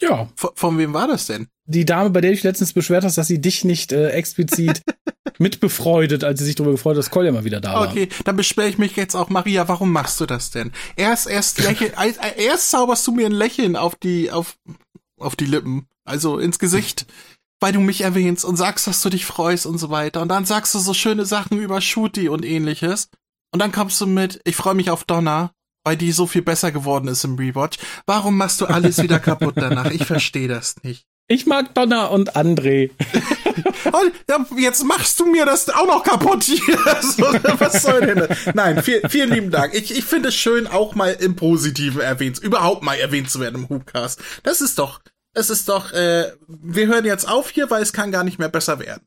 Ja, 0.00 0.28
Von, 0.36 0.50
von 0.54 0.78
wem 0.78 0.94
war 0.94 1.08
das 1.08 1.26
denn? 1.26 1.48
die 1.70 1.84
Dame, 1.84 2.10
bei 2.10 2.20
der 2.20 2.30
du 2.30 2.34
dich 2.34 2.42
letztens 2.42 2.72
beschwert 2.72 3.04
hast, 3.04 3.16
dass 3.16 3.28
sie 3.28 3.40
dich 3.40 3.64
nicht 3.64 3.92
äh, 3.92 4.08
explizit 4.10 4.82
mitbefreudet, 5.38 6.24
als 6.24 6.40
sie 6.40 6.44
sich 6.44 6.56
darüber 6.56 6.72
gefreut 6.72 6.96
hat, 6.96 6.98
dass 6.98 7.10
Kolja 7.10 7.30
mal 7.32 7.44
wieder 7.44 7.60
da 7.60 7.74
war. 7.74 7.88
Okay, 7.88 8.08
dann 8.24 8.36
beschwere 8.36 8.68
ich 8.68 8.76
mich 8.78 8.96
jetzt 8.96 9.14
auch, 9.14 9.28
Maria, 9.28 9.68
warum 9.68 9.92
machst 9.92 10.20
du 10.20 10.26
das 10.26 10.50
denn? 10.50 10.72
Erst, 10.96 11.28
erst 11.28 11.58
lächel, 11.62 11.92
äh, 11.96 12.44
erst 12.44 12.70
zauberst 12.70 13.06
du 13.06 13.12
mir 13.12 13.26
ein 13.26 13.32
Lächeln 13.32 13.76
auf 13.76 13.94
die, 13.94 14.32
auf, 14.32 14.56
auf 15.18 15.36
die 15.36 15.44
Lippen, 15.44 15.86
also 16.04 16.38
ins 16.38 16.58
Gesicht, 16.58 17.06
weil 17.60 17.72
du 17.72 17.80
mich 17.80 18.00
erwähnst 18.00 18.44
und 18.44 18.56
sagst, 18.56 18.86
dass 18.86 19.02
du 19.02 19.10
dich 19.10 19.26
freust 19.26 19.66
und 19.66 19.78
so 19.78 19.90
weiter. 19.90 20.22
Und 20.22 20.28
dann 20.28 20.46
sagst 20.46 20.74
du 20.74 20.78
so 20.78 20.94
schöne 20.94 21.26
Sachen 21.26 21.58
über 21.58 21.80
Shooty 21.80 22.28
und 22.28 22.44
ähnliches. 22.44 23.10
Und 23.52 23.60
dann 23.60 23.72
kommst 23.72 24.00
du 24.00 24.06
mit, 24.06 24.40
ich 24.44 24.56
freue 24.56 24.74
mich 24.74 24.90
auf 24.90 25.04
Donna, 25.04 25.52
weil 25.84 25.96
die 25.96 26.12
so 26.12 26.26
viel 26.26 26.42
besser 26.42 26.72
geworden 26.72 27.08
ist 27.08 27.24
im 27.24 27.36
Rewatch. 27.36 27.78
Warum 28.06 28.36
machst 28.36 28.60
du 28.60 28.66
alles 28.66 29.02
wieder 29.02 29.18
kaputt 29.20 29.54
danach? 29.56 29.90
Ich 29.90 30.06
verstehe 30.06 30.48
das 30.48 30.76
nicht. 30.82 31.06
Ich 31.28 31.46
mag 31.46 31.74
Donna 31.74 32.06
und 32.06 32.34
André. 32.34 32.90
Und 33.84 34.12
ja, 34.28 34.44
jetzt 34.56 34.82
machst 34.84 35.20
du 35.20 35.26
mir 35.26 35.46
das 35.46 35.68
auch 35.68 35.86
noch 35.86 36.02
kaputt 36.02 36.42
hier. 36.42 36.58
Was 36.66 37.82
soll 37.82 38.00
denn 38.00 38.18
das? 38.18 38.52
Nein, 38.52 38.82
viel, 38.82 39.00
vielen 39.08 39.30
lieben 39.30 39.50
Dank. 39.52 39.72
Ich, 39.74 39.96
ich 39.96 40.04
finde 40.04 40.30
es 40.30 40.34
schön, 40.34 40.66
auch 40.66 40.96
mal 40.96 41.12
im 41.20 41.36
Positiven 41.36 42.00
erwähnt, 42.00 42.40
überhaupt 42.40 42.82
mal 42.82 42.96
erwähnt 42.96 43.30
zu 43.30 43.38
werden 43.38 43.62
im 43.62 43.68
Hoopcast. 43.68 44.20
Das 44.42 44.60
ist 44.60 44.80
doch, 44.80 45.00
das 45.32 45.50
ist 45.50 45.68
doch, 45.68 45.92
äh, 45.92 46.32
wir 46.48 46.86
hören 46.86 47.04
jetzt 47.04 47.28
auf 47.28 47.50
hier, 47.50 47.70
weil 47.70 47.82
es 47.82 47.92
kann 47.92 48.12
gar 48.12 48.24
nicht 48.24 48.38
mehr 48.38 48.48
besser 48.48 48.78
werden. 48.78 49.06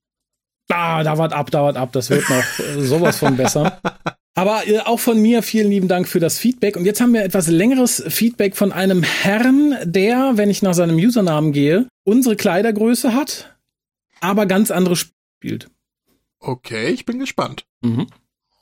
Ah, 0.70 1.04
da 1.04 1.18
wart 1.18 1.34
ab, 1.34 1.52
da 1.52 1.64
wart 1.64 1.78
ab. 1.78 1.92
Das 1.92 2.10
wird 2.10 2.30
noch 2.30 2.60
äh, 2.60 2.82
sowas 2.86 3.18
von 3.18 3.36
besser. 3.36 3.82
Aber 4.36 4.68
äh, 4.68 4.80
auch 4.80 5.00
von 5.00 5.22
mir 5.22 5.44
vielen 5.44 5.70
lieben 5.70 5.88
Dank 5.88 6.08
für 6.08 6.20
das 6.20 6.40
Feedback. 6.40 6.76
Und 6.76 6.86
jetzt 6.86 7.02
haben 7.02 7.14
wir 7.14 7.24
etwas 7.24 7.48
längeres 7.48 8.04
Feedback 8.08 8.56
von 8.56 8.72
einem 8.72 9.04
Herrn, 9.04 9.78
der, 9.84 10.32
wenn 10.36 10.50
ich 10.50 10.62
nach 10.62 10.74
seinem 10.74 10.96
Usernamen 10.96 11.52
gehe, 11.52 11.88
unsere 12.04 12.36
Kleidergröße 12.36 13.14
hat, 13.14 13.56
aber 14.22 14.46
ganz 14.46 14.72
andere 14.72 14.96
spielt. 14.96 15.70
Okay, 16.40 16.88
ich 16.88 17.06
bin 17.06 17.20
gespannt. 17.20 17.66
Mhm. 17.82 18.08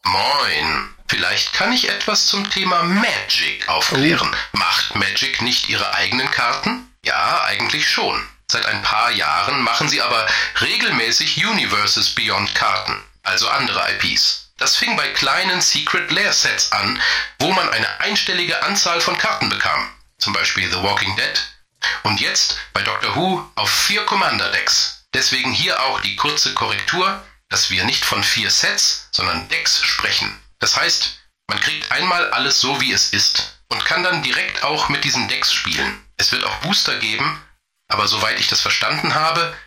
Moin. 0.04 0.90
Vielleicht 1.08 1.54
kann 1.54 1.72
ich 1.74 1.90
etwas 1.90 2.28
zum 2.28 2.50
Thema 2.50 2.84
Magic 2.84 3.68
aufklären. 3.68 4.30
Oh. 4.32 4.58
Macht 4.58 4.96
Magic 4.96 5.42
nicht 5.42 5.70
ihre 5.70 5.94
eigenen 5.94 6.30
Karten? 6.32 6.91
Ja, 7.04 7.44
eigentlich 7.46 7.90
schon. 7.90 8.28
Seit 8.52 8.66
ein 8.66 8.82
paar 8.84 9.12
Jahren 9.12 9.62
machen 9.62 9.90
sie 9.90 10.02
aber 10.02 10.28
regelmäßig 10.60 11.44
Universes 11.46 12.14
Beyond 12.14 12.54
Karten, 12.54 13.02
also 13.24 13.50
andere 13.50 13.82
IPs. 13.94 14.52
Das 14.58 14.76
fing 14.76 14.96
bei 14.96 15.08
kleinen 15.14 15.62
Secret 15.62 16.12
Lair 16.12 16.32
Sets 16.32 16.72
an, 16.72 17.02
wo 17.40 17.52
man 17.54 17.70
eine 17.70 18.00
einstellige 18.02 18.62
Anzahl 18.62 19.02
von 19.02 19.18
Karten 19.18 19.50
bekam, 19.50 19.90
zum 20.20 20.34
Beispiel 20.34 20.70
The 20.70 20.84
Walking 20.84 21.16
Dead. 21.16 21.42
Und 22.04 22.22
jetzt 22.22 22.60
bei 22.74 22.84
Doctor 22.84 23.16
Who 23.16 23.52
auf 23.56 23.72
vier 23.72 24.06
Commander 24.06 24.52
Decks. 24.52 25.06
Deswegen 25.16 25.52
hier 25.52 25.82
auch 25.82 26.00
die 26.02 26.16
kurze 26.16 26.54
Korrektur, 26.54 27.26
dass 27.50 27.72
wir 27.72 27.84
nicht 27.86 28.06
von 28.06 28.24
vier 28.24 28.52
Sets, 28.52 29.08
sondern 29.12 29.50
Decks 29.50 29.82
sprechen. 29.84 30.40
Das 30.60 30.78
heißt, 30.78 31.18
man 31.48 31.60
kriegt 31.60 31.92
einmal 31.92 32.30
alles 32.30 32.62
so 32.62 32.80
wie 32.80 32.94
es 32.94 33.10
ist 33.10 33.60
und 33.70 33.84
kann 33.84 34.04
dann 34.04 34.22
direkt 34.22 34.64
auch 34.64 34.90
mit 34.90 35.04
diesen 35.04 35.28
Decks 35.28 35.52
spielen. 35.52 36.06
Es 36.22 36.32
wird 36.32 36.44
auch 36.44 36.56
Booster 36.58 37.00
geben, 37.00 37.42
aber 37.88 38.08
soweit 38.08 38.40
ich 38.40 38.48
das 38.48 38.62
verstanden 38.62 39.16
habe, 39.16 39.58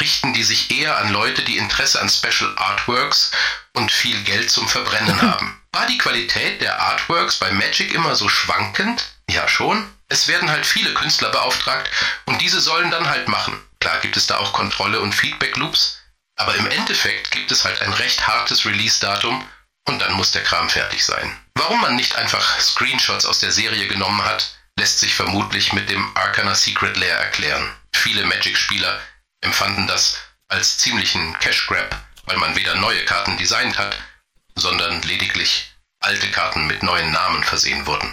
richten 0.00 0.34
die 0.34 0.42
sich 0.42 0.72
eher 0.72 0.98
an 0.98 1.12
Leute, 1.12 1.42
die 1.42 1.56
Interesse 1.56 2.00
an 2.00 2.08
Special 2.08 2.52
Artworks 2.56 3.30
und 3.74 3.92
viel 3.92 4.20
Geld 4.24 4.50
zum 4.50 4.68
Verbrennen 4.68 5.22
haben. 5.30 5.62
War 5.70 5.86
die 5.86 5.98
Qualität 5.98 6.62
der 6.62 6.80
Artworks 6.80 7.36
bei 7.36 7.52
Magic 7.52 7.94
immer 7.94 8.16
so 8.16 8.28
schwankend? 8.28 9.04
Ja 9.30 9.46
schon. 9.46 9.88
Es 10.08 10.26
werden 10.26 10.50
halt 10.50 10.66
viele 10.66 10.92
Künstler 10.94 11.30
beauftragt 11.30 11.88
und 12.26 12.40
diese 12.40 12.60
sollen 12.60 12.90
dann 12.90 13.08
halt 13.08 13.28
machen. 13.28 13.56
Klar 13.78 14.00
gibt 14.00 14.16
es 14.16 14.26
da 14.26 14.38
auch 14.38 14.52
Kontrolle 14.52 14.98
und 14.98 15.14
Feedback 15.14 15.56
Loops, 15.58 16.00
aber 16.34 16.56
im 16.56 16.66
Endeffekt 16.66 17.30
gibt 17.30 17.52
es 17.52 17.64
halt 17.64 17.82
ein 17.82 17.92
recht 17.92 18.26
hartes 18.26 18.66
Release-Datum 18.66 19.48
und 19.86 20.00
dann 20.00 20.14
muss 20.14 20.32
der 20.32 20.42
Kram 20.42 20.68
fertig 20.68 21.04
sein. 21.04 21.40
Warum 21.54 21.80
man 21.80 21.94
nicht 21.94 22.16
einfach 22.16 22.58
Screenshots 22.58 23.26
aus 23.26 23.38
der 23.38 23.52
Serie 23.52 23.86
genommen 23.86 24.24
hat, 24.24 24.56
lässt 24.80 24.98
sich 24.98 25.14
vermutlich 25.14 25.74
mit 25.74 25.90
dem 25.90 26.16
Arcana 26.16 26.54
Secret 26.54 26.96
Lair 26.96 27.14
erklären. 27.14 27.70
Viele 27.92 28.24
Magic-Spieler 28.24 28.98
empfanden 29.42 29.86
das 29.86 30.16
als 30.48 30.78
ziemlichen 30.78 31.38
Cash 31.38 31.66
Grab, 31.66 31.94
weil 32.24 32.38
man 32.38 32.56
weder 32.56 32.74
neue 32.76 33.04
Karten 33.04 33.36
designt 33.36 33.76
hat, 33.76 33.94
sondern 34.54 35.02
lediglich 35.02 35.74
alte 36.00 36.30
Karten 36.30 36.66
mit 36.66 36.82
neuen 36.82 37.10
Namen 37.10 37.44
versehen 37.44 37.84
wurden 37.84 38.10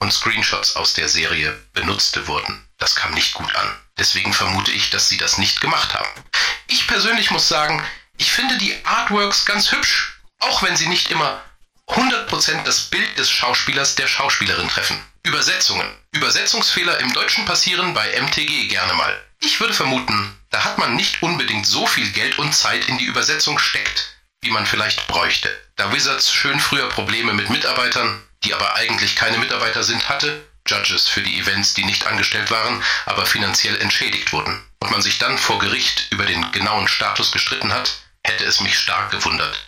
und 0.00 0.12
Screenshots 0.12 0.74
aus 0.74 0.92
der 0.92 1.08
Serie 1.08 1.56
benutzte 1.72 2.26
wurden. 2.26 2.68
Das 2.78 2.96
kam 2.96 3.14
nicht 3.14 3.34
gut 3.34 3.54
an. 3.54 3.78
Deswegen 3.96 4.32
vermute 4.32 4.72
ich, 4.72 4.90
dass 4.90 5.08
sie 5.08 5.18
das 5.18 5.38
nicht 5.38 5.60
gemacht 5.60 5.94
haben. 5.94 6.24
Ich 6.66 6.88
persönlich 6.88 7.30
muss 7.30 7.46
sagen, 7.46 7.80
ich 8.16 8.32
finde 8.32 8.58
die 8.58 8.76
Artworks 8.84 9.44
ganz 9.44 9.70
hübsch, 9.70 10.18
auch 10.40 10.64
wenn 10.64 10.76
sie 10.76 10.88
nicht 10.88 11.12
immer 11.12 11.44
100% 11.88 12.64
das 12.64 12.82
Bild 12.82 13.18
des 13.18 13.30
Schauspielers 13.30 13.94
der 13.94 14.06
Schauspielerin 14.06 14.68
treffen. 14.68 15.02
Übersetzungen. 15.22 15.88
Übersetzungsfehler 16.12 17.00
im 17.00 17.12
Deutschen 17.12 17.44
passieren 17.44 17.94
bei 17.94 18.20
MTG 18.20 18.68
gerne 18.68 18.94
mal. 18.94 19.24
Ich 19.40 19.60
würde 19.60 19.74
vermuten, 19.74 20.36
da 20.50 20.64
hat 20.64 20.78
man 20.78 20.96
nicht 20.96 21.22
unbedingt 21.22 21.66
so 21.66 21.86
viel 21.86 22.10
Geld 22.10 22.38
und 22.38 22.54
Zeit 22.54 22.88
in 22.88 22.98
die 22.98 23.04
Übersetzung 23.04 23.58
steckt, 23.58 24.16
wie 24.40 24.50
man 24.50 24.66
vielleicht 24.66 25.06
bräuchte. 25.06 25.48
Da 25.76 25.92
Wizards 25.92 26.32
schön 26.32 26.60
früher 26.60 26.88
Probleme 26.88 27.32
mit 27.34 27.50
Mitarbeitern, 27.50 28.22
die 28.44 28.54
aber 28.54 28.74
eigentlich 28.74 29.16
keine 29.16 29.38
Mitarbeiter 29.38 29.82
sind, 29.82 30.08
hatte, 30.08 30.44
Judges 30.66 31.08
für 31.08 31.22
die 31.22 31.38
Events, 31.38 31.74
die 31.74 31.84
nicht 31.84 32.06
angestellt 32.06 32.50
waren, 32.50 32.82
aber 33.06 33.26
finanziell 33.26 33.80
entschädigt 33.80 34.32
wurden, 34.32 34.62
und 34.80 34.90
man 34.90 35.02
sich 35.02 35.18
dann 35.18 35.38
vor 35.38 35.58
Gericht 35.58 36.08
über 36.10 36.26
den 36.26 36.52
genauen 36.52 36.88
Status 36.88 37.32
gestritten 37.32 37.72
hat, 37.72 37.98
hätte 38.22 38.44
es 38.44 38.60
mich 38.60 38.78
stark 38.78 39.10
gewundert, 39.10 39.58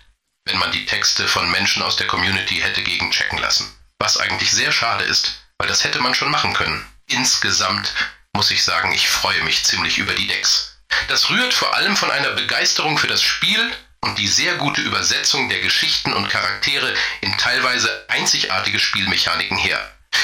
wenn 0.45 0.59
man 0.59 0.73
die 0.73 0.87
Texte 0.87 1.29
von 1.29 1.51
Menschen 1.51 1.83
aus 1.83 1.97
der 1.97 2.07
Community 2.07 2.57
hätte 2.57 2.83
gegenchecken 2.83 3.39
lassen. 3.39 3.67
Was 3.99 4.17
eigentlich 4.17 4.51
sehr 4.51 4.73
schade 4.73 5.05
ist, 5.05 5.43
weil 5.59 5.69
das 5.69 5.85
hätte 5.85 6.01
man 6.01 6.15
schon 6.15 6.31
machen 6.31 6.55
können. 6.55 6.85
Insgesamt 7.07 7.93
muss 8.35 8.51
ich 8.51 8.65
sagen, 8.65 8.93
ich 8.93 9.09
freue 9.09 9.43
mich 9.45 9.65
ziemlich 9.65 9.99
über 9.99 10.15
die 10.15 10.27
Decks. 10.27 10.81
Das 11.09 11.31
rührt 11.31 11.55
vor 11.55 11.75
allem 11.77 11.97
von 11.97 12.11
einer 12.11 12.31
Begeisterung 12.33 12.99
für 12.99 13.07
das 13.07 13.23
Spiel 13.23 13.61
und 14.01 14.19
die 14.19 14.27
sehr 14.27 14.57
gute 14.57 14.81
Übersetzung 14.81 15.49
der 15.49 15.61
Geschichten 15.61 16.13
und 16.13 16.29
Charaktere 16.29 16.95
in 17.21 17.33
teilweise 17.39 17.89
einzigartige 18.09 18.79
Spielmechaniken 18.79 19.59
her. 19.59 19.79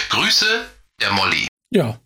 Grüße, 0.09 0.67
der 1.01 1.13
Molly. 1.13 1.47
Ja, 1.71 2.01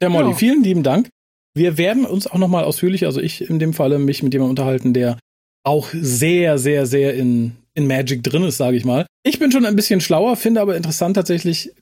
der 0.00 0.08
Molly, 0.08 0.30
ja. 0.30 0.36
vielen 0.36 0.62
lieben 0.62 0.82
Dank. 0.82 1.08
Wir 1.54 1.76
werden 1.76 2.06
uns 2.06 2.26
auch 2.26 2.38
nochmal 2.38 2.64
ausführlich, 2.64 3.06
also 3.06 3.20
ich 3.20 3.42
in 3.42 3.58
dem 3.58 3.74
Falle, 3.74 3.98
mich 3.98 4.22
mit 4.22 4.32
jemandem 4.32 4.50
unterhalten, 4.50 4.94
der 4.94 5.18
auch 5.64 5.88
sehr, 5.92 6.58
sehr, 6.58 6.86
sehr 6.86 7.14
in, 7.14 7.52
in 7.74 7.86
Magic 7.86 8.22
drin 8.22 8.42
ist, 8.44 8.56
sage 8.56 8.76
ich 8.76 8.84
mal. 8.84 9.06
Ich 9.22 9.38
bin 9.38 9.52
schon 9.52 9.66
ein 9.66 9.76
bisschen 9.76 10.00
schlauer, 10.00 10.36
finde 10.36 10.60
aber 10.60 10.76
interessant 10.76 11.14
tatsächlich, 11.14 11.72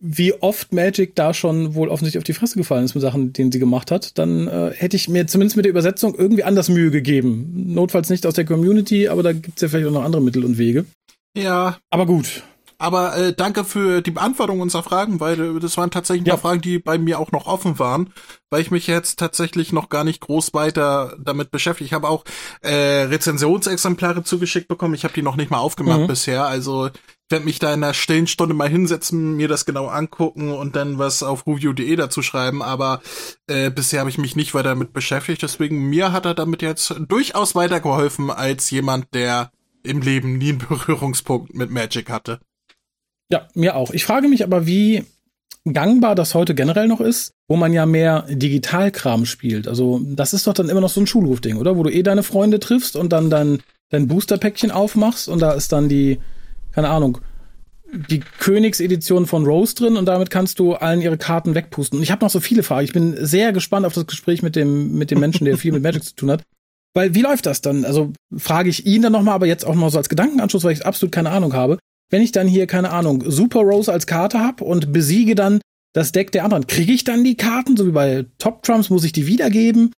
wie 0.00 0.32
oft 0.34 0.72
Magic 0.72 1.14
da 1.14 1.34
schon 1.34 1.74
wohl 1.74 1.88
offensichtlich 1.88 2.18
auf 2.18 2.24
die 2.24 2.32
Fresse 2.32 2.58
gefallen 2.58 2.84
ist 2.84 2.94
mit 2.94 3.02
Sachen, 3.02 3.32
denen 3.32 3.52
sie 3.52 3.58
gemacht 3.58 3.90
hat, 3.90 4.18
dann 4.18 4.48
äh, 4.48 4.72
hätte 4.74 4.96
ich 4.96 5.08
mir 5.08 5.26
zumindest 5.26 5.56
mit 5.56 5.64
der 5.64 5.70
Übersetzung 5.70 6.14
irgendwie 6.14 6.44
anders 6.44 6.68
Mühe 6.68 6.90
gegeben. 6.90 7.52
Notfalls 7.74 8.10
nicht 8.10 8.26
aus 8.26 8.34
der 8.34 8.44
Community, 8.44 9.08
aber 9.08 9.22
da 9.22 9.32
gibt's 9.32 9.62
ja 9.62 9.68
vielleicht 9.68 9.86
auch 9.86 9.92
noch 9.92 10.04
andere 10.04 10.22
Mittel 10.22 10.44
und 10.44 10.58
Wege. 10.58 10.86
Ja. 11.36 11.78
Aber 11.90 12.06
gut. 12.06 12.42
Aber 12.82 13.16
äh, 13.16 13.32
danke 13.32 13.62
für 13.64 14.02
die 14.02 14.10
Beantwortung 14.10 14.60
unserer 14.60 14.82
Fragen, 14.82 15.20
weil 15.20 15.40
äh, 15.40 15.60
das 15.60 15.76
waren 15.76 15.92
tatsächlich 15.92 16.26
ja. 16.26 16.36
Fragen, 16.36 16.60
die 16.60 16.80
bei 16.80 16.98
mir 16.98 17.20
auch 17.20 17.30
noch 17.30 17.46
offen 17.46 17.78
waren, 17.78 18.12
weil 18.50 18.60
ich 18.60 18.72
mich 18.72 18.88
jetzt 18.88 19.20
tatsächlich 19.20 19.72
noch 19.72 19.88
gar 19.88 20.02
nicht 20.02 20.20
groß 20.20 20.52
weiter 20.52 21.16
damit 21.20 21.52
beschäftige. 21.52 21.86
Ich 21.86 21.92
habe 21.92 22.08
auch 22.08 22.24
äh, 22.60 23.04
Rezensionsexemplare 23.04 24.24
zugeschickt 24.24 24.66
bekommen. 24.66 24.94
Ich 24.94 25.04
habe 25.04 25.14
die 25.14 25.22
noch 25.22 25.36
nicht 25.36 25.48
mal 25.48 25.58
aufgemacht 25.58 26.00
mhm. 26.00 26.06
bisher. 26.08 26.44
Also 26.46 26.88
ich 26.88 27.30
werde 27.30 27.44
mich 27.44 27.60
da 27.60 27.72
in 27.72 27.84
einer 27.84 27.94
stillen 27.94 28.26
Stunde 28.26 28.52
mal 28.52 28.68
hinsetzen, 28.68 29.36
mir 29.36 29.46
das 29.46 29.64
genau 29.64 29.86
angucken 29.86 30.52
und 30.52 30.74
dann 30.74 30.98
was 30.98 31.22
auf 31.22 31.46
review.de 31.46 31.94
dazu 31.94 32.20
schreiben. 32.20 32.62
Aber 32.62 33.00
äh, 33.46 33.70
bisher 33.70 34.00
habe 34.00 34.10
ich 34.10 34.18
mich 34.18 34.34
nicht 34.34 34.54
weiter 34.54 34.70
damit 34.70 34.92
beschäftigt. 34.92 35.42
Deswegen 35.42 35.88
mir 35.88 36.10
hat 36.10 36.26
er 36.26 36.34
damit 36.34 36.62
jetzt 36.62 36.96
durchaus 37.08 37.54
weitergeholfen 37.54 38.32
als 38.32 38.70
jemand, 38.70 39.14
der 39.14 39.52
im 39.84 40.02
Leben 40.02 40.38
nie 40.38 40.48
einen 40.48 40.58
Berührungspunkt 40.58 41.54
mit 41.54 41.70
Magic 41.70 42.10
hatte. 42.10 42.40
Ja, 43.30 43.48
mir 43.54 43.76
auch. 43.76 43.92
Ich 43.92 44.04
frage 44.04 44.28
mich 44.28 44.44
aber, 44.44 44.66
wie 44.66 45.04
gangbar 45.64 46.14
das 46.14 46.34
heute 46.34 46.54
generell 46.54 46.88
noch 46.88 47.00
ist, 47.00 47.32
wo 47.48 47.56
man 47.56 47.72
ja 47.72 47.86
mehr 47.86 48.26
Digitalkram 48.28 49.26
spielt. 49.26 49.68
Also 49.68 50.00
das 50.04 50.32
ist 50.32 50.46
doch 50.46 50.54
dann 50.54 50.68
immer 50.68 50.80
noch 50.80 50.90
so 50.90 51.00
ein 51.00 51.06
Schulrufding, 51.06 51.56
oder? 51.56 51.76
Wo 51.76 51.82
du 51.82 51.90
eh 51.90 52.02
deine 52.02 52.22
Freunde 52.22 52.58
triffst 52.58 52.96
und 52.96 53.12
dann 53.12 53.30
dein, 53.30 53.60
dein 53.90 54.08
Booster-Päckchen 54.08 54.70
aufmachst 54.70 55.28
und 55.28 55.40
da 55.40 55.52
ist 55.52 55.72
dann 55.72 55.88
die, 55.88 56.18
keine 56.72 56.88
Ahnung, 56.88 57.18
die 58.10 58.20
Königsedition 58.20 59.26
von 59.26 59.44
Rose 59.44 59.74
drin 59.74 59.96
und 59.96 60.06
damit 60.06 60.30
kannst 60.30 60.58
du 60.58 60.74
allen 60.74 61.02
ihre 61.02 61.18
Karten 61.18 61.54
wegpusten. 61.54 61.98
Und 61.98 62.02
ich 62.02 62.10
habe 62.10 62.24
noch 62.24 62.30
so 62.30 62.40
viele 62.40 62.62
Fragen. 62.62 62.86
Ich 62.86 62.94
bin 62.94 63.14
sehr 63.24 63.52
gespannt 63.52 63.84
auf 63.84 63.92
das 63.92 64.06
Gespräch 64.06 64.42
mit 64.42 64.56
dem, 64.56 64.96
mit 64.96 65.10
dem 65.10 65.20
Menschen, 65.20 65.44
der 65.44 65.58
viel 65.58 65.72
mit 65.72 65.82
Magic 65.82 66.02
zu 66.02 66.14
tun 66.14 66.30
hat. 66.30 66.42
Weil 66.94 67.14
wie 67.14 67.20
läuft 67.20 67.46
das 67.46 67.60
dann? 67.60 67.84
Also 67.84 68.12
frage 68.36 68.70
ich 68.70 68.86
ihn 68.86 69.02
dann 69.02 69.12
nochmal, 69.12 69.34
aber 69.34 69.46
jetzt 69.46 69.66
auch 69.66 69.74
mal 69.74 69.90
so 69.90 69.98
als 69.98 70.08
Gedankenanschluss, 70.08 70.64
weil 70.64 70.72
ich 70.72 70.84
absolut 70.84 71.12
keine 71.12 71.30
Ahnung 71.30 71.52
habe 71.52 71.78
wenn 72.12 72.22
ich 72.22 72.30
dann 72.30 72.46
hier, 72.46 72.66
keine 72.66 72.90
Ahnung, 72.90 73.24
Super 73.26 73.60
Rose 73.60 73.90
als 73.90 74.06
Karte 74.06 74.38
habe 74.38 74.62
und 74.64 74.92
besiege 74.92 75.34
dann 75.34 75.60
das 75.94 76.12
Deck 76.12 76.30
der 76.30 76.44
anderen, 76.44 76.66
kriege 76.66 76.92
ich 76.92 77.04
dann 77.04 77.24
die 77.24 77.36
Karten, 77.36 77.76
so 77.76 77.86
wie 77.86 77.90
bei 77.90 78.26
Top 78.38 78.62
Trumps, 78.62 78.90
muss 78.90 79.04
ich 79.04 79.12
die 79.12 79.26
wiedergeben? 79.26 79.92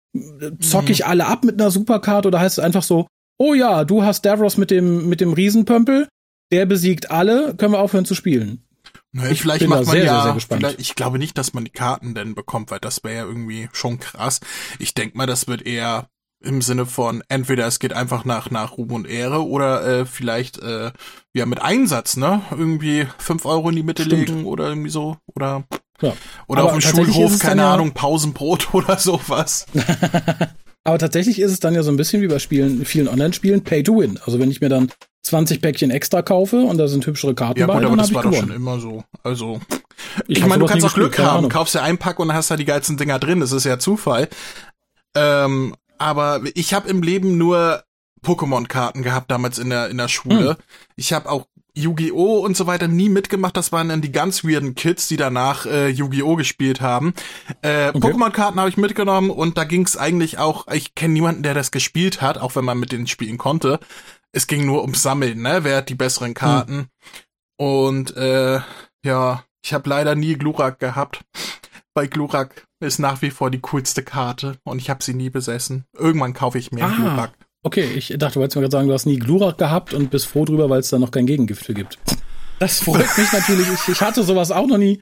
Zocke 0.61 0.93
ich 0.93 1.01
mhm. 1.01 1.11
alle 1.11 1.27
ab 1.27 1.45
mit 1.45 1.61
einer 1.61 1.73
Superkarte 1.73 2.29
oder 2.29 2.41
heißt 2.41 2.59
es 2.59 2.65
einfach 2.65 2.85
so, 2.85 3.09
oh 3.39 3.53
ja, 3.53 3.85
du 3.85 4.05
hast 4.05 4.25
Davros 4.25 4.57
mit 4.57 4.71
dem, 4.71 5.09
mit 5.09 5.21
dem 5.21 5.33
Riesenpömpel, 5.33 6.07
der 6.53 6.67
besiegt 6.67 7.11
alle, 7.11 7.55
können 7.57 7.73
wir 7.73 7.81
aufhören 7.81 8.05
zu 8.05 8.15
spielen. 8.15 8.65
Naja, 9.11 9.31
ich 9.31 9.43
vielleicht 9.43 9.67
macht 9.67 9.87
man 9.87 9.95
sehr, 9.95 10.05
ja, 10.05 10.37
sehr, 10.39 10.61
sehr 10.61 10.79
ich 10.79 10.95
glaube 10.95 11.19
nicht, 11.19 11.37
dass 11.37 11.53
man 11.53 11.65
die 11.65 11.71
Karten 11.71 12.15
denn 12.15 12.35
bekommt, 12.35 12.71
weil 12.71 12.81
das 12.81 13.03
wäre 13.03 13.17
ja 13.17 13.25
irgendwie 13.25 13.69
schon 13.73 13.99
krass. 13.99 14.41
Ich 14.79 14.95
denke 14.95 15.17
mal, 15.17 15.27
das 15.27 15.49
wird 15.49 15.67
eher 15.67 16.09
im 16.45 16.63
Sinne 16.63 16.87
von 16.87 17.23
entweder 17.29 17.67
es 17.67 17.79
geht 17.79 17.93
einfach 17.93 18.25
nach 18.25 18.51
nach 18.51 18.77
Ruhm 18.77 18.93
und 18.93 19.09
Ehre 19.09 19.47
oder 19.47 19.85
äh, 19.87 20.07
vielleicht 20.07 20.59
äh, 20.59 20.93
ja 21.33 21.47
mit 21.47 21.61
Einsatz, 21.61 22.17
ne? 22.17 22.43
Irgendwie 22.51 23.07
fünf 23.19 23.45
Euro 23.47 23.71
in 23.71 23.77
die 23.77 23.83
Mitte 23.83 24.05
Stimmt. 24.05 24.29
legen 24.29 24.45
oder 24.47 24.69
irgendwie 24.69 24.91
so 24.91 25.17
oder 25.35 25.65
ja. 26.01 26.13
oder 26.47 26.63
Aber 26.63 26.75
auf 26.75 26.79
dem 26.79 26.81
Schulhof 26.81 27.39
keine 27.39 27.63
ja 27.63 27.75
Ahnung 27.75 27.93
Pausenbrot 27.93 28.69
oder 28.75 28.99
sowas. 28.99 29.67
Aber 30.87 30.99
tatsächlich 30.99 31.41
ist 31.41 31.51
es 31.51 31.61
dann 31.61 31.75
ja 31.75 31.83
so 31.83 31.91
ein 31.91 31.97
bisschen 31.97 32.21
wie 32.21 32.29
bei 32.29 32.39
Spielen, 32.39 32.85
vielen 32.85 33.09
Online-Spielen, 33.09 33.65
Pay 33.65 33.83
to 33.85 33.99
Win. 33.99 34.21
Also 34.27 34.39
wenn 34.39 34.51
ich 34.51 34.61
mir 34.61 34.69
dann 34.69 34.93
20 35.23 35.63
Päckchen 35.63 35.91
extra 35.91 36.21
kaufe 36.21 36.61
und 36.61 36.77
da 36.77 36.89
sind 36.89 37.07
hübschere 37.07 37.35
Karten 37.35 37.61
ja, 37.61 37.67
bei, 37.67 37.77
gut, 37.77 37.85
aber 37.85 37.97
das 37.97 38.13
war 38.13 38.23
doch 38.23 38.35
schon 38.35 38.53
immer 38.53 38.79
so. 38.79 39.03
Also 39.23 39.61
ich, 40.27 40.39
ich 40.39 40.47
meine, 40.47 40.61
du 40.61 40.67
kannst 40.67 40.85
auch 40.85 40.93
Glück 40.93 41.19
haben, 41.19 41.49
kaufst 41.49 41.75
ja 41.75 41.83
ein 41.83 41.97
Pack 41.97 42.19
und 42.19 42.29
dann 42.29 42.37
hast 42.37 42.51
du 42.51 42.57
die 42.57 42.67
geilsten 42.67 42.99
Dinger 42.99 43.19
drin. 43.19 43.41
Das 43.41 43.53
ist 43.53 43.65
ja 43.65 43.79
Zufall. 43.79 44.29
Ähm, 45.17 45.75
aber 45.99 46.41
ich 46.55 46.75
habe 46.75 46.89
im 46.89 47.03
Leben 47.03 47.39
nur 47.39 47.85
Pokémon-Karten 48.25 49.03
gehabt 49.03 49.31
damals 49.31 49.59
in 49.59 49.71
der 49.71 49.89
in 49.91 49.99
der 49.99 50.09
Schule. 50.09 50.51
Hm. 50.51 50.57
Ich 50.97 51.13
habe 51.13 51.31
auch 51.31 51.47
Yu-Gi-Oh! 51.77 52.39
und 52.39 52.57
so 52.57 52.67
weiter 52.67 52.89
nie 52.89 53.09
mitgemacht. 53.09 53.57
Das 53.57 53.73
waren 53.73 53.89
dann 53.89 54.01
die 54.01 54.13
ganz 54.13 54.45
weirden 54.45 54.75
Kids, 54.75 55.09
die 55.09 55.17
danach 55.17 55.67
äh, 55.67 55.89
Yu-Gi-Oh! 55.89 56.37
gespielt 56.37 56.81
haben. 56.81 57.15
Äh, 57.63 57.89
okay. 57.89 57.99
Pokémon-Karten 57.99 58.59
habe 58.59 58.69
ich 58.69 58.77
mitgenommen 58.77 59.31
und 59.31 59.59
da 59.59 59.65
ging 59.65 59.85
es 59.85 59.97
eigentlich 59.97 60.39
auch, 60.39 60.69
ich 60.69 60.95
kenne 60.95 61.15
niemanden, 61.15 61.43
der 61.43 61.55
das 61.55 61.73
gespielt 61.73 62.23
hat, 62.23 62.39
auch 62.39 62.55
wenn 62.55 62.65
man 62.65 62.79
mit 62.79 62.93
denen 62.93 63.09
spielen 63.09 63.39
konnte. 63.39 63.81
Es 64.33 64.47
ging 64.47 64.65
nur 64.65 64.83
ums 64.83 65.03
Sammeln, 65.03 65.43
ne? 65.43 65.61
Wer 65.63 65.79
hat 65.79 65.89
die 65.89 65.95
besseren 65.95 66.35
Karten? 66.35 66.77
Hm. 66.77 66.87
Und 67.57 68.17
äh, 68.17 68.61
ja, 69.05 69.45
ich 69.65 69.75
habe 69.75 69.89
leider 69.89 70.15
nie 70.15 70.35
Glurak 70.35 70.79
gehabt. 70.79 71.25
Bei 71.93 72.07
Glurak 72.07 72.67
ist 72.85 72.99
nach 72.99 73.23
wie 73.23 73.31
vor 73.31 73.51
die 73.51 73.61
coolste 73.61 74.03
Karte 74.03 74.57
und 74.65 74.79
ich 74.81 74.91
habe 74.91 75.03
sie 75.03 75.15
nie 75.15 75.31
besessen. 75.31 75.85
Irgendwann 75.99 76.33
kaufe 76.35 76.59
ich 76.59 76.71
mir 76.73 76.85
Ah. 76.85 76.89
Glurak. 76.95 77.33
Okay, 77.63 77.85
ich 77.97 78.09
dachte, 78.19 78.35
du 78.35 78.41
wolltest 78.41 78.57
mir 78.57 78.63
gerade 78.63 78.73
sagen, 78.73 78.89
du 78.89 78.95
hast 78.95 79.07
nie 79.07 79.19
Glurak 79.19 79.57
gehabt 79.59 79.95
und 79.95 80.11
bist 80.11 80.27
froh 80.27 80.45
drüber, 80.45 80.69
weil 80.71 80.81
es 80.81 80.91
da 80.91 80.99
noch 80.99 81.11
kein 81.11 81.27
Gegengift 81.27 81.65
für 81.65 81.75
gibt. 81.75 81.99
Das 82.59 82.81
freut 82.81 83.17
mich 83.19 83.33
natürlich. 83.33 83.67
Ich, 83.73 83.89
ich 83.89 84.01
hatte 84.01 84.23
sowas 84.23 84.51
auch 84.51 84.67
noch 84.67 84.79
nie. 84.79 85.01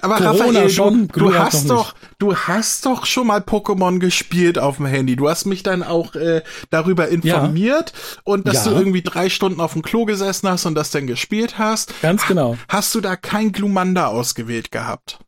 Aber 0.00 0.16
Corona 0.16 0.40
Raphael, 0.46 0.70
schon, 0.70 1.06
du, 1.08 1.20
du 1.20 1.34
hast 1.34 1.70
doch, 1.70 1.94
du 2.18 2.36
hast 2.36 2.84
doch 2.86 3.06
schon 3.06 3.28
mal 3.28 3.38
Pokémon 3.40 4.00
gespielt 4.00 4.58
auf 4.58 4.78
dem 4.78 4.86
Handy. 4.86 5.14
Du 5.14 5.28
hast 5.28 5.44
mich 5.46 5.62
dann 5.62 5.84
auch 5.84 6.16
äh, 6.16 6.42
darüber 6.70 7.06
informiert 7.08 7.92
und 8.24 8.48
dass 8.48 8.64
Ja. 8.64 8.72
du 8.72 8.78
irgendwie 8.78 9.02
drei 9.02 9.28
Stunden 9.28 9.60
auf 9.60 9.74
dem 9.74 9.82
Klo 9.82 10.04
gesessen 10.04 10.48
hast 10.48 10.66
und 10.66 10.74
das 10.74 10.90
dann 10.90 11.06
gespielt 11.06 11.56
hast. 11.58 11.94
Ganz 12.02 12.26
genau. 12.26 12.56
Hast 12.68 12.92
du 12.96 13.00
da 13.00 13.14
kein 13.14 13.52
Glumanda 13.52 14.08
ausgewählt 14.08 14.72
gehabt? 14.72 15.20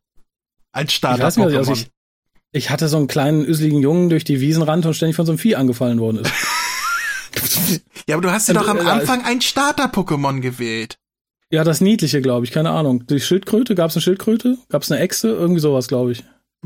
Was 0.83 0.93
Starter-Pokémon. 0.93 1.49
ich, 1.51 1.57
also 1.57 1.73
ich, 1.73 1.87
ich 2.51 2.69
hatte 2.69 2.87
so 2.87 2.97
einen 2.97 3.07
kleinen 3.07 3.43
üseligen 3.45 3.81
Jungen 3.81 4.09
durch 4.09 4.23
die 4.23 4.41
Wiesen 4.41 4.63
rannte 4.63 4.87
und 4.89 4.93
ständig 4.93 5.15
von 5.15 5.25
so 5.25 5.31
einem 5.31 5.39
Vieh 5.39 5.55
angefallen 5.55 5.99
worden 5.99 6.19
ist. 6.19 6.31
ja, 8.07 8.15
aber 8.15 8.21
du 8.21 8.31
hast 8.31 8.47
ja 8.47 8.53
doch 8.53 8.67
am 8.67 8.77
Äh, 8.77 8.81
äh, 8.83 8.87
Anfang 8.89 9.23
ein 9.25 9.41
Starter-Pokémon 9.41 10.41
gewählt. 10.41 10.97
Ja, 11.51 11.63
das 11.63 11.79
Niedliche, 11.81 12.21
glaube 12.21 12.45
ich, 12.45 12.51
keine 12.51 12.71
Ahnung. 12.71 13.05
Die 13.07 13.19
Schildkröte, 13.19 13.75
gab 13.75 13.89
es 13.89 13.95
eine 13.95 14.01
Schildkröte? 14.01 14.57
Gab 14.69 14.81
es 14.83 14.91
eine 14.91 14.99
Echse? 15.01 15.29
Irgendwie 15.29 15.61
sowas, 15.61 15.87
glaube 15.87 16.11
ich. 16.13 16.23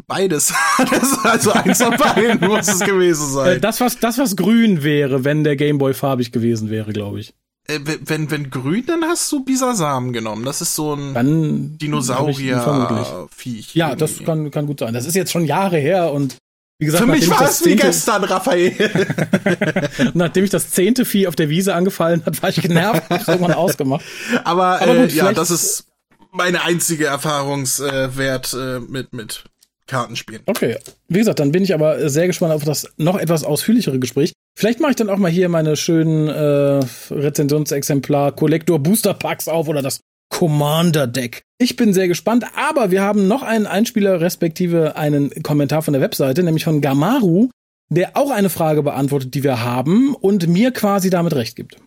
Beides. 0.07 0.53
also 1.23 1.51
eins 1.51 1.81
von 1.83 1.95
beiden 1.97 2.47
muss 2.47 2.67
es 2.69 2.79
gewesen 2.79 3.25
Äh, 3.31 3.33
sein. 3.33 3.61
das, 3.61 3.81
was, 3.81 3.99
das, 3.99 4.17
was 4.17 4.35
grün 4.37 4.81
wäre, 4.83 5.25
wenn 5.25 5.43
der 5.43 5.57
Gameboy 5.57 5.93
farbig 5.93 6.31
gewesen 6.31 6.69
wäre, 6.69 6.93
glaube 6.93 7.19
ich. 7.19 7.33
Äh, 7.69 7.79
wenn, 8.05 8.31
wenn, 8.31 8.49
grün, 8.49 8.83
dann 8.87 9.03
hast 9.03 9.31
du 9.31 9.43
Bisasam 9.45 10.11
genommen. 10.11 10.43
Das 10.45 10.61
ist 10.61 10.75
so 10.75 10.93
ein 10.95 11.73
ich. 11.73 11.77
Dinosaurier-Viech. 11.79 13.75
Ja, 13.75 13.95
das 13.95 14.11
irgendwie. 14.11 14.25
kann, 14.25 14.51
kann 14.51 14.65
gut 14.67 14.79
sein. 14.79 14.93
Das 14.93 15.05
ist 15.05 15.15
jetzt 15.15 15.31
schon 15.31 15.45
Jahre 15.45 15.77
her 15.77 16.11
und 16.11 16.37
wie 16.81 16.85
gesagt, 16.85 17.03
Für 17.03 17.11
mich 17.11 17.23
ich 17.23 17.29
war 17.29 17.39
das 17.39 17.59
es 17.59 17.65
wie 17.65 17.75
gestern, 17.75 18.23
Raphael. 18.23 18.73
nachdem 20.13 20.45
ich 20.45 20.49
das 20.49 20.71
zehnte 20.71 21.03
Vieh 21.03 21.27
auf 21.27 21.35
der 21.35 21.49
Wiese 21.49 21.75
angefallen 21.75 22.23
hat, 22.25 22.41
war 22.41 22.49
ich 22.49 22.61
genervt, 22.61 23.03
hab's 23.09 23.27
irgendwann 23.27 23.51
ausgemacht. 23.53 24.05
Aber, 24.45 24.81
Aber 24.81 24.87
äh, 24.95 25.01
gut, 25.01 25.11
ja, 25.11 25.23
vielleicht- 25.25 25.37
das 25.37 25.51
ist 25.51 25.85
meine 26.31 26.63
einzige 26.63 27.05
Erfahrungswert 27.07 28.53
äh, 28.53 28.79
mit, 28.79 29.11
mit 29.13 29.43
Kartenspielen. 29.87 30.43
Okay, 30.45 30.77
wie 31.09 31.19
gesagt, 31.19 31.39
dann 31.39 31.51
bin 31.51 31.63
ich 31.63 31.73
aber 31.73 32.09
sehr 32.09 32.27
gespannt 32.27 32.53
auf 32.53 32.63
das 32.63 32.87
noch 32.95 33.17
etwas 33.17 33.43
ausführlichere 33.43 33.99
Gespräch. 33.99 34.31
Vielleicht 34.59 34.81
mache 34.81 34.91
ich 34.91 34.97
dann 34.97 35.09
auch 35.09 35.15
mal 35.15 35.31
hier 35.31 35.47
meine 35.47 35.77
schönen 35.77 36.27
äh, 36.27 36.85
Rezensionsexemplar 37.11 38.33
Collector 38.33 38.77
Booster 38.77 39.13
Packs 39.13 39.47
auf 39.47 39.69
oder 39.69 39.81
das 39.81 40.01
Commander 40.27 41.07
Deck. 41.07 41.43
Ich 41.59 41.77
bin 41.77 41.93
sehr 41.93 42.09
gespannt, 42.09 42.43
aber 42.57 42.91
wir 42.91 43.01
haben 43.01 43.29
noch 43.29 43.41
einen 43.41 43.67
Einspieler 43.67 44.19
respektive 44.19 44.97
einen 44.97 45.31
Kommentar 45.43 45.81
von 45.81 45.93
der 45.93 46.01
Webseite, 46.01 46.43
nämlich 46.43 46.65
von 46.65 46.81
Gamaru, 46.81 47.49
der 47.87 48.17
auch 48.17 48.31
eine 48.31 48.49
Frage 48.49 48.83
beantwortet, 48.83 49.33
die 49.33 49.45
wir 49.45 49.61
haben 49.61 50.13
und 50.13 50.49
mir 50.49 50.71
quasi 50.71 51.09
damit 51.09 51.35
recht 51.35 51.55
gibt. 51.55 51.77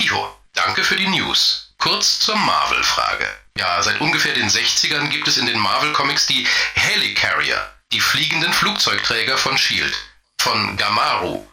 Ivo, 0.00 0.26
danke 0.54 0.82
für 0.82 0.96
die 0.96 1.06
News. 1.06 1.72
Kurz 1.78 2.18
zur 2.18 2.34
Marvel-Frage. 2.34 3.26
Ja, 3.58 3.80
seit 3.80 4.00
ungefähr 4.00 4.34
den 4.34 4.48
60ern 4.48 5.08
gibt 5.10 5.28
es 5.28 5.38
in 5.38 5.46
den 5.46 5.60
Marvel-Comics 5.60 6.26
die 6.26 6.48
Helicarrier, 6.74 7.58
die 7.92 8.00
fliegenden 8.00 8.52
Flugzeugträger 8.52 9.36
von 9.36 9.54
S.H.I.E.L.D., 9.54 9.94
von 10.38 10.76
Gamaru. 10.76 11.46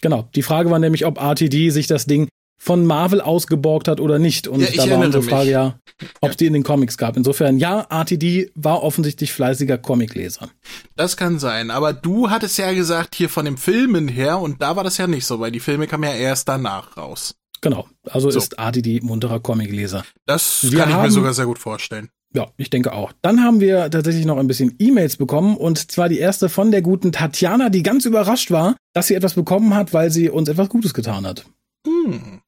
Genau. 0.00 0.28
Die 0.34 0.42
Frage 0.42 0.70
war 0.70 0.78
nämlich, 0.78 1.04
ob 1.06 1.18
RTD 1.20 1.70
sich 1.70 1.86
das 1.86 2.06
Ding 2.06 2.28
von 2.60 2.84
Marvel 2.84 3.20
ausgeborgt 3.20 3.86
hat 3.88 4.00
oder 4.00 4.18
nicht. 4.18 4.48
Und 4.48 4.60
Ja, 4.60 4.66
da 4.84 4.90
war 4.90 4.98
unsere 4.98 5.22
mich. 5.22 5.30
Frage 5.30 5.50
ja, 5.50 5.78
ob 6.20 6.30
es 6.30 6.36
die 6.36 6.46
in 6.46 6.52
den 6.54 6.64
Comics 6.64 6.98
gab. 6.98 7.16
Insofern, 7.16 7.56
ja, 7.58 7.86
RTD 7.88 8.50
war 8.56 8.82
offensichtlich 8.82 9.32
fleißiger 9.32 9.78
Comicleser. 9.78 10.48
Das 10.96 11.16
kann 11.16 11.38
sein. 11.38 11.70
Aber 11.70 11.92
du 11.92 12.30
hattest 12.30 12.58
ja 12.58 12.72
gesagt, 12.72 13.14
hier 13.14 13.28
von 13.28 13.44
den 13.44 13.56
Filmen 13.56 14.08
her, 14.08 14.38
und 14.40 14.60
da 14.60 14.74
war 14.74 14.82
das 14.84 14.98
ja 14.98 15.06
nicht 15.06 15.24
so, 15.24 15.38
weil 15.38 15.52
die 15.52 15.60
Filme 15.60 15.86
kamen 15.86 16.04
ja 16.04 16.14
erst 16.16 16.48
danach 16.48 16.96
raus. 16.96 17.36
Genau. 17.60 17.86
Also 18.10 18.30
So. 18.30 18.38
ist 18.38 18.54
RTD 18.58 19.02
munterer 19.02 19.40
Comicleser. 19.40 20.04
Das 20.26 20.62
Wir 20.70 20.78
kann 20.80 20.88
ich 20.90 20.94
mir 20.96 21.02
haben- 21.02 21.10
sogar 21.10 21.34
sehr 21.34 21.46
gut 21.46 21.58
vorstellen. 21.58 22.08
Ja, 22.34 22.48
ich 22.56 22.68
denke 22.68 22.92
auch. 22.92 23.12
Dann 23.22 23.42
haben 23.42 23.60
wir 23.60 23.90
tatsächlich 23.90 24.26
noch 24.26 24.36
ein 24.36 24.46
bisschen 24.46 24.76
E-Mails 24.78 25.16
bekommen 25.16 25.56
und 25.56 25.90
zwar 25.90 26.08
die 26.08 26.18
erste 26.18 26.48
von 26.48 26.70
der 26.70 26.82
guten 26.82 27.10
Tatjana, 27.10 27.70
die 27.70 27.82
ganz 27.82 28.04
überrascht 28.04 28.50
war, 28.50 28.76
dass 28.92 29.06
sie 29.06 29.14
etwas 29.14 29.34
bekommen 29.34 29.74
hat, 29.74 29.94
weil 29.94 30.10
sie 30.10 30.28
uns 30.28 30.48
etwas 30.48 30.68
Gutes 30.68 30.92
getan 30.92 31.26
hat. 31.26 31.46
Hm. 31.86 32.42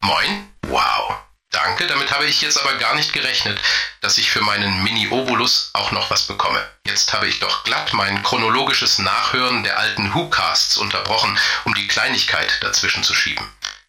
Moin? 0.00 0.44
Wow. 0.68 1.18
Danke, 1.50 1.86
damit 1.86 2.12
habe 2.12 2.26
ich 2.26 2.42
jetzt 2.42 2.60
aber 2.60 2.74
gar 2.78 2.94
nicht 2.94 3.14
gerechnet, 3.14 3.58
dass 4.00 4.18
ich 4.18 4.30
für 4.30 4.42
meinen 4.42 4.84
Mini-Obolus 4.84 5.70
auch 5.72 5.92
noch 5.92 6.10
was 6.10 6.26
bekomme. 6.26 6.60
Jetzt 6.86 7.12
habe 7.14 7.26
ich 7.26 7.40
doch 7.40 7.64
glatt 7.64 7.94
mein 7.94 8.22
chronologisches 8.22 8.98
Nachhören 8.98 9.64
der 9.64 9.78
alten 9.78 10.14
Who-Casts 10.14 10.76
unterbrochen, 10.76 11.36
um 11.64 11.74
die 11.74 11.88
Kleinigkeit 11.88 12.58
dazwischen 12.60 13.02
zu 13.02 13.14
schieben. 13.14 13.44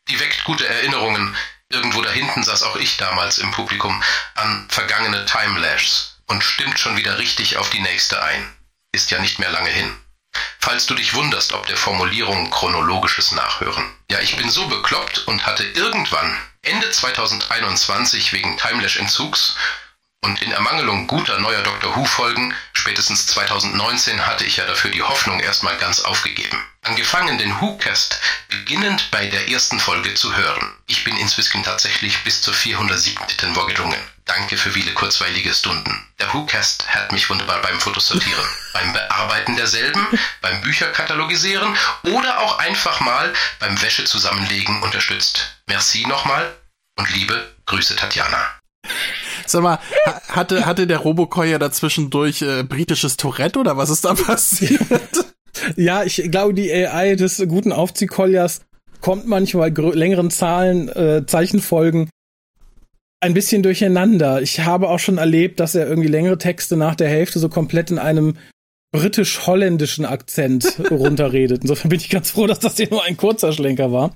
Die 0.07 0.19
weckt 0.19 0.45
gute 0.45 0.65
Erinnerungen. 0.67 1.35
Irgendwo 1.72 2.01
da 2.01 2.09
hinten 2.09 2.43
saß 2.43 2.63
auch 2.63 2.76
ich 2.78 2.97
damals 2.97 3.38
im 3.38 3.51
Publikum 3.51 4.01
an 4.34 4.65
vergangene 4.70 5.26
Timelashs 5.26 6.20
und 6.26 6.43
stimmt 6.43 6.80
schon 6.80 6.97
wieder 6.97 7.20
richtig 7.20 7.57
auf 7.57 7.70
die 7.70 7.80
nächste 7.80 8.24
ein. 8.24 8.55
Ist 8.91 9.11
ja 9.11 9.20
nicht 9.20 9.38
mehr 9.38 9.51
lange 9.51 9.70
hin. 9.70 9.95
Falls 10.57 10.88
du 10.88 10.95
dich 10.95 11.13
wunderst, 11.13 11.53
ob 11.53 11.67
der 11.67 11.78
Formulierung 11.78 12.49
chronologisches 12.49 13.34
Nachhören. 13.34 13.95
Ja, 14.09 14.20
ich 14.20 14.36
bin 14.36 14.49
so 14.49 14.67
bekloppt 14.67 15.20
und 15.28 15.45
hatte 15.45 15.63
irgendwann 15.63 16.36
Ende 16.63 16.89
2021 16.89 18.34
wegen 18.34 18.57
Timelash-Entzugs 18.57 19.55
und 20.22 20.41
in 20.41 20.51
Ermangelung 20.51 21.07
guter 21.07 21.39
neuer 21.39 21.61
Doctor 21.63 21.95
Who-Folgen, 21.95 22.53
spätestens 22.74 23.28
2019 23.28 24.26
hatte 24.26 24.43
ich 24.45 24.57
ja 24.57 24.65
dafür 24.65 24.91
die 24.91 25.01
Hoffnung 25.01 25.39
erstmal 25.39 25.78
ganz 25.78 26.01
aufgegeben. 26.01 26.63
Angefangen 26.82 27.38
den 27.38 27.59
Who-Cast 27.59 28.20
beginnend 28.49 29.11
bei 29.11 29.28
der 29.28 29.49
ersten 29.49 29.80
Folge 29.80 30.13
zu 30.15 30.36
hören. 30.36 30.74
Ich 30.88 31.03
bin 31.03 31.17
inzwischen 31.17 31.63
tatsächlich 31.63 32.24
bis 32.24 32.41
zur 32.41 32.53
407. 32.53 33.53
vorgedrungen. 33.53 33.99
Danke 34.26 34.57
für 34.57 34.72
viele 34.72 34.93
kurzweilige 34.93 35.53
Stunden. 35.53 36.07
Der 36.20 36.34
Who-Cast 36.34 36.88
hat 36.89 37.11
mich 37.11 37.30
wunderbar 37.30 37.61
beim 37.61 37.80
Fotosortieren, 37.80 38.45
beim 38.74 38.93
Bearbeiten 38.93 39.55
derselben, 39.55 40.07
beim 40.41 40.61
Bücherkatalogisieren 40.61 41.76
oder 42.03 42.39
auch 42.39 42.59
einfach 42.59 42.99
mal 42.99 43.34
beim 43.59 43.82
Wäsche 43.82 44.05
zusammenlegen 44.05 44.82
unterstützt. 44.84 45.55
Merci 45.65 46.05
nochmal 46.05 46.55
und 46.97 47.09
liebe 47.09 47.55
Grüße 47.65 47.95
Tatjana. 47.95 48.59
Sag 49.49 49.63
mal, 49.63 49.79
ha- 50.05 50.21
hatte, 50.29 50.65
hatte 50.65 50.87
der 50.87 50.99
Robocoy 50.99 51.49
ja 51.51 51.57
dazwischendurch 51.59 52.41
äh, 52.41 52.63
britisches 52.63 53.17
Tourette 53.17 53.59
oder 53.59 53.77
was 53.77 53.89
ist 53.89 54.05
da 54.05 54.13
passiert? 54.15 54.81
Ja, 55.75 56.03
ich 56.03 56.15
glaube, 56.31 56.53
die 56.53 56.71
AI 56.71 57.15
des 57.15 57.43
guten 57.47 57.71
Aufziehkolliers 57.71 58.61
kommt 59.01 59.27
manchmal 59.27 59.71
längeren 59.71 60.29
Zahlen, 60.29 60.89
äh, 60.89 61.25
Zeichenfolgen 61.25 62.09
ein 63.21 63.33
bisschen 63.33 63.63
durcheinander. 63.63 64.41
Ich 64.41 64.61
habe 64.61 64.87
auch 64.89 64.99
schon 64.99 65.17
erlebt, 65.17 65.59
dass 65.59 65.75
er 65.75 65.87
irgendwie 65.87 66.07
längere 66.07 66.37
Texte 66.37 66.77
nach 66.77 66.95
der 66.95 67.09
Hälfte 67.09 67.39
so 67.39 67.49
komplett 67.49 67.91
in 67.91 67.99
einem 67.99 68.35
britisch-holländischen 68.91 70.05
Akzent 70.05 70.79
runterredet. 70.91 71.61
Insofern 71.63 71.89
bin 71.89 71.99
ich 71.99 72.09
ganz 72.09 72.31
froh, 72.31 72.47
dass 72.47 72.59
das 72.59 72.77
hier 72.77 72.89
nur 72.89 73.03
ein 73.03 73.17
kurzer 73.17 73.51
Schlenker 73.53 73.91
war. 73.91 74.15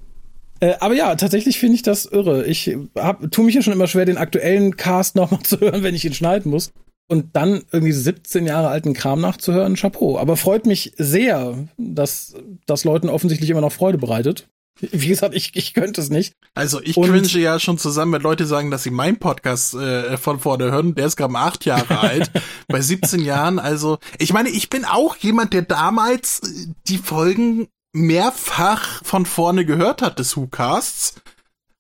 Äh, 0.60 0.76
aber 0.80 0.94
ja, 0.96 1.16
tatsächlich 1.16 1.60
finde 1.60 1.76
ich 1.76 1.82
das 1.82 2.06
irre. 2.06 2.46
Ich 2.46 2.76
hab, 2.96 3.30
tu 3.32 3.44
mich 3.44 3.56
ja 3.56 3.62
schon 3.62 3.74
immer 3.74 3.88
schwer, 3.88 4.06
den 4.06 4.18
aktuellen 4.18 4.78
Cast 4.78 5.16
nochmal 5.16 5.40
zu 5.44 5.60
hören, 5.60 5.84
wenn 5.84 5.96
ich 5.96 6.06
ihn 6.06 6.14
schneiden 6.14 6.52
muss. 6.52 6.72
Und 7.10 7.36
dann 7.36 7.64
irgendwie 7.72 7.92
17 7.92 8.46
Jahre 8.48 8.70
alten 8.70 8.94
Kram 8.94 9.20
nachzuhören, 9.20 9.76
Chapeau. 9.76 10.18
Aber 10.18 10.38
freut 10.38 10.66
mich 10.66 10.94
sehr, 10.98 11.68
dass 11.78 12.36
das 12.66 12.86
Leuten 12.86 13.10
offensichtlich 13.10 13.50
immer 13.50 13.62
noch 13.62 13.74
Freude 13.74 13.98
bereitet. 13.98 14.48
Wie 14.80 15.08
gesagt, 15.10 15.36
ich, 15.36 15.52
ich 15.56 15.74
könnte 15.76 16.02
es 16.02 16.10
nicht. 16.10 16.34
Also 16.56 16.82
ich 16.82 16.98
Und- 16.98 17.10
cringe 17.10 17.28
ja 17.28 17.60
schon 17.60 17.78
zusammen, 17.78 18.14
wenn 18.14 18.22
Leute 18.22 18.46
sagen, 18.46 18.72
dass 18.72 18.84
sie 18.84 18.90
meinen 18.90 19.18
Podcast 19.20 19.76
äh, 19.76 20.18
von 20.18 20.40
vorne 20.40 20.72
hören. 20.72 20.96
Der 20.96 21.06
ist 21.06 21.16
gerade 21.18 21.32
mal 21.32 21.46
acht 21.46 21.66
Jahre 21.66 22.00
alt. 22.02 22.32
Bei 22.68 22.82
17 22.82 23.20
Jahren, 23.22 23.60
also 23.60 24.00
ich 24.18 24.34
meine, 24.34 24.50
ich 24.50 24.70
bin 24.70 24.84
auch 24.86 25.16
jemand, 25.18 25.54
der 25.54 25.62
damals 25.64 26.40
äh, 26.40 26.68
die 26.88 26.98
Folgen 26.98 27.68
mehrfach 27.94 29.04
von 29.04 29.26
vorne 29.26 29.66
gehört 29.66 30.02
hat 30.02 30.20
des 30.20 30.36
Who-Casts. 30.36 31.16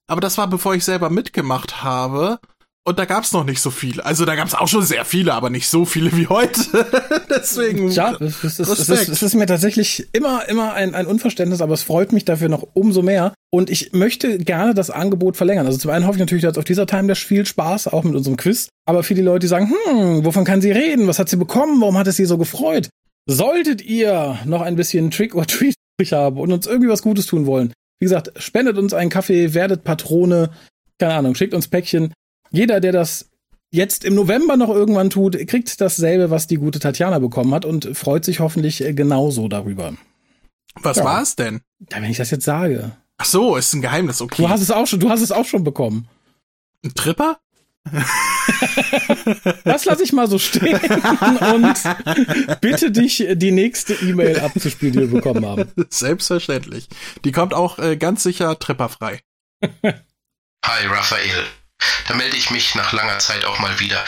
Aber 0.07 0.22
das 0.22 0.38
war, 0.38 0.47
bevor 0.47 0.76
ich 0.76 0.86
selber 0.86 1.09
mitgemacht 1.09 1.84
habe. 1.84 2.39
Und 2.86 2.99
da 2.99 3.05
gab's 3.05 3.32
noch 3.32 3.45
nicht 3.45 3.61
so 3.61 3.72
viele. 3.72 4.05
Also 4.05 4.26
da 4.26 4.36
gab's 4.36 4.53
auch 4.53 4.68
schon 4.68 4.84
sehr 4.84 5.05
viele, 5.05 5.34
aber 5.34 5.49
nicht 5.49 5.70
so 5.70 5.86
viele 5.86 6.16
wie 6.18 6.28
heute. 6.28 6.59
Deswegen. 7.30 7.89
Ja, 7.89 8.11
es 8.20 8.43
ist, 8.43 8.59
es, 8.59 8.89
ist, 8.89 8.89
es 8.89 9.24
ist 9.24 9.36
mir 9.36 9.45
tatsächlich 9.45 10.09
immer, 10.11 10.49
immer 10.49 10.74
ein, 10.74 10.93
ein 10.93 11.07
Unverständnis, 11.07 11.61
aber 11.61 11.76
es 11.76 11.84
freut 11.84 12.11
mich 12.11 12.26
dafür 12.26 12.49
noch 12.49 12.68
umso 12.74 13.01
mehr. 13.01 13.34
Und 13.51 13.70
ich 13.70 13.93
möchte 13.93 14.38
gerne 14.38 14.74
das 14.74 14.89
Angebot 14.89 15.38
verlängern. 15.38 15.66
Also 15.66 15.78
zum 15.78 15.91
einen 15.91 16.05
hoffe 16.05 16.18
ich 16.18 16.20
natürlich, 16.20 16.43
dass 16.43 16.57
auf 16.57 16.66
dieser 16.66 16.86
Time 16.86 17.07
Dash 17.07 17.26
viel 17.26 17.45
Spaß, 17.45 17.88
auch 17.88 18.03
mit 18.03 18.16
unserem 18.16 18.36
Quiz. 18.36 18.68
Aber 18.86 19.01
die 19.01 19.14
Leute, 19.16 19.39
die 19.39 19.47
sagen, 19.47 19.72
hm, 19.72 20.26
wovon 20.26 20.43
kann 20.43 20.59
sie 20.59 20.72
reden? 20.72 21.07
Was 21.07 21.20
hat 21.20 21.30
sie 21.30 21.38
bekommen? 21.38 21.80
Warum 21.80 21.97
hat 21.97 22.07
es 22.07 22.18
sie 22.18 22.26
so 22.26 22.38
gefreut? 22.38 22.89
Solltet 23.28 23.82
ihr 23.82 24.39
noch 24.43 24.61
ein 24.61 24.76
bisschen 24.76 25.09
Trick 25.09 25.36
or 25.36 25.47
Treat 25.47 25.76
haben 26.11 26.37
und 26.37 26.51
uns 26.51 26.67
irgendwie 26.67 26.89
was 26.89 27.01
Gutes 27.01 27.25
tun 27.25 27.45
wollen, 27.45 27.73
Wie 27.99 28.05
gesagt, 28.05 28.31
spendet 28.41 28.77
uns 28.77 28.93
einen 28.93 29.09
Kaffee, 29.09 29.53
werdet 29.53 29.83
Patrone, 29.83 30.49
keine 30.99 31.13
Ahnung, 31.13 31.35
schickt 31.35 31.53
uns 31.53 31.67
Päckchen. 31.67 32.13
Jeder, 32.51 32.79
der 32.79 32.91
das 32.91 33.29
jetzt 33.71 34.03
im 34.03 34.13
November 34.13 34.57
noch 34.57 34.69
irgendwann 34.69 35.09
tut, 35.09 35.35
kriegt 35.47 35.79
dasselbe, 35.81 36.29
was 36.29 36.47
die 36.47 36.57
gute 36.57 36.79
Tatjana 36.79 37.19
bekommen 37.19 37.53
hat 37.53 37.65
und 37.65 37.97
freut 37.97 38.25
sich 38.25 38.39
hoffentlich 38.39 38.83
äh, 38.83 38.93
genauso 38.93 39.47
darüber. 39.47 39.93
Was 40.81 40.97
ja. 40.97 41.03
war 41.03 41.21
es 41.21 41.35
denn? 41.35 41.61
Ja, 41.91 42.01
wenn 42.01 42.11
ich 42.11 42.17
das 42.17 42.31
jetzt 42.31 42.45
sage. 42.45 42.91
Ach 43.17 43.25
so, 43.25 43.55
ist 43.55 43.73
ein 43.73 43.81
Geheimnis, 43.81 44.21
okay. 44.21 44.41
Du 44.41 44.49
hast 44.49 44.61
es 44.61 44.71
auch 44.71 44.87
schon, 44.87 44.99
du 44.99 45.09
hast 45.09 45.21
es 45.21 45.31
auch 45.31 45.45
schon 45.45 45.63
bekommen. 45.63 46.07
Ein 46.83 46.93
Tripper? 46.93 47.39
das 49.65 49.86
lasse 49.86 50.03
ich 50.03 50.13
mal 50.13 50.27
so 50.27 50.39
stehen 50.39 50.79
und 50.79 51.77
bitte 52.61 52.91
dich, 52.91 53.25
die 53.34 53.51
nächste 53.51 53.93
E-Mail 53.93 54.39
abzuspielen, 54.39 54.93
die 54.93 54.99
wir 54.99 55.07
bekommen 55.07 55.45
haben. 55.45 55.71
Selbstverständlich. 55.89 56.88
Die 57.25 57.31
kommt 57.31 57.53
auch 57.53 57.79
äh, 57.79 57.97
ganz 57.97 58.23
sicher 58.23 58.57
tripperfrei. 58.57 59.21
Hi, 60.65 60.88
Raphael. 60.88 61.45
Da 62.07 62.15
melde 62.15 62.38
ich 62.38 62.49
mich 62.51 62.75
nach 62.75 62.93
langer 62.93 63.19
Zeit 63.19 63.43
auch 63.45 63.59
mal 63.59 63.79
wieder. 63.79 64.03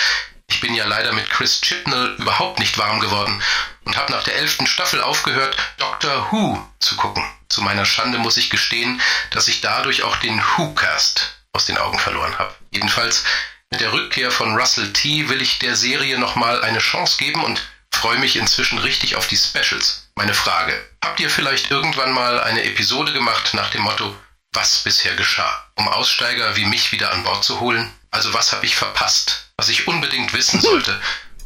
Ich 0.47 0.61
bin 0.61 0.73
ja 0.75 0.85
leider 0.85 1.11
mit 1.11 1.29
Chris 1.29 1.59
Chibnall 1.61 2.15
überhaupt 2.17 2.59
nicht 2.59 2.77
warm 2.77 2.99
geworden 2.99 3.41
und 3.83 3.97
habe 3.97 4.11
nach 4.11 4.23
der 4.23 4.35
elften 4.35 4.67
Staffel 4.67 5.01
aufgehört, 5.01 5.57
Doctor 5.77 6.31
Who 6.31 6.65
zu 6.79 6.95
gucken. 6.95 7.23
Zu 7.49 7.61
meiner 7.61 7.85
Schande 7.85 8.19
muss 8.19 8.37
ich 8.37 8.49
gestehen, 8.49 9.01
dass 9.31 9.47
ich 9.47 9.61
dadurch 9.61 10.03
auch 10.03 10.15
den 10.17 10.39
Who-Cast 10.39 11.41
aus 11.51 11.65
den 11.65 11.77
Augen 11.77 11.99
verloren 11.99 12.37
habe. 12.37 12.53
Jedenfalls 12.71 13.23
mit 13.71 13.81
der 13.81 13.93
Rückkehr 13.93 14.31
von 14.31 14.55
Russell 14.55 14.93
T 14.93 15.27
will 15.29 15.41
ich 15.41 15.59
der 15.59 15.75
Serie 15.75 16.17
nochmal 16.19 16.61
eine 16.61 16.79
Chance 16.79 17.17
geben 17.17 17.43
und 17.43 17.61
freue 17.91 18.19
mich 18.19 18.35
inzwischen 18.35 18.77
richtig 18.79 19.15
auf 19.15 19.27
die 19.27 19.37
Specials. 19.37 20.09
Meine 20.15 20.33
Frage, 20.33 20.73
habt 21.03 21.19
ihr 21.19 21.29
vielleicht 21.29 21.71
irgendwann 21.71 22.13
mal 22.13 22.39
eine 22.39 22.63
Episode 22.63 23.13
gemacht 23.13 23.53
nach 23.53 23.69
dem 23.71 23.81
Motto, 23.81 24.15
was 24.53 24.83
bisher 24.83 25.15
geschah, 25.15 25.65
um 25.75 25.87
Aussteiger 25.87 26.55
wie 26.55 26.65
mich 26.65 26.91
wieder 26.91 27.11
an 27.11 27.23
Bord 27.23 27.43
zu 27.43 27.59
holen? 27.59 27.91
Also 28.11 28.33
was 28.33 28.53
habe 28.53 28.65
ich 28.65 28.75
verpasst, 28.75 29.51
was 29.57 29.69
ich 29.69 29.87
unbedingt 29.87 30.33
wissen 30.33 30.61
sollte, 30.61 31.01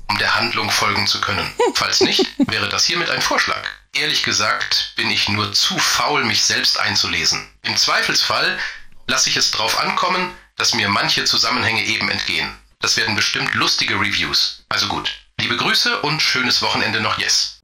um 0.08 0.18
der 0.20 0.36
Handlung 0.36 0.70
folgen 0.70 1.08
zu 1.08 1.22
können? 1.22 1.52
Falls 1.74 2.02
nicht, 2.02 2.26
wäre 2.38 2.70
das 2.70 2.86
hiermit 2.86 3.10
ein 3.10 3.22
Vorschlag. 3.22 3.64
Ehrlich 3.96 4.24
gesagt 4.24 4.94
bin 4.96 5.10
ich 5.10 5.30
nur 5.30 5.52
zu 5.54 5.80
faul, 5.80 6.24
mich 6.26 6.44
selbst 6.44 6.80
einzulesen. 6.80 7.50
Im 7.64 7.76
Zweifelsfall 7.76 8.60
lasse 9.08 9.30
ich 9.30 9.38
es 9.38 9.52
drauf 9.52 9.80
ankommen, 9.80 10.32
dass 10.60 10.76
mir 10.76 10.90
manche 10.90 11.24
Zusammenhänge 11.24 11.84
eben 11.86 12.10
entgehen. 12.10 12.50
Das 12.82 12.98
werden 12.98 13.16
bestimmt 13.16 13.56
lustige 13.56 13.96
Reviews. 13.96 14.64
Also 14.70 14.88
gut. 14.88 15.10
Liebe 15.42 15.58
Grüße 15.58 16.02
und 16.02 16.22
schönes 16.22 16.62
Wochenende 16.62 17.02
noch, 17.02 17.18
yes. 17.18 17.62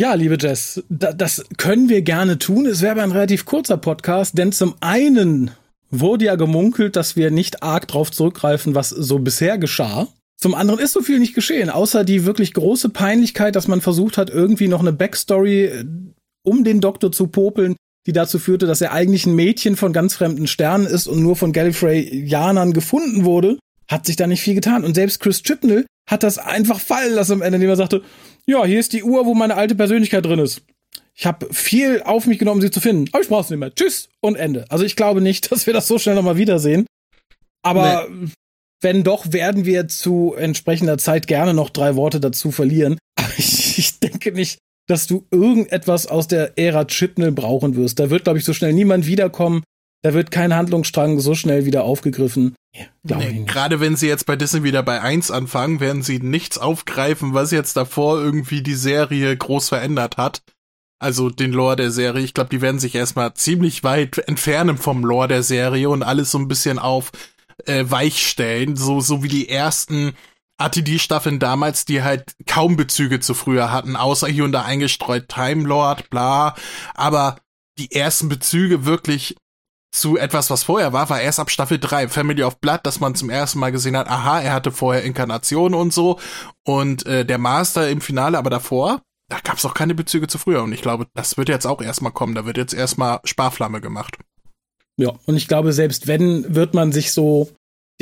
Ja, 0.00 0.14
liebe 0.14 0.36
Jess, 0.38 0.82
da, 0.88 1.12
das 1.12 1.44
können 1.56 1.88
wir 1.88 2.02
gerne 2.02 2.38
tun. 2.38 2.66
Es 2.66 2.80
wäre 2.82 2.92
aber 2.92 3.02
ein 3.02 3.12
relativ 3.12 3.44
kurzer 3.44 3.76
Podcast, 3.76 4.36
denn 4.36 4.52
zum 4.52 4.74
einen 4.80 5.52
wurde 5.90 6.24
ja 6.24 6.34
gemunkelt, 6.34 6.96
dass 6.96 7.14
wir 7.14 7.30
nicht 7.30 7.62
arg 7.62 7.86
drauf 7.86 8.10
zurückgreifen, 8.10 8.74
was 8.74 8.88
so 8.88 9.18
bisher 9.18 9.58
geschah. 9.58 10.08
Zum 10.36 10.56
anderen 10.56 10.80
ist 10.80 10.92
so 10.92 11.02
viel 11.02 11.20
nicht 11.20 11.34
geschehen, 11.34 11.70
außer 11.70 12.02
die 12.02 12.24
wirklich 12.24 12.54
große 12.54 12.88
Peinlichkeit, 12.88 13.54
dass 13.54 13.68
man 13.68 13.80
versucht 13.80 14.18
hat, 14.18 14.30
irgendwie 14.30 14.66
noch 14.66 14.80
eine 14.80 14.92
Backstory 14.92 15.64
äh, 15.66 15.84
um 16.42 16.64
den 16.64 16.80
Doktor 16.80 17.12
zu 17.12 17.28
popeln, 17.28 17.76
die 18.06 18.12
dazu 18.12 18.38
führte, 18.38 18.66
dass 18.66 18.80
er 18.80 18.92
eigentlich 18.92 19.26
ein 19.26 19.34
Mädchen 19.34 19.76
von 19.76 19.92
ganz 19.92 20.14
fremden 20.14 20.46
Sternen 20.46 20.86
ist 20.86 21.06
und 21.06 21.22
nur 21.22 21.36
von 21.36 21.52
Gallifrey-Janern 21.52 22.72
gefunden 22.72 23.24
wurde, 23.24 23.58
hat 23.88 24.06
sich 24.06 24.16
da 24.16 24.26
nicht 24.26 24.42
viel 24.42 24.54
getan. 24.54 24.84
Und 24.84 24.94
selbst 24.94 25.20
Chris 25.20 25.42
Chibnall 25.42 25.86
hat 26.08 26.22
das 26.22 26.38
einfach 26.38 26.80
fallen 26.80 27.14
lassen 27.14 27.34
am 27.34 27.42
Ende, 27.42 27.56
indem 27.56 27.70
er 27.70 27.76
sagte, 27.76 28.02
ja, 28.46 28.64
hier 28.64 28.80
ist 28.80 28.92
die 28.92 29.04
Uhr, 29.04 29.24
wo 29.26 29.34
meine 29.34 29.54
alte 29.54 29.74
Persönlichkeit 29.74 30.24
drin 30.24 30.40
ist. 30.40 30.62
Ich 31.14 31.26
habe 31.26 31.52
viel 31.52 32.02
auf 32.02 32.26
mich 32.26 32.38
genommen, 32.38 32.60
sie 32.60 32.70
zu 32.70 32.80
finden, 32.80 33.08
aber 33.12 33.22
ich 33.22 33.28
brauch's 33.28 33.50
nicht 33.50 33.58
mehr. 33.58 33.74
Tschüss 33.74 34.08
und 34.20 34.36
Ende. 34.36 34.64
Also 34.70 34.84
ich 34.84 34.96
glaube 34.96 35.20
nicht, 35.20 35.52
dass 35.52 35.66
wir 35.66 35.74
das 35.74 35.86
so 35.86 35.98
schnell 35.98 36.14
nochmal 36.14 36.36
wiedersehen. 36.36 36.86
Aber 37.62 38.08
nee. 38.10 38.28
wenn 38.80 39.04
doch, 39.04 39.32
werden 39.32 39.64
wir 39.64 39.86
zu 39.86 40.34
entsprechender 40.36 40.98
Zeit 40.98 41.26
gerne 41.26 41.54
noch 41.54 41.70
drei 41.70 41.94
Worte 41.94 42.18
dazu 42.18 42.50
verlieren. 42.50 42.98
Aber 43.16 43.30
ich, 43.36 43.78
ich 43.78 44.00
denke 44.00 44.32
nicht, 44.32 44.58
dass 44.86 45.06
du 45.06 45.26
irgendetwas 45.30 46.06
aus 46.06 46.28
der 46.28 46.58
Ära 46.58 46.84
Chipnell 46.84 47.32
brauchen 47.32 47.76
wirst. 47.76 47.98
Da 47.98 48.10
wird, 48.10 48.24
glaube 48.24 48.38
ich, 48.38 48.44
so 48.44 48.52
schnell 48.52 48.72
niemand 48.72 49.06
wiederkommen. 49.06 49.62
Da 50.02 50.14
wird 50.14 50.32
kein 50.32 50.54
Handlungsstrang 50.54 51.20
so 51.20 51.34
schnell 51.34 51.64
wieder 51.64 51.84
aufgegriffen. 51.84 52.56
Ja, 52.74 53.18
nee, 53.18 53.44
Gerade 53.46 53.80
wenn 53.80 53.96
sie 53.96 54.08
jetzt 54.08 54.26
bei 54.26 54.34
Disney 54.34 54.64
wieder 54.64 54.82
bei 54.82 55.00
1 55.00 55.30
anfangen, 55.30 55.78
werden 55.78 56.02
sie 56.02 56.18
nichts 56.18 56.58
aufgreifen, 56.58 57.34
was 57.34 57.52
jetzt 57.52 57.76
davor 57.76 58.20
irgendwie 58.20 58.62
die 58.62 58.74
Serie 58.74 59.36
groß 59.36 59.68
verändert 59.68 60.16
hat. 60.16 60.42
Also 60.98 61.30
den 61.30 61.52
Lore 61.52 61.76
der 61.76 61.90
Serie. 61.90 62.24
Ich 62.24 62.34
glaube, 62.34 62.50
die 62.50 62.60
werden 62.60 62.80
sich 62.80 62.94
erstmal 62.94 63.34
ziemlich 63.34 63.84
weit 63.84 64.18
entfernen 64.26 64.78
vom 64.78 65.04
Lore 65.04 65.28
der 65.28 65.42
Serie 65.42 65.88
und 65.88 66.02
alles 66.02 66.30
so 66.30 66.38
ein 66.38 66.48
bisschen 66.48 66.78
auf 66.78 67.12
äh, 67.66 67.84
weich 67.88 68.26
stellen. 68.26 68.76
So, 68.76 69.00
so 69.00 69.22
wie 69.22 69.28
die 69.28 69.48
ersten 69.48 70.14
hatte 70.62 70.82
die 70.82 70.98
Staffeln 70.98 71.38
damals, 71.38 71.84
die 71.84 72.02
halt 72.02 72.34
kaum 72.46 72.76
Bezüge 72.76 73.20
zu 73.20 73.34
früher 73.34 73.70
hatten, 73.72 73.96
außer 73.96 74.28
hier 74.28 74.44
und 74.44 74.52
da 74.52 74.62
eingestreut 74.62 75.28
Time 75.28 75.66
Lord, 75.66 76.10
bla. 76.10 76.54
Aber 76.94 77.36
die 77.78 77.92
ersten 77.92 78.28
Bezüge 78.28 78.84
wirklich 78.84 79.36
zu 79.92 80.16
etwas, 80.16 80.48
was 80.50 80.64
vorher 80.64 80.92
war, 80.92 81.10
war 81.10 81.20
erst 81.20 81.38
ab 81.38 81.50
Staffel 81.50 81.78
3, 81.78 82.08
Family 82.08 82.42
of 82.42 82.58
Blood, 82.60 82.80
dass 82.84 83.00
man 83.00 83.14
zum 83.14 83.28
ersten 83.28 83.58
Mal 83.58 83.72
gesehen 83.72 83.96
hat, 83.96 84.08
aha, 84.08 84.40
er 84.40 84.54
hatte 84.54 84.72
vorher 84.72 85.04
Inkarnationen 85.04 85.78
und 85.78 85.92
so. 85.92 86.18
Und 86.64 87.04
äh, 87.06 87.26
der 87.26 87.38
Master 87.38 87.90
im 87.90 88.00
Finale, 88.00 88.38
aber 88.38 88.48
davor, 88.48 89.02
da 89.28 89.38
gab 89.40 89.58
es 89.58 89.64
auch 89.66 89.74
keine 89.74 89.94
Bezüge 89.94 90.28
zu 90.28 90.38
früher. 90.38 90.62
Und 90.62 90.72
ich 90.72 90.82
glaube, 90.82 91.06
das 91.14 91.36
wird 91.36 91.50
jetzt 91.50 91.66
auch 91.66 91.82
erstmal 91.82 92.12
kommen. 92.12 92.34
Da 92.34 92.46
wird 92.46 92.56
jetzt 92.56 92.74
erstmal 92.74 93.20
Sparflamme 93.24 93.80
gemacht. 93.80 94.16
Ja, 94.96 95.12
und 95.26 95.36
ich 95.36 95.48
glaube, 95.48 95.72
selbst 95.72 96.06
wenn, 96.06 96.54
wird 96.54 96.74
man 96.74 96.92
sich 96.92 97.12
so 97.12 97.50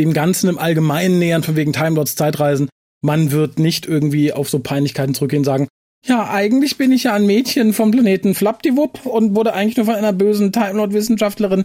dem 0.01 0.13
Ganzen 0.13 0.49
im 0.49 0.59
Allgemeinen 0.59 1.19
nähern, 1.19 1.43
von 1.43 1.57
wegen 1.57 1.73
Time 1.73 2.03
Zeitreisen. 2.05 2.69
Man 3.03 3.31
wird 3.31 3.59
nicht 3.59 3.87
irgendwie 3.87 4.33
auf 4.33 4.49
so 4.49 4.59
Peinlichkeiten 4.59 5.15
zurückgehen 5.15 5.41
und 5.41 5.45
sagen, 5.45 5.69
ja, 6.07 6.31
eigentlich 6.31 6.79
bin 6.79 6.93
ich 6.93 7.05
ja 7.05 7.15
ein 7.15 7.27
Mädchen 7.27 7.73
vom 7.73 7.91
Planeten 7.91 8.35
Flapdiwupp 8.35 9.05
und 9.05 9.35
wurde 9.35 9.53
eigentlich 9.53 9.77
nur 9.77 9.87
von 9.87 9.95
einer 9.95 10.13
bösen 10.13 10.53
Time 10.53 10.73
Lord 10.73 10.93
Wissenschaftlerin 10.93 11.65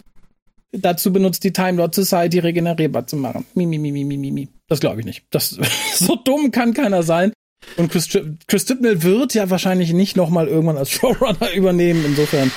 dazu 0.72 1.14
benutzt, 1.14 1.44
die 1.44 1.54
Time 1.54 1.74
Lord 1.74 1.96
Society 1.96 2.40
regenerierbar 2.40 3.08
zu 3.08 3.16
machen. 3.16 3.46
Mi, 3.54 3.66
mi, 3.66 3.78
mi, 3.78 3.92
mi. 4.04 4.50
Das 4.68 4.82
glaube 4.82 5.00
ich 5.00 5.06
nicht. 5.06 5.24
Das, 5.30 5.58
so 5.96 6.16
dumm 6.16 6.52
kann 6.52 6.74
keiner 6.74 7.04
sein. 7.04 7.32
Und 7.78 7.92
Chris, 7.92 8.10
Chibnall 8.10 9.04
wird 9.04 9.34
ja 9.34 9.50
wahrscheinlich 9.50 9.94
nicht 9.94 10.16
nochmal 10.18 10.48
irgendwann 10.48 10.78
als 10.78 10.92
Showrunner 10.92 11.54
übernehmen. 11.54 12.04
Insofern 12.06 12.52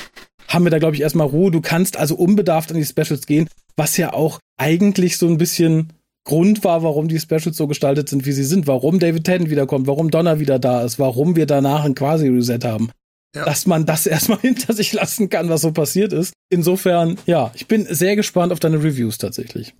haben 0.48 0.64
wir 0.64 0.70
da, 0.70 0.78
glaube 0.78 0.96
ich, 0.96 1.02
erstmal 1.02 1.28
Ruhe. 1.28 1.50
Du 1.50 1.60
kannst 1.60 1.96
also 1.96 2.16
unbedarft 2.16 2.70
an 2.70 2.78
die 2.78 2.84
Specials 2.84 3.26
gehen, 3.26 3.48
was 3.78 3.96
ja 3.96 4.12
auch 4.12 4.40
eigentlich 4.58 5.16
so 5.16 5.28
ein 5.28 5.38
bisschen 5.38 5.92
Grund 6.24 6.62
war, 6.64 6.82
warum 6.82 7.08
die 7.08 7.18
Specials 7.18 7.56
so 7.56 7.66
gestaltet 7.66 8.08
sind, 8.08 8.26
wie 8.26 8.32
sie 8.32 8.44
sind, 8.44 8.66
warum 8.66 8.98
David 8.98 9.24
Tennant 9.24 9.50
wiederkommt, 9.50 9.86
warum 9.86 10.10
Donner 10.10 10.40
wieder 10.40 10.58
da 10.58 10.82
ist, 10.82 10.98
warum 10.98 11.36
wir 11.36 11.46
danach 11.46 11.84
ein 11.84 11.94
Quasi-Reset 11.94 12.60
haben. 12.64 12.90
Ja. 13.34 13.44
Dass 13.44 13.66
man 13.66 13.86
das 13.86 14.06
erstmal 14.06 14.40
hinter 14.40 14.74
sich 14.74 14.92
lassen 14.92 15.30
kann, 15.30 15.48
was 15.48 15.62
so 15.62 15.72
passiert 15.72 16.12
ist. 16.12 16.34
Insofern, 16.50 17.18
ja, 17.24 17.50
ich 17.54 17.66
bin 17.66 17.86
sehr 17.88 18.16
gespannt 18.16 18.52
auf 18.52 18.60
deine 18.60 18.82
Reviews 18.82 19.16
tatsächlich. 19.16 19.74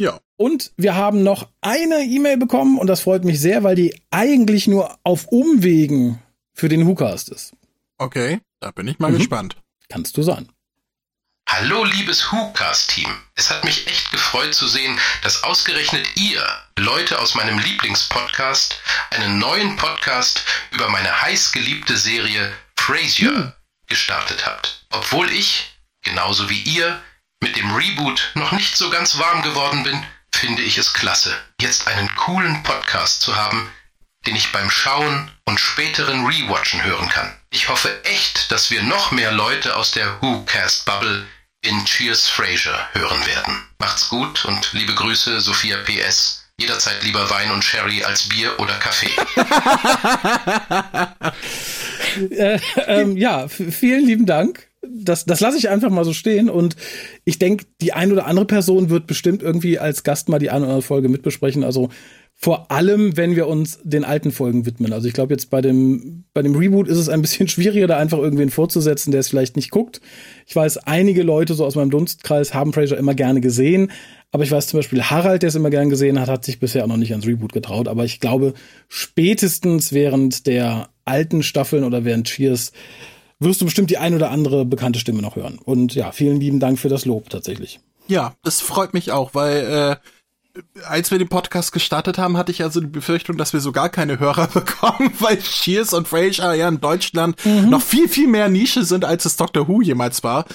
Ja. 0.00 0.18
Und 0.38 0.72
wir 0.78 0.96
haben 0.96 1.22
noch 1.22 1.48
eine 1.60 2.04
E-Mail 2.04 2.38
bekommen 2.38 2.78
und 2.78 2.86
das 2.86 3.00
freut 3.00 3.24
mich 3.24 3.38
sehr, 3.38 3.62
weil 3.62 3.76
die 3.76 3.94
eigentlich 4.10 4.66
nur 4.66 4.96
auf 5.04 5.26
Umwegen 5.28 6.20
für 6.54 6.70
den 6.70 6.86
WhoCast 6.86 7.28
ist. 7.28 7.52
Okay, 7.98 8.40
da 8.60 8.70
bin 8.70 8.88
ich 8.88 8.98
mal 8.98 9.12
mhm. 9.12 9.18
gespannt. 9.18 9.56
Kannst 9.90 10.16
du 10.16 10.22
sein. 10.22 10.48
Hallo 11.52 11.82
liebes 11.82 12.30
WhoCast-Team. 12.30 13.12
Es 13.34 13.50
hat 13.50 13.64
mich 13.64 13.88
echt 13.88 14.12
gefreut 14.12 14.54
zu 14.54 14.68
sehen, 14.68 14.96
dass 15.22 15.42
ausgerechnet 15.42 16.06
ihr, 16.14 16.46
Leute 16.78 17.18
aus 17.18 17.34
meinem 17.34 17.58
Lieblingspodcast, 17.58 18.80
einen 19.10 19.38
neuen 19.38 19.74
Podcast 19.74 20.44
über 20.70 20.88
meine 20.88 21.22
heißgeliebte 21.22 21.96
Serie 21.96 22.56
Frasier 22.78 23.34
hm. 23.34 23.52
gestartet 23.88 24.46
habt. 24.46 24.86
Obwohl 24.90 25.28
ich, 25.32 25.76
genauso 26.04 26.48
wie 26.48 26.60
ihr, 26.60 27.02
mit 27.42 27.56
dem 27.56 27.74
Reboot 27.74 28.30
noch 28.34 28.52
nicht 28.52 28.76
so 28.76 28.88
ganz 28.88 29.18
warm 29.18 29.42
geworden 29.42 29.82
bin, 29.82 30.06
finde 30.32 30.62
ich 30.62 30.78
es 30.78 30.92
klasse, 30.92 31.36
jetzt 31.60 31.88
einen 31.88 32.14
coolen 32.14 32.62
Podcast 32.62 33.22
zu 33.22 33.34
haben, 33.34 33.72
den 34.24 34.36
ich 34.36 34.52
beim 34.52 34.70
Schauen 34.70 35.32
und 35.46 35.58
späteren 35.58 36.24
Rewatchen 36.26 36.84
hören 36.84 37.08
kann. 37.08 37.36
Ich 37.50 37.68
hoffe 37.68 38.04
echt, 38.04 38.52
dass 38.52 38.70
wir 38.70 38.84
noch 38.84 39.10
mehr 39.10 39.32
Leute 39.32 39.74
aus 39.74 39.90
der 39.90 40.22
Who-Cast-Bubble 40.22 41.26
in 41.62 41.84
Cheers 41.84 42.26
Fraser 42.28 42.88
hören 42.92 43.26
werden. 43.26 43.54
Macht's 43.78 44.08
gut 44.08 44.44
und 44.46 44.72
liebe 44.72 44.94
Grüße, 44.94 45.40
Sophia 45.40 45.76
PS. 45.84 46.46
Jederzeit 46.58 47.02
lieber 47.04 47.28
Wein 47.30 47.50
und 47.50 47.64
Sherry 47.64 48.02
als 48.02 48.28
Bier 48.28 48.58
oder 48.58 48.74
Kaffee. 48.74 49.10
äh, 52.34 52.58
ähm, 52.86 53.16
ja, 53.16 53.48
vielen 53.48 54.06
lieben 54.06 54.26
Dank. 54.26 54.68
das, 54.82 55.24
das 55.24 55.40
lasse 55.40 55.56
ich 55.56 55.68
einfach 55.70 55.90
mal 55.90 56.04
so 56.04 56.12
stehen 56.12 56.50
und 56.50 56.76
ich 57.24 57.38
denke, 57.38 57.64
die 57.80 57.92
ein 57.92 58.12
oder 58.12 58.26
andere 58.26 58.46
Person 58.46 58.90
wird 58.90 59.06
bestimmt 59.06 59.42
irgendwie 59.42 59.78
als 59.78 60.02
Gast 60.02 60.28
mal 60.28 60.38
die 60.38 60.50
eine 60.50 60.64
oder 60.64 60.72
andere 60.74 60.82
Folge 60.82 61.08
mitbesprechen. 61.08 61.64
Also 61.64 61.90
vor 62.42 62.70
allem, 62.70 63.18
wenn 63.18 63.36
wir 63.36 63.46
uns 63.48 63.80
den 63.82 64.02
alten 64.02 64.32
Folgen 64.32 64.64
widmen. 64.64 64.94
Also 64.94 65.06
ich 65.06 65.12
glaube 65.12 65.34
jetzt 65.34 65.50
bei 65.50 65.60
dem, 65.60 66.24
bei 66.32 66.40
dem 66.40 66.54
Reboot 66.54 66.88
ist 66.88 66.96
es 66.96 67.10
ein 67.10 67.20
bisschen 67.20 67.48
schwieriger, 67.48 67.86
da 67.86 67.98
einfach 67.98 68.16
irgendwen 68.16 68.48
vorzusetzen, 68.48 69.10
der 69.10 69.20
es 69.20 69.28
vielleicht 69.28 69.56
nicht 69.56 69.70
guckt. 69.70 70.00
Ich 70.46 70.56
weiß, 70.56 70.78
einige 70.78 71.22
Leute 71.22 71.52
so 71.52 71.66
aus 71.66 71.74
meinem 71.74 71.90
Dunstkreis 71.90 72.54
haben 72.54 72.72
Fraser 72.72 72.96
immer 72.96 73.12
gerne 73.12 73.42
gesehen, 73.42 73.92
aber 74.32 74.42
ich 74.42 74.50
weiß 74.50 74.68
zum 74.68 74.78
Beispiel 74.78 75.02
Harald, 75.02 75.42
der 75.42 75.48
es 75.48 75.54
immer 75.54 75.68
gerne 75.68 75.90
gesehen 75.90 76.18
hat, 76.18 76.30
hat 76.30 76.46
sich 76.46 76.60
bisher 76.60 76.82
auch 76.84 76.88
noch 76.88 76.96
nicht 76.96 77.10
ans 77.10 77.26
Reboot 77.26 77.52
getraut. 77.52 77.88
Aber 77.88 78.06
ich 78.06 78.20
glaube, 78.20 78.54
spätestens 78.88 79.92
während 79.92 80.46
der 80.46 80.88
alten 81.04 81.42
Staffeln 81.42 81.84
oder 81.84 82.06
während 82.06 82.26
Cheers 82.26 82.72
wirst 83.38 83.60
du 83.60 83.66
bestimmt 83.66 83.90
die 83.90 83.98
ein 83.98 84.14
oder 84.14 84.30
andere 84.30 84.64
bekannte 84.64 84.98
Stimme 84.98 85.20
noch 85.20 85.36
hören. 85.36 85.58
Und 85.62 85.94
ja, 85.94 86.10
vielen 86.12 86.40
lieben 86.40 86.58
Dank 86.58 86.78
für 86.78 86.88
das 86.88 87.04
Lob 87.04 87.28
tatsächlich. 87.28 87.80
Ja, 88.08 88.34
das 88.42 88.62
freut 88.62 88.94
mich 88.94 89.12
auch, 89.12 89.34
weil 89.34 89.56
äh, 89.58 89.96
als 90.86 91.10
wir 91.10 91.18
den 91.18 91.28
Podcast 91.28 91.72
gestartet 91.72 92.18
haben, 92.18 92.36
hatte 92.36 92.52
ich 92.52 92.62
also 92.62 92.80
die 92.80 92.86
Befürchtung, 92.86 93.36
dass 93.36 93.52
wir 93.52 93.60
so 93.60 93.72
gar 93.72 93.88
keine 93.88 94.18
Hörer 94.18 94.46
bekommen, 94.54 95.12
weil 95.18 95.38
Cheers 95.38 95.92
und 95.92 96.08
Frasier 96.08 96.54
ja 96.54 96.68
in 96.68 96.80
Deutschland 96.80 97.36
mhm. 97.44 97.68
noch 97.68 97.82
viel, 97.82 98.08
viel 98.08 98.28
mehr 98.28 98.48
Nische 98.48 98.84
sind, 98.84 99.04
als 99.04 99.24
es 99.24 99.36
Doctor 99.36 99.68
Who 99.68 99.82
jemals 99.82 100.22
war. 100.24 100.46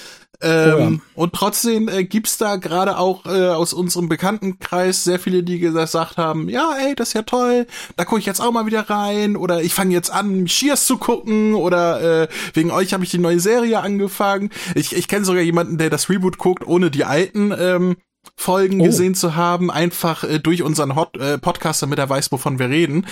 Ähm, 0.42 0.74
oh 0.76 0.80
ja. 0.80 0.92
Und 1.16 1.34
trotzdem 1.34 1.88
äh, 1.88 2.04
gibt's 2.04 2.38
da 2.38 2.58
gerade 2.58 2.98
auch 2.98 3.26
äh, 3.26 3.50
aus 3.50 3.74
unserem 3.74 4.10
Bekanntenkreis 4.10 5.04
sehr 5.04 5.20
viele, 5.20 5.44
die 5.44 5.60
gesagt 5.60 6.18
haben, 6.18 6.50
ja, 6.50 6.76
ey, 6.78 6.94
das 6.94 7.10
ist 7.10 7.14
ja 7.14 7.22
toll, 7.22 7.68
da 7.96 8.06
gucke 8.06 8.20
ich 8.20 8.26
jetzt 8.26 8.42
auch 8.42 8.52
mal 8.52 8.66
wieder 8.66 8.90
rein 8.90 9.38
oder 9.38 9.62
ich 9.62 9.74
fange 9.74 9.94
jetzt 9.94 10.12
an, 10.12 10.46
Cheers 10.46 10.86
zu 10.86 10.98
gucken 10.98 11.54
oder 11.56 12.24
äh, 12.24 12.28
wegen 12.54 12.72
euch 12.72 12.94
habe 12.94 13.04
ich 13.04 13.12
die 13.12 13.18
neue 13.18 13.40
Serie 13.40 13.80
angefangen. 13.80 14.50
Ich, 14.76 14.96
ich 14.96 15.08
kenne 15.08 15.26
sogar 15.26 15.42
jemanden, 15.42 15.78
der 15.78 15.90
das 15.90 16.10
Reboot 16.10 16.38
guckt, 16.38 16.68
ohne 16.68 16.92
die 16.92 17.06
alten 17.06 17.54
ähm, 17.58 17.96
Folgen 18.36 18.82
oh. 18.82 18.86
gesehen 18.86 19.16
zu 19.16 19.36
haben, 19.36 19.72
einfach 19.72 20.24
äh, 20.24 20.40
durch 20.40 20.64
unseren 20.64 20.96
Hot, 20.96 21.18
äh, 21.18 21.38
Podcast, 21.38 21.82
damit 21.82 22.00
er 22.00 22.10
weiß, 22.10 22.32
wovon 22.32 22.60
wir 22.60 22.70
reden. 22.70 23.06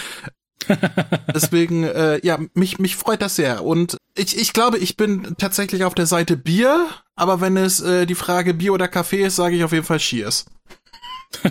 Deswegen, 1.34 1.84
äh, 1.84 2.20
ja, 2.26 2.40
mich, 2.54 2.80
mich 2.80 2.96
freut 2.96 3.22
das 3.22 3.36
sehr. 3.36 3.64
Und 3.64 3.98
ich, 4.16 4.38
ich 4.38 4.54
glaube, 4.54 4.78
ich 4.78 4.98
bin 4.98 5.36
tatsächlich 5.38 5.84
auf 5.84 5.96
der 5.96 6.06
Seite 6.06 6.38
Bier, 6.38 6.88
aber 7.16 7.42
wenn 7.42 7.58
es 7.58 7.82
äh, 7.82 8.06
die 8.06 8.16
Frage 8.16 8.54
Bier 8.54 8.74
oder 8.74 8.88
Kaffee 8.88 9.24
ist, 9.24 9.36
sage 9.36 9.56
ich 9.56 9.64
auf 9.64 9.74
jeden 9.74 9.86
Fall 9.86 10.00
Cheers. 10.00 10.46